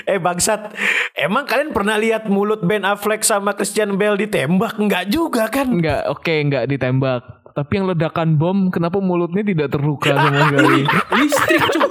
eh 0.06 0.20
bangsat. 0.20 0.76
Emang 1.16 1.48
kalian 1.48 1.72
pernah 1.72 1.96
lihat 1.96 2.28
mulut 2.28 2.62
Ben 2.62 2.84
Affleck 2.84 3.24
sama 3.24 3.56
Christian 3.56 3.96
Bale 3.96 4.20
ditembak? 4.20 4.76
Enggak 4.78 5.08
juga 5.08 5.48
kan? 5.48 5.72
Enggak, 5.72 6.06
oke 6.08 6.34
enggak 6.34 6.68
ditembak. 6.68 7.24
Tapi 7.56 7.72
yang 7.72 7.88
ledakan 7.88 8.36
bom 8.36 8.68
kenapa 8.68 9.00
mulutnya 9.00 9.40
tidak 9.40 9.72
terluka 9.72 10.12
sama 10.12 10.44
sekali? 10.52 10.84
listrik 11.16 11.64
cuy 11.72 11.88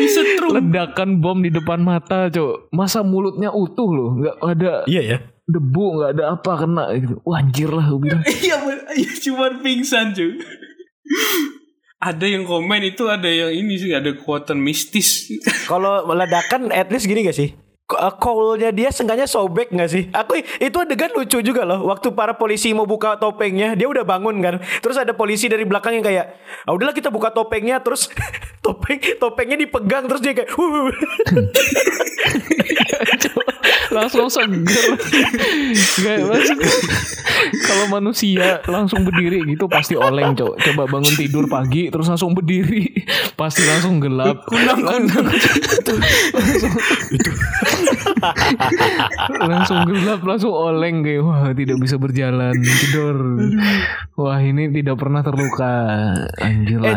disetrum 0.00 0.50
ledakan 0.56 1.20
bom 1.20 1.44
di 1.44 1.52
depan 1.52 1.76
mata, 1.76 2.32
Cok. 2.32 2.72
Masa 2.72 3.04
mulutnya 3.04 3.52
utuh 3.52 3.84
loh, 3.84 4.16
nggak 4.16 4.36
ada 4.40 4.72
Iya 4.88 5.02
ya. 5.04 5.18
debu, 5.44 6.00
nggak 6.00 6.10
ada 6.16 6.24
apa 6.40 6.52
kena 6.56 6.84
gitu. 6.96 7.20
Wah, 7.20 7.36
anjir 7.36 7.68
lah 7.68 7.84
gue 7.84 8.00
bilang. 8.00 8.22
iya 8.24 8.56
iya, 8.96 9.12
cuman 9.20 9.60
pingsan 9.60 10.16
cuy 10.16 10.40
ada 12.04 12.26
yang 12.28 12.44
komen 12.44 12.84
itu 12.84 13.08
ada 13.08 13.24
yang 13.24 13.48
ini 13.48 13.80
sih 13.80 13.96
ada 13.96 14.12
kekuatan 14.12 14.60
mistis 14.60 15.32
Kalau 15.70 16.04
ledakan 16.12 16.68
at 16.68 16.92
least 16.92 17.08
gini 17.08 17.24
gak 17.24 17.36
sih? 17.36 17.56
Uh, 17.84 18.12
Call-nya 18.16 18.72
dia 18.72 18.88
sengaja 18.92 19.24
sobek 19.24 19.72
gak 19.72 19.88
sih? 19.88 20.08
Aku 20.12 20.36
itu 20.40 20.76
adegan 20.76 21.12
lucu 21.16 21.40
juga 21.40 21.64
loh. 21.64 21.88
Waktu 21.88 22.12
para 22.12 22.36
polisi 22.36 22.72
mau 22.72 22.88
buka 22.88 23.20
topengnya, 23.20 23.76
dia 23.76 23.88
udah 23.88 24.04
bangun 24.04 24.40
kan. 24.40 24.60
Terus 24.80 24.96
ada 25.00 25.12
polisi 25.12 25.48
dari 25.48 25.64
belakang 25.68 26.00
yang 26.00 26.04
kayak, 26.04 26.36
ah 26.64 26.72
udahlah 26.72 26.96
kita 26.96 27.12
buka 27.12 27.32
topengnya. 27.32 27.80
Terus 27.84 28.08
topeng 28.64 29.00
topengnya 29.20 29.56
dipegang 29.60 30.08
terus 30.08 30.24
dia 30.24 30.32
kayak. 30.32 30.48
langsung 33.94 34.26
seger. 34.26 34.98
Maksud 36.26 36.58
kalau 37.64 37.86
manusia 37.92 38.60
langsung 38.66 39.04
berdiri 39.06 39.44
gitu 39.46 39.70
pasti 39.70 39.94
oleng, 39.94 40.34
Cok. 40.34 40.54
Coba 40.58 40.82
bangun 40.90 41.14
tidur 41.14 41.44
pagi 41.46 41.88
terus 41.88 42.10
langsung 42.10 42.34
berdiri, 42.34 42.90
pasti 43.38 43.62
langsung 43.64 44.02
gelap. 44.02 44.44
Kunang 44.48 44.80
kunang. 44.82 45.26
langsung 49.44 49.80
gelap, 49.88 50.20
langsung 50.24 50.52
oleng 50.52 51.04
kayak 51.04 51.22
wah 51.22 51.52
tidak 51.52 51.76
bisa 51.78 51.96
berjalan, 52.00 52.54
tidur. 52.58 53.16
Wah, 54.18 54.38
ini 54.40 54.70
tidak 54.70 54.96
pernah 54.98 55.20
terluka. 55.22 55.74
Anjir 56.42 56.78
lah. 56.80 56.96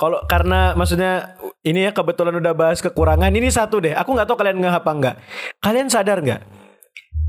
kalau 0.00 0.24
karena 0.24 0.72
maksudnya 0.72 1.36
ini 1.60 1.84
ya 1.84 1.92
kebetulan 1.92 2.40
udah 2.40 2.56
bahas 2.56 2.80
kekurangan 2.80 3.28
ini 3.28 3.52
satu 3.52 3.84
deh. 3.84 3.92
Aku 3.92 4.16
nggak 4.16 4.28
tahu 4.28 4.36
kalian 4.40 4.56
nggak 4.64 4.80
apa 4.80 4.90
nggak. 4.96 5.14
Kalian 5.60 5.88
sadar 5.92 6.24
nggak? 6.24 6.40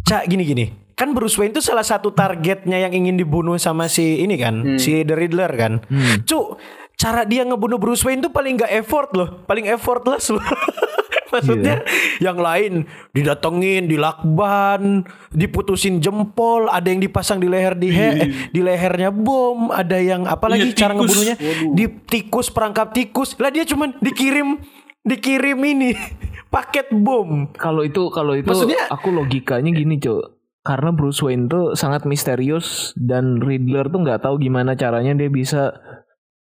Cak 0.08 0.24
gini 0.32 0.44
gini. 0.48 0.66
Kan 0.96 1.18
Bruce 1.18 1.36
Wayne 1.36 1.52
itu 1.52 1.66
salah 1.66 1.82
satu 1.82 2.14
targetnya 2.14 2.78
yang 2.78 2.94
ingin 2.94 3.18
dibunuh 3.18 3.58
sama 3.58 3.90
si 3.90 4.22
ini 4.22 4.38
kan, 4.38 4.78
si 4.78 5.02
The 5.02 5.18
Riddler 5.18 5.50
kan. 5.58 5.82
Cuk, 6.30 6.62
cara 6.94 7.26
dia 7.26 7.42
ngebunuh 7.42 7.82
Bruce 7.82 8.06
Wayne 8.06 8.22
tuh 8.22 8.30
paling 8.30 8.62
nggak 8.62 8.70
effort 8.78 9.10
loh, 9.18 9.42
paling 9.50 9.66
effortless 9.66 10.30
loh. 10.30 10.46
Maksudnya 11.32 11.82
yang 12.20 12.36
lain 12.36 12.84
didatengin, 13.12 13.88
dilakban, 13.88 15.04
diputusin 15.30 15.98
jempol, 15.98 16.68
ada 16.68 16.86
yang 16.86 17.00
dipasang 17.00 17.38
di 17.38 17.48
leher 17.48 17.74
di 17.74 17.90
he- 17.90 18.16
eh, 18.18 18.30
di 18.50 18.60
lehernya 18.60 19.10
bom, 19.10 19.70
ada 19.70 19.96
yang 19.96 20.24
apa 20.24 20.46
lagi 20.46 20.70
Iya, 20.70 20.78
cara 20.78 20.92
ngebunuhnya? 20.94 21.36
Waduh. 21.36 21.74
Di 21.74 21.86
tikus 22.06 22.48
perangkap 22.48 22.92
tikus. 22.92 23.34
Lah 23.36 23.50
dia 23.50 23.64
cuman 23.64 23.96
dikirim 23.98 24.60
dikirim 25.02 25.58
ini 25.58 25.96
paket 26.54 26.92
bom. 26.92 27.50
Kalau 27.52 27.82
itu 27.82 28.08
kalau 28.10 28.34
itu 28.34 28.46
Maksudnya- 28.46 28.88
aku 28.88 29.10
logikanya 29.10 29.70
gini, 29.70 29.98
Cok. 29.98 30.38
Karena 30.62 30.94
Bruce 30.94 31.18
Wayne 31.20 31.50
tuh 31.50 31.74
sangat 31.74 32.06
misterius 32.06 32.94
dan 32.94 33.42
Riddler 33.42 33.90
tuh 33.90 33.98
nggak 34.00 34.22
tahu 34.22 34.38
gimana 34.38 34.78
caranya 34.78 35.18
dia 35.18 35.26
bisa 35.26 35.74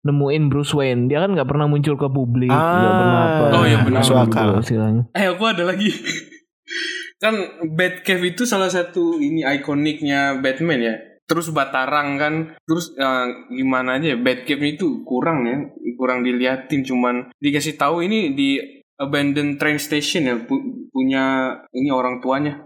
nemuin 0.01 0.47
Bruce 0.47 0.71
Wayne. 0.71 1.07
Dia 1.07 1.21
kan 1.21 1.33
nggak 1.33 1.45
pernah 1.45 1.65
muncul 1.65 1.95
ke 1.95 2.07
publik, 2.07 2.47
nggak 2.47 2.55
Ah. 2.55 2.99
pernah 2.99 3.21
apa. 3.21 3.43
Oh, 3.53 3.63
iya, 3.63 3.77
benar. 3.81 3.99
Masuk 4.01 4.15
akal. 4.15 4.49
istilahnya. 4.59 5.03
Eh 5.12 5.27
aku 5.27 5.43
ada 5.43 5.63
lagi. 5.63 5.89
kan 7.23 7.35
Batcave 7.67 8.31
itu 8.31 8.47
salah 8.47 8.71
satu 8.71 9.19
ini 9.19 9.43
ikoniknya 9.43 10.39
Batman 10.39 10.79
ya. 10.79 10.95
Terus 11.27 11.51
Batarang 11.51 12.15
kan. 12.15 12.33
Terus 12.63 12.95
eh, 12.95 13.25
gimana 13.51 13.99
aja 13.99 14.13
ya 14.13 14.17
Batcave 14.17 14.75
itu 14.75 15.03
kurang 15.03 15.43
ya. 15.43 15.57
Kurang 15.93 16.23
diliatin 16.23 16.81
cuman 16.81 17.35
dikasih 17.38 17.75
tahu 17.75 18.01
ini 18.01 18.31
di 18.33 18.49
abandoned 18.95 19.55
train 19.55 19.77
station 19.77 20.25
ya 20.25 20.35
pu- 20.39 20.89
punya 20.89 21.53
ini 21.71 21.91
orang 21.91 22.19
tuanya. 22.19 22.63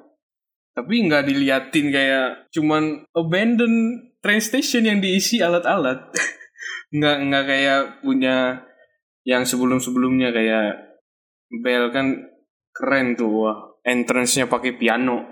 Tapi 0.74 1.06
nggak 1.06 1.28
diliatin 1.28 1.90
kayak 1.90 2.50
cuman 2.50 3.06
abandoned 3.14 4.10
train 4.22 4.40
station 4.40 4.86
yang 4.86 4.98
diisi 4.98 5.38
alat-alat. 5.38 6.14
nggak 6.94 7.18
nggak 7.26 7.46
kayak 7.50 7.82
punya 8.06 8.62
yang 9.26 9.44
sebelum-sebelumnya 9.50 10.30
kayak 10.30 10.94
Bell 11.64 11.90
kan 11.90 12.22
keren 12.74 13.18
tuh 13.18 13.30
wah 13.30 13.58
entrance-nya 13.86 14.46
pakai 14.50 14.78
piano. 14.78 15.26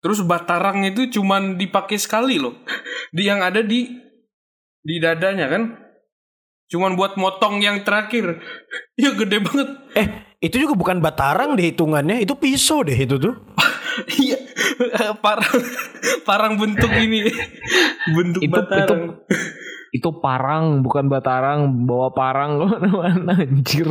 Terus 0.00 0.24
batarang 0.24 0.80
itu 0.88 1.20
cuman 1.20 1.60
dipakai 1.60 2.00
sekali 2.00 2.40
loh. 2.40 2.56
Di 3.16 3.28
yang 3.28 3.40
ada 3.44 3.60
di 3.60 3.88
di 4.80 4.96
dadanya 4.96 5.48
kan. 5.52 5.62
Cuman 6.70 6.94
buat 6.96 7.18
motong 7.18 7.60
yang 7.60 7.82
terakhir. 7.84 8.36
Ya 9.00 9.16
gede 9.16 9.40
banget. 9.40 9.68
Eh, 9.96 10.06
itu 10.44 10.60
juga 10.60 10.76
bukan 10.76 11.00
batarang 11.00 11.56
deh 11.56 11.72
hitungannya, 11.72 12.20
itu 12.20 12.36
pisau 12.36 12.84
deh 12.84 12.92
itu 12.92 13.16
tuh. 13.16 13.32
iya 14.20 14.36
parang 15.24 15.56
parang 16.28 16.52
bentuk 16.60 16.92
ini. 16.92 17.24
Bentuk 18.12 18.44
Itu- 18.44 18.52
batarang. 18.52 19.24
itu 19.24 19.59
parang 20.22 20.86
bukan 20.86 21.10
batarang 21.10 21.86
bawa 21.86 22.14
parang 22.14 22.62
ke 22.62 22.64
mana-mana 22.70 23.32
anjir 23.44 23.90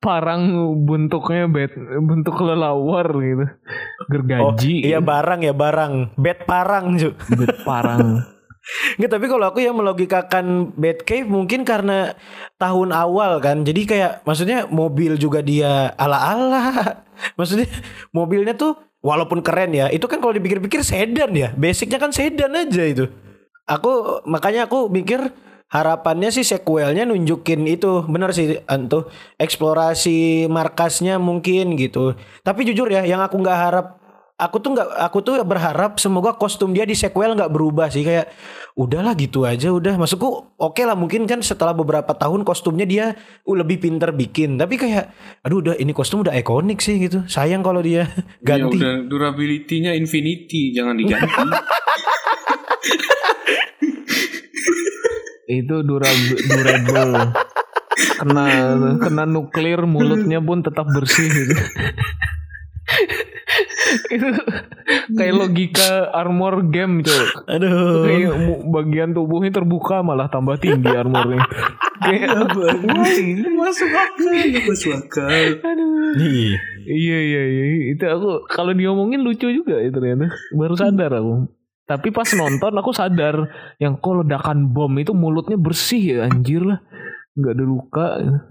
parang 0.00 0.72
bentuknya 0.88 1.46
bed 1.46 1.72
bentuk 2.00 2.34
kelelawar 2.34 3.06
gitu 3.12 3.46
gergaji 4.08 4.74
Oh, 4.82 4.88
iya 4.88 4.98
barang 4.98 5.40
ya 5.46 5.54
barang. 5.54 6.18
Bed 6.18 6.42
parang, 6.42 6.98
Ju. 6.98 7.14
bed 7.30 7.62
parang 7.62 8.18
Nggak, 8.98 9.10
tapi 9.10 9.26
kalau 9.26 9.44
aku 9.50 9.58
yang 9.58 9.74
melogikakan 9.74 10.70
Batcave 10.78 11.26
mungkin 11.26 11.66
karena 11.66 12.14
tahun 12.62 12.94
awal 12.94 13.42
kan. 13.42 13.66
Jadi 13.66 13.90
kayak 13.90 14.22
maksudnya 14.22 14.70
mobil 14.70 15.18
juga 15.18 15.42
dia 15.42 15.90
ala-ala. 15.98 17.02
Maksudnya 17.38 17.70
mobilnya 18.10 18.54
tuh 18.54 18.74
walaupun 19.02 19.42
keren 19.46 19.74
ya, 19.74 19.86
itu 19.90 20.06
kan 20.06 20.18
kalau 20.18 20.34
dipikir-pikir 20.34 20.82
sedan 20.86 21.34
ya. 21.34 21.50
Basicnya 21.58 21.98
kan 21.98 22.14
sedan 22.14 22.54
aja 22.54 22.82
itu. 22.86 23.10
Aku 23.72 24.20
makanya 24.28 24.68
aku 24.68 24.92
mikir 24.92 25.32
harapannya 25.72 26.28
sih 26.28 26.44
sequelnya 26.44 27.08
nunjukin 27.08 27.64
itu. 27.64 28.04
Bener 28.04 28.36
sih 28.36 28.60
antuh 28.68 29.08
eksplorasi 29.40 30.44
markasnya 30.52 31.16
mungkin 31.16 31.80
gitu. 31.80 32.12
Tapi 32.44 32.68
jujur 32.68 32.92
ya, 32.92 33.08
yang 33.08 33.24
aku 33.24 33.40
nggak 33.40 33.58
harap 33.58 33.86
aku 34.36 34.58
tuh 34.58 34.74
nggak 34.74 34.88
aku 35.06 35.18
tuh 35.22 35.38
berharap 35.46 36.02
semoga 36.02 36.34
kostum 36.34 36.74
dia 36.74 36.82
di 36.82 36.98
sequel 36.98 37.32
nggak 37.32 37.48
berubah 37.48 37.88
sih. 37.88 38.04
Kayak 38.04 38.28
udahlah 38.76 39.16
gitu 39.16 39.48
aja 39.48 39.72
udah. 39.72 39.96
Maksudku 39.96 40.58
oke 40.60 40.82
lah 40.84 40.92
mungkin 40.92 41.24
kan 41.24 41.40
setelah 41.40 41.72
beberapa 41.72 42.12
tahun 42.12 42.44
kostumnya 42.44 42.84
dia 42.84 43.16
uh, 43.48 43.54
lebih 43.56 43.80
pinter 43.80 44.12
bikin. 44.12 44.60
Tapi 44.60 44.76
kayak 44.76 45.14
aduh 45.40 45.64
udah 45.64 45.74
ini 45.80 45.96
kostum 45.96 46.20
udah 46.20 46.36
ikonik 46.36 46.84
sih 46.84 47.00
gitu. 47.00 47.24
Sayang 47.24 47.64
kalau 47.64 47.80
dia 47.80 48.12
Ya 48.44 48.58
ganti. 48.60 48.76
udah 48.76 49.08
durability-nya 49.08 49.96
infinity, 49.96 50.76
jangan 50.76 51.00
diganti. 51.00 51.32
itu 55.60 55.84
durable, 55.84 56.38
durable. 56.48 57.12
kena 57.92 58.46
kena 58.98 59.24
nuklir 59.28 59.84
mulutnya 59.84 60.40
pun 60.40 60.64
tetap 60.64 60.88
bersih 60.88 61.28
gitu. 61.28 61.54
itu 64.08 64.28
kayak 65.12 65.34
logika 65.36 66.08
armor 66.16 66.64
game 66.72 67.04
cok 67.04 67.44
aduh. 67.44 68.08
Kayak 68.08 68.32
bagian 68.72 69.10
tubuhnya 69.12 69.52
terbuka 69.52 70.00
malah 70.00 70.32
tambah 70.32 70.56
tinggi 70.56 70.88
armornya. 70.88 71.44
Kayak 72.02 72.50
masuk 73.54 73.90
akal, 73.94 74.34
masuk 74.66 74.90
akal. 74.98 75.30
aduh. 75.62 76.18
Iya 76.82 77.18
iya 77.22 77.42
iya. 77.46 77.64
Itu 77.94 78.04
aku 78.10 78.30
kalau 78.50 78.74
diomongin 78.74 79.22
lucu 79.22 79.46
juga 79.54 79.78
itu 79.78 79.94
ternyata. 79.94 80.34
Baru 80.50 80.74
sadar 80.74 81.14
aku 81.14 81.61
tapi 81.92 82.08
pas 82.08 82.28
nonton 82.32 82.72
aku 82.72 82.90
sadar 82.90 83.36
yang 83.76 83.94
kok 83.94 84.24
ledakan 84.24 84.66
bom 84.66 84.92
itu 84.96 85.12
mulutnya 85.12 85.54
bersih 85.54 86.16
ya 86.16 86.18
anjir 86.24 86.64
lah 86.64 86.80
nggak 87.32 87.52
ada 87.52 87.64
luka 87.64 88.06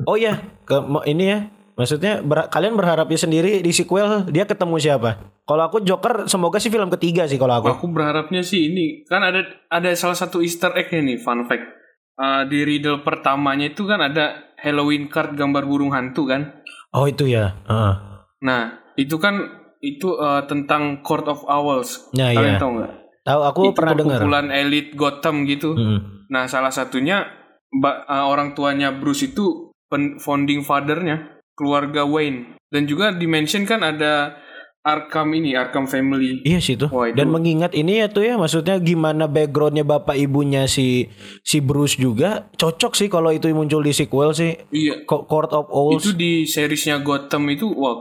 oh 0.06 0.14
ya 0.16 0.38
ke 0.62 0.78
mo- 0.80 1.02
ini 1.04 1.26
ya 1.26 1.40
maksudnya 1.74 2.22
ber- 2.22 2.46
kalian 2.48 2.74
berharapnya 2.74 3.18
sendiri 3.18 3.60
di 3.60 3.72
sequel 3.72 4.26
dia 4.28 4.46
ketemu 4.46 4.78
siapa 4.78 5.18
kalau 5.42 5.66
aku 5.66 5.82
Joker 5.82 6.26
semoga 6.26 6.58
sih 6.58 6.70
film 6.70 6.88
ketiga 6.90 7.26
sih 7.26 7.36
kalau 7.36 7.58
aku 7.58 7.68
Aku 7.74 7.86
berharapnya 7.90 8.40
sih 8.40 8.70
ini 8.70 9.04
kan 9.04 9.20
ada 9.20 9.42
ada 9.68 9.90
salah 9.94 10.14
satu 10.14 10.40
Easter 10.40 10.72
egg 10.74 10.94
nih 10.94 11.18
fun 11.18 11.44
fact. 11.44 11.66
Eh, 12.14 12.44
di 12.48 12.62
riddle 12.62 13.02
pertamanya 13.02 13.66
itu 13.66 13.84
kan 13.84 13.98
ada 13.98 14.54
Halloween 14.56 15.10
card 15.10 15.34
gambar 15.34 15.66
burung 15.66 15.90
hantu 15.90 16.30
kan. 16.30 16.62
oh 16.92 17.04
itu 17.04 17.26
ya 17.26 17.58
Heeh. 17.66 17.94
Nah 18.42 18.62
itu 18.94 19.18
kan 19.18 19.42
itu 19.82 20.14
eh, 20.14 20.46
tentang 20.46 21.02
Court 21.02 21.26
of 21.26 21.42
Owls. 21.44 22.14
Ya, 22.14 22.30
Kalian 22.32 22.56
iya. 22.56 22.62
tahu 22.62 22.72
nggak? 22.78 22.92
Tahu 23.22 23.42
aku 23.44 23.62
itu 23.64 23.74
pernah 23.74 23.94
dengar 23.94 24.18
perkumpulan 24.18 24.48
elit 24.50 24.88
Gotham 24.94 25.46
gitu. 25.46 25.74
Mm. 25.74 26.00
Nah 26.28 26.46
salah 26.46 26.70
satunya 26.70 27.28
eh, 27.72 28.24
orang 28.24 28.52
tuanya 28.52 28.92
Bruce 28.92 29.28
itu 29.28 29.72
founding 30.18 30.62
fathernya 30.62 31.40
keluarga 31.52 32.04
Wayne 32.04 32.56
dan 32.68 32.86
juga 32.86 33.12
dimention 33.12 33.64
kan 33.64 33.82
ada 33.82 34.40
Arkham 34.82 35.30
ini 35.32 35.54
Arkham 35.54 35.86
Family. 35.86 36.42
Iya 36.42 36.58
sih 36.58 36.74
tuh. 36.74 36.90
Wah, 36.90 37.06
itu- 37.06 37.14
Dan 37.14 37.30
mengingat 37.30 37.70
ini 37.72 38.02
ya 38.02 38.10
tuh 38.10 38.26
ya, 38.26 38.34
maksudnya 38.34 38.82
gimana 38.82 39.30
backgroundnya 39.30 39.86
bapak 39.86 40.18
ibunya 40.18 40.66
si 40.66 41.06
si 41.44 41.62
Bruce 41.62 42.02
juga 42.02 42.50
cocok 42.52 42.98
sih 42.98 43.06
kalau 43.06 43.30
itu 43.30 43.46
muncul 43.54 43.86
di 43.86 43.94
sequel 43.94 44.34
sih. 44.34 44.58
Iya 44.74 45.06
Co- 45.06 45.30
Court 45.30 45.54
of 45.54 45.70
Owls. 45.70 46.02
Itu 46.02 46.18
di 46.18 46.50
seriesnya 46.50 46.98
Gotham 46.98 47.46
itu 47.48 47.70
wah 47.70 47.94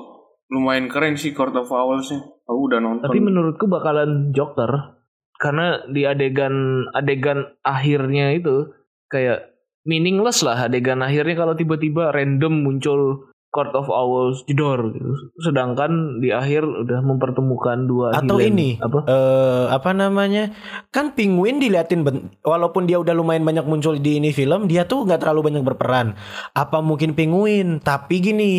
lumayan 0.48 0.88
keren 0.88 1.20
sih 1.20 1.36
Court 1.36 1.52
of 1.52 1.68
Owls-nya. 1.68 2.16
Aku 2.48 2.66
udah 2.66 2.80
nonton. 2.80 3.04
tapi 3.04 3.20
menurutku 3.20 3.68
bakalan 3.68 4.32
Joker 4.32 4.99
karena 5.41 5.80
di 5.88 6.05
adegan 6.05 6.84
adegan 6.93 7.49
akhirnya 7.64 8.36
itu 8.36 8.68
kayak 9.09 9.51
meaningless 9.88 10.45
lah 10.45 10.68
adegan 10.68 11.01
akhirnya 11.01 11.34
kalau 11.34 11.57
tiba-tiba 11.57 12.12
random 12.12 12.61
muncul 12.61 13.24
Court 13.51 13.74
of 13.74 13.91
Owls 13.91 14.47
jedor 14.47 14.95
gitu. 14.95 15.11
Sedangkan 15.43 16.22
di 16.22 16.30
akhir 16.30 16.62
udah 16.62 17.03
mempertemukan 17.03 17.82
dua 17.91 18.14
Atau 18.14 18.38
villain. 18.38 18.55
ini 18.55 18.70
apa? 18.78 19.03
eh 19.11 19.64
apa 19.74 19.91
namanya? 19.91 20.55
Kan 20.95 21.18
Penguin 21.18 21.59
diliatin 21.59 22.07
ben- 22.07 22.30
walaupun 22.47 22.86
dia 22.86 23.03
udah 23.03 23.11
lumayan 23.11 23.43
banyak 23.43 23.66
muncul 23.66 23.99
di 23.99 24.22
ini 24.22 24.30
film, 24.30 24.70
dia 24.70 24.86
tuh 24.86 25.03
nggak 25.03 25.26
terlalu 25.26 25.51
banyak 25.51 25.66
berperan. 25.66 26.14
Apa 26.55 26.78
mungkin 26.78 27.18
Penguin? 27.18 27.82
Tapi 27.82 28.22
gini, 28.22 28.51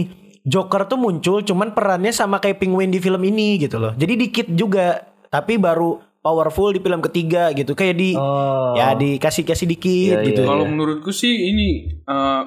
Joker 0.43 0.83
tuh 0.91 0.99
muncul 0.99 1.39
cuman 1.39 1.71
perannya 1.71 2.11
sama 2.11 2.43
kayak 2.43 2.59
Penguin 2.59 2.91
di 2.91 2.99
film 2.99 3.23
ini 3.23 3.63
gitu 3.63 3.79
loh. 3.79 3.95
Jadi 3.95 4.19
dikit 4.27 4.51
juga, 4.51 5.07
tapi 5.31 5.55
baru 5.55 6.03
powerful 6.21 6.69
di 6.69 6.79
film 6.79 7.01
ketiga 7.01 7.49
gitu. 7.51 7.73
Kayak 7.73 7.95
di 7.95 8.09
Oh. 8.13 8.73
ya 8.73 8.93
dikasih 8.93 9.43
kasih 9.43 9.67
dikit 9.67 10.15
Iya, 10.15 10.25
gitu. 10.25 10.41
iya, 10.41 10.47
Kalau 10.47 10.63
menurutku 10.63 11.09
sih 11.09 11.49
ini 11.49 11.69
eh, 11.99 12.41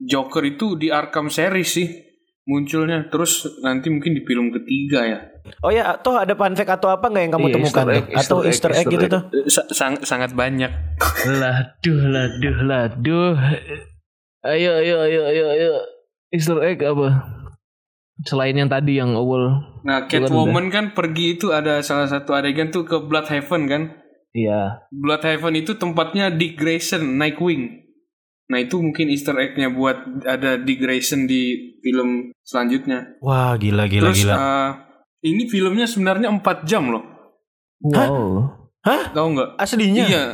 Joker 0.00 0.42
itu 0.42 0.74
di 0.74 0.88
Arkham 0.88 1.28
series 1.28 1.70
sih 1.70 1.88
munculnya. 2.42 3.06
Terus 3.06 3.32
nanti 3.60 3.88
mungkin 3.88 4.12
di 4.12 4.22
film 4.22 4.48
ketiga 4.50 5.00
ya. 5.04 5.18
Oh 5.60 5.68
ya, 5.68 5.96
toh 5.96 6.14
ada 6.14 6.32
fun 6.32 6.52
fact 6.52 6.68
atau 6.70 6.88
apa 6.88 7.06
nggak 7.06 7.22
yang 7.22 7.32
kamu 7.32 7.46
Iya, 7.46 7.54
temukan 7.54 7.68
Easter 7.80 7.84
tuh? 7.86 7.96
egg, 7.96 8.06
atau 8.10 8.16
Easter 8.16 8.40
egg, 8.40 8.48
Easter 8.50 8.70
egg, 8.70 8.76
Easter 8.76 8.90
gitu 8.90 9.04
egg. 9.04 9.12
tuh? 9.12 9.22
Eh, 9.30 9.44
sa- 9.46 9.68
sang- 9.70 10.02
sangat 10.02 10.30
banyak. 10.32 10.72
Laduh, 11.30 12.00
laduh, 12.06 12.56
laduh. 12.62 13.32
Ayo, 14.42 14.70
ayo, 14.74 14.96
ayo, 15.00 15.20
ayo, 15.26 15.44
ayo. 15.50 15.70
Easter 16.30 16.56
egg 16.60 16.80
apa? 16.80 17.08
Selain 18.26 18.52
yang 18.52 18.68
tadi 18.68 19.00
yang 19.00 19.16
awal. 19.16 19.64
Nah 19.84 20.04
Catwoman 20.04 20.68
kan 20.68 20.92
pergi 20.92 21.40
itu 21.40 21.56
ada 21.56 21.80
salah 21.80 22.04
satu 22.04 22.36
adegan 22.36 22.68
tuh 22.68 22.84
ke 22.84 23.00
Bloodhaven 23.00 23.62
kan. 23.64 23.82
Iya. 24.36 24.86
Bloodhaven 24.92 25.56
itu 25.56 25.74
tempatnya 25.74 26.30
Dick 26.30 26.60
Grayson, 26.60 27.16
Nightwing. 27.16 27.80
Nah 28.50 28.58
itu 28.58 28.82
mungkin 28.82 29.08
Easter 29.08 29.38
egg-nya 29.38 29.70
buat 29.70 30.26
ada 30.26 30.58
Dick 30.58 30.82
Grayson 30.82 31.24
di 31.24 31.74
film 31.80 32.34
selanjutnya. 32.42 33.16
Wah, 33.22 33.54
gila 33.56 33.86
gila 33.86 34.10
Terus 34.10 34.26
gila. 34.26 34.34
eh, 34.36 34.70
ini 35.30 35.46
filmnya 35.46 35.86
sebenarnya 35.86 36.28
4 36.28 36.66
jam 36.66 36.90
loh. 36.90 37.04
Wow. 37.80 38.60
Tahu 38.84 39.26
nggak? 39.36 39.50
Aslinya? 39.60 40.04
Iya, 40.08 40.24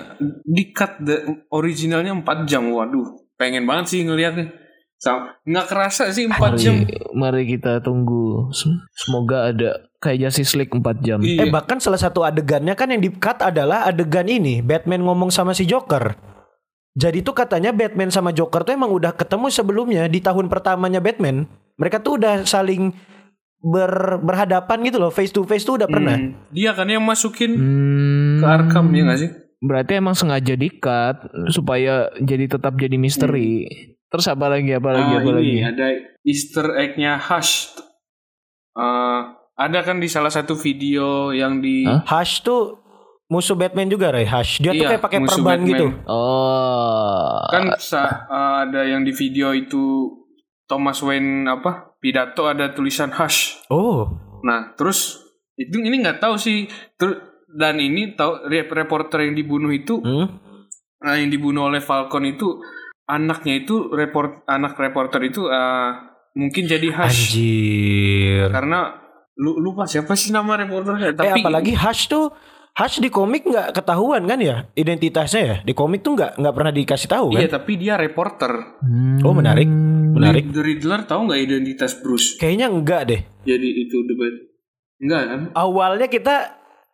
di 0.47 0.70
cut 0.70 1.03
the 1.03 1.47
originalnya 1.51 2.14
4 2.14 2.47
jam. 2.47 2.70
Waduh, 2.70 3.34
pengen 3.37 3.66
banget 3.66 3.95
sih 3.95 4.01
ngelihatnya. 4.07 4.66
Nggak 5.45 5.67
kerasa 5.69 6.09
sih 6.09 6.25
4 6.25 6.57
jam. 6.57 6.75
Mari, 6.75 6.97
mari 7.13 7.43
kita 7.47 7.79
tunggu. 7.79 8.49
Sem- 8.51 8.81
Semoga 8.91 9.51
ada 9.51 9.71
kayak 9.99 10.27
Justice 10.27 10.55
League 10.55 10.73
4 10.73 10.83
jam. 10.99 11.19
Eh 11.21 11.37
Iya. 11.39 11.49
bahkan 11.49 11.77
salah 11.77 11.97
satu 11.97 12.23
adegannya 12.23 12.73
kan 12.73 12.89
yang 12.89 12.99
di 12.99 13.11
cut 13.11 13.39
adalah 13.39 13.85
adegan 13.85 14.25
ini 14.25 14.61
Batman 14.61 15.03
ngomong 15.03 15.29
sama 15.29 15.53
si 15.53 15.65
Joker. 15.65 16.17
Jadi 16.93 17.21
tuh 17.21 17.33
katanya 17.33 17.71
Batman 17.71 18.09
sama 18.09 18.33
Joker 18.33 18.65
tuh 18.65 18.73
emang 18.73 18.89
udah 18.89 19.13
ketemu 19.13 19.47
sebelumnya 19.49 20.05
di 20.07 20.19
tahun 20.19 20.49
pertamanya 20.49 20.99
Batman. 20.99 21.45
Mereka 21.77 22.01
tuh 22.01 22.17
udah 22.17 22.43
saling 22.43 22.97
ber, 23.59 24.17
berhadapan 24.19 24.81
gitu 24.83 24.97
loh, 24.97 25.13
face 25.13 25.29
to 25.29 25.45
face 25.45 25.61
tuh 25.63 25.77
udah 25.77 25.85
pernah. 25.85 26.17
Hmm, 26.17 26.33
Dia 26.49 26.73
kan 26.73 26.89
yang 26.89 27.05
masukin 27.05 27.53
Hmm, 27.53 28.41
ke 28.41 28.47
Arkham 28.47 28.89
ya 28.91 29.03
nggak 29.05 29.21
sih? 29.21 29.31
Berarti 29.59 29.93
emang 29.95 30.13
sengaja 30.13 30.53
di-cut 30.53 31.17
supaya 31.47 32.09
jadi 32.17 32.49
tetap 32.49 32.77
jadi 32.77 32.97
misteri. 32.97 33.69
Terus 34.07 34.27
apa 34.27 34.47
lagi 34.49 34.71
apa 34.71 34.91
lagi 34.91 35.13
Ah, 35.13 35.19
apa 35.19 35.31
ini 35.33 35.35
lagi? 35.35 35.57
ada 35.65 35.87
Easter 36.23 36.67
egg-nya 36.75 37.19
Hush. 37.19 37.75
Eh, 38.73 39.21
ada 39.57 39.79
kan 39.81 39.99
di 39.99 40.07
salah 40.07 40.29
satu 40.29 40.55
video 40.55 41.31
yang 41.31 41.59
di 41.59 41.83
Hah? 41.83 42.05
Hush 42.07 42.41
tuh 42.41 42.79
musuh 43.27 43.55
Batman 43.55 43.89
juga, 43.89 44.11
Ray. 44.11 44.25
Hush. 44.25 44.59
Dia 44.59 44.71
tuh 44.71 44.79
Iya, 44.79 44.89
kayak 44.93 45.03
pakai 45.03 45.19
perban 45.21 45.43
Batman. 45.59 45.69
gitu. 45.69 45.87
Oh. 46.07 47.43
kan 47.49 47.63
eh, 47.67 48.11
ada 48.63 48.81
yang 48.85 49.03
di 49.03 49.11
video 49.11 49.51
itu 49.51 50.13
Thomas 50.65 50.99
Wayne 50.99 51.47
apa 51.47 51.95
pidato 51.97 52.47
ada 52.47 52.71
tulisan 52.71 53.11
Hush. 53.11 53.63
Oh. 53.67 54.07
Nah 54.43 54.75
terus 54.75 55.19
itu 55.55 55.79
ini 55.79 55.99
nggak 55.99 56.21
tahu 56.21 56.37
sih 56.37 56.69
Ter- 56.95 57.23
dan 57.49 57.79
ini 57.79 58.13
tahu 58.13 58.45
rep- 58.45 58.69
reporter 58.69 59.25
yang 59.25 59.35
dibunuh 59.35 59.73
itu 59.73 59.97
Hmm? 59.97 60.29
nah, 60.99 61.17
yang 61.17 61.31
dibunuh 61.31 61.67
oleh 61.67 61.81
Falcon 61.81 62.27
itu 62.27 62.61
anaknya 63.07 63.63
itu 63.63 63.91
report 63.95 64.43
anak 64.51 64.75
reporter 64.75 65.23
itu 65.23 65.47
eh, 65.47 65.91
mungkin 66.37 66.67
jadi 66.67 66.89
Hush 66.91 67.33
Anjir. 67.33 68.51
karena 68.51 68.99
lu 69.37 69.57
lupa 69.63 69.87
siapa 69.87 70.17
sih 70.17 70.33
nama 70.33 70.57
reporternya 70.59 71.13
Eh 71.13 71.17
tapi 71.17 71.41
apalagi 71.41 71.73
Hush 71.77 72.11
tuh 72.11 72.35
Hush 72.77 73.01
di 73.01 73.09
komik 73.09 73.49
nggak 73.49 73.73
ketahuan 73.73 74.29
kan 74.29 74.37
ya 74.37 74.69
identitasnya 74.77 75.41
ya? 75.41 75.57
Di 75.65 75.73
komik 75.73 76.05
tuh 76.05 76.13
nggak 76.13 76.37
nggak 76.37 76.55
pernah 76.61 76.73
dikasih 76.77 77.09
tahu 77.09 77.27
kan? 77.33 77.41
Iya, 77.41 77.49
tapi 77.49 77.73
dia 77.81 77.97
reporter. 77.97 78.53
Hmm. 78.85 79.25
Oh 79.25 79.33
menarik, 79.33 79.65
menarik. 80.13 80.53
The 80.53 80.61
Riddler 80.61 81.09
tahu 81.09 81.33
nggak 81.33 81.41
identitas 81.41 81.97
Bruce? 81.97 82.37
Kayaknya 82.37 82.69
enggak 82.69 83.03
deh. 83.09 83.21
Jadi 83.49 83.69
itu 83.81 83.97
debat. 84.05 84.35
Enggak 85.01 85.23
kan? 85.25 85.41
Awalnya 85.57 86.09
kita 86.13 86.37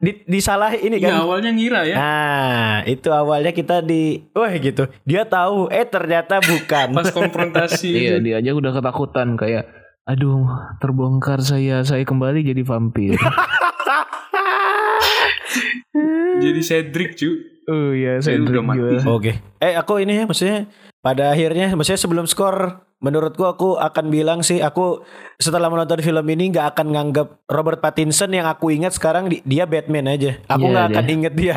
di, 0.03 0.19
disalah 0.27 0.75
ini 0.75 0.99
Ya 0.99 1.15
kan? 1.15 1.23
awalnya 1.23 1.55
ngira 1.55 1.87
ya. 1.87 1.95
Nah, 1.95 2.75
itu 2.85 3.07
awalnya 3.09 3.55
kita 3.55 3.79
di, 3.81 4.19
wah 4.35 4.51
gitu. 4.51 4.91
Dia 5.07 5.23
tahu, 5.23 5.71
eh 5.71 5.87
ternyata 5.87 6.43
bukan. 6.43 6.91
Pas 6.99 7.09
konfrontasi 7.09 8.11
Iya 8.11 8.19
dia 8.19 8.35
aja 8.43 8.51
udah 8.53 8.75
ketakutan 8.75 9.39
kayak 9.39 9.71
aduh 10.03 10.43
terbongkar 10.83 11.39
saya 11.39 11.87
saya 11.87 12.03
kembali 12.03 12.43
jadi 12.43 12.67
vampir. 12.67 13.15
Jadi 16.43 16.61
Cedric 16.65 17.15
cu. 17.15 17.31
oh 17.71 17.95
iya 17.95 18.19
udah 18.19 18.65
mati. 18.65 18.79
juga. 18.81 18.99
Oke. 19.07 19.33
Eh 19.63 19.79
aku 19.79 20.03
ini 20.03 20.19
ya 20.19 20.25
maksudnya 20.27 20.67
pada 20.99 21.31
akhirnya 21.31 21.71
maksudnya 21.77 22.01
sebelum 22.01 22.27
skor 22.27 22.83
menurutku 23.03 23.43
aku 23.43 23.77
akan 23.77 24.09
bilang 24.09 24.41
sih 24.41 24.59
aku 24.59 25.03
setelah 25.37 25.67
menonton 25.67 25.99
film 25.99 26.23
ini 26.25 26.49
nggak 26.49 26.73
akan 26.73 26.87
nganggap 26.89 27.29
Robert 27.47 27.83
Pattinson 27.83 28.31
yang 28.31 28.47
aku 28.47 28.71
ingat 28.71 28.95
sekarang 28.95 29.27
di- 29.27 29.43
dia 29.43 29.67
Batman 29.67 30.07
aja. 30.07 30.39
Aku 30.47 30.65
Iya, 30.65 30.73
nggak 30.73 30.87
dia. 30.87 30.95
akan 30.95 31.07
inget 31.11 31.35
dia 31.35 31.57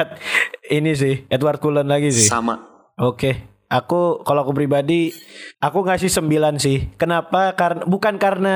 ini 0.67 0.91
sih 0.91 1.15
Edward 1.27 1.61
Cullen 1.61 1.85
lagi 1.85 2.09
sih. 2.09 2.25
Sama. 2.25 2.57
Oke. 2.97 3.53
Aku 3.65 4.21
kalau 4.21 4.41
aku 4.41 4.53
pribadi 4.53 5.09
aku 5.57 5.81
ngasih 5.81 6.09
9 6.11 6.57
sih. 6.57 6.89
Kenapa? 6.95 7.53
Karena 7.53 7.81
bukan 7.83 8.17
karena 8.17 8.55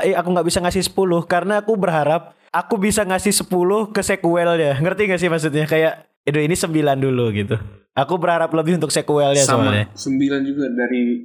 eh, 0.00 0.12
aku 0.12 0.28
nggak 0.30 0.46
bisa 0.46 0.60
ngasih 0.60 0.84
10 0.86 0.96
karena 1.24 1.60
aku 1.60 1.76
berharap 1.76 2.36
aku 2.48 2.76
bisa 2.76 3.00
ngasih 3.02 3.32
10 3.36 3.48
ke 3.88 4.00
sequelnya. 4.00 4.76
Ngerti 4.76 5.02
gak 5.06 5.16
sih 5.18 5.28
maksudnya? 5.28 5.64
Kayak 5.64 6.08
Aduh 6.20 6.40
ini 6.40 6.52
9 6.52 6.68
dulu 6.96 7.32
gitu. 7.32 7.56
Aku 7.90 8.14
berharap 8.14 8.52
lebih 8.52 8.76
untuk 8.76 8.92
sequelnya 8.92 9.40
soalnya. 9.40 9.88
Sama. 9.88 9.96
Sembilan 9.96 10.40
juga 10.44 10.68
dari 10.68 11.24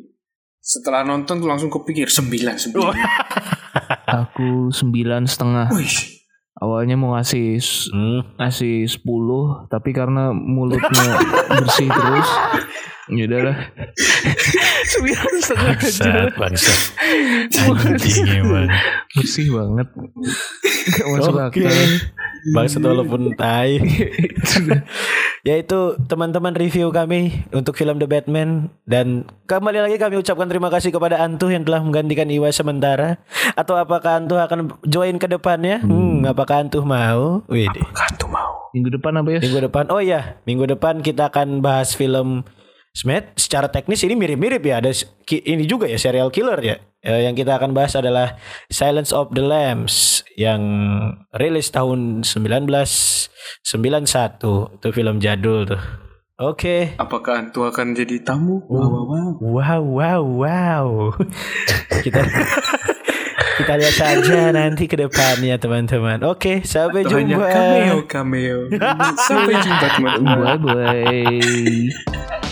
setelah 0.65 1.05
nonton 1.05 1.37
tuh 1.37 1.45
langsung 1.45 1.69
kepikir 1.69 2.09
sembilan 2.09 2.57
sembilan. 2.57 2.95
Aku 4.25 4.73
sembilan 4.73 5.29
setengah. 5.29 5.69
Wih. 5.69 6.25
Awalnya 6.55 6.95
mau 6.97 7.13
ngasih 7.13 7.59
Hmm. 7.93 8.25
ngasih 8.41 8.87
10 8.89 9.69
tapi 9.69 9.93
karena 9.93 10.31
mulutnya 10.33 11.19
bersih 11.51 11.85
terus 11.85 12.29
ya 13.11 13.27
udahlah 13.27 13.57
sembilan 14.95 15.33
setengah 15.37 15.75
aja 15.77 16.11
bangsat. 16.33 16.79
Emang. 18.39 18.71
bersih 19.13 19.51
banget 19.51 19.87
nggak 19.93 21.07
masuk 21.13 21.33
Oke. 21.37 21.61
akal 21.61 21.91
Bangsat 22.45 22.81
walaupun 22.81 23.33
tai. 23.33 23.81
Ya 25.45 25.61
itu 25.61 25.93
teman-teman 26.09 26.57
review 26.57 26.89
kami 26.89 27.45
untuk 27.53 27.77
film 27.77 28.01
The 28.01 28.09
Batman 28.09 28.73
dan 28.89 29.29
kembali 29.45 29.85
lagi 29.85 30.01
kami 30.01 30.17
ucapkan 30.17 30.49
terima 30.49 30.73
kasih 30.73 30.89
kepada 30.89 31.21
Antuh 31.21 31.53
yang 31.53 31.61
telah 31.61 31.85
menggantikan 31.85 32.25
Iwa 32.25 32.49
sementara 32.49 33.21
atau 33.53 33.77
apakah 33.77 34.25
Antuh 34.25 34.41
akan 34.41 34.73
join 34.89 35.21
ke 35.21 35.29
depannya? 35.29 35.85
Hmm, 35.85 36.25
apakah 36.25 36.65
Antuh 36.65 36.81
mau? 36.81 37.45
Wih. 37.45 37.69
Kartu 37.93 38.25
mau. 38.25 38.67
minggu 38.75 38.91
depan 38.99 39.15
apa 39.15 39.29
ya 39.31 39.39
Minggu 39.39 39.61
depan. 39.71 39.87
Oh 39.87 40.01
iya, 40.03 40.35
minggu 40.43 40.65
depan 40.67 40.99
kita 40.99 41.29
akan 41.29 41.61
bahas 41.61 41.93
film 41.93 42.43
Smash. 42.95 43.37
Secara 43.37 43.69
teknis 43.69 44.01
ini 44.01 44.17
mirip-mirip 44.17 44.63
ya. 44.65 44.81
Ada 44.81 45.05
ini 45.29 45.63
juga 45.69 45.85
ya 45.85 46.01
serial 46.01 46.33
killer 46.33 46.59
ya. 46.63 46.75
Eh, 47.05 47.29
yang 47.29 47.37
kita 47.37 47.61
akan 47.61 47.77
bahas 47.77 47.93
adalah 47.93 48.33
Silence 48.65 49.13
of 49.13 49.29
the 49.37 49.45
Lambs 49.45 50.25
yang 50.33 50.57
rilis 51.37 51.69
tahun 51.69 52.25
1991. 52.25 54.73
Itu 54.81 54.89
film 54.89 55.21
jadul 55.21 55.69
tuh. 55.69 55.77
Oke. 56.41 56.97
Apakah 56.97 57.45
Antu 57.45 57.61
akan 57.63 57.93
jadi 57.93 58.25
tamu? 58.25 58.65
Wah, 58.67 58.89
wah, 58.89 59.05
wah. 59.05 59.25
Wow, 59.37 59.83
wow, 59.85 60.21
wow. 60.25 61.13
kita 62.03 62.25
kita 63.55 63.73
lihat 63.79 63.95
saja 63.95 64.51
nanti 64.51 64.89
ke 64.89 64.97
depannya 64.97 65.61
teman-teman. 65.61 66.25
Oke, 66.25 66.65
sampai 66.65 67.05
Atau 67.05 67.21
hanya 67.21 67.37
jumpa. 67.39 67.47
cameo 67.53 67.97
cameo. 68.09 68.59
Sampai 69.29 69.53
jumpa 69.61 69.87
teman-teman. 69.93 70.37
bye 70.41 70.57
bye 70.59 72.43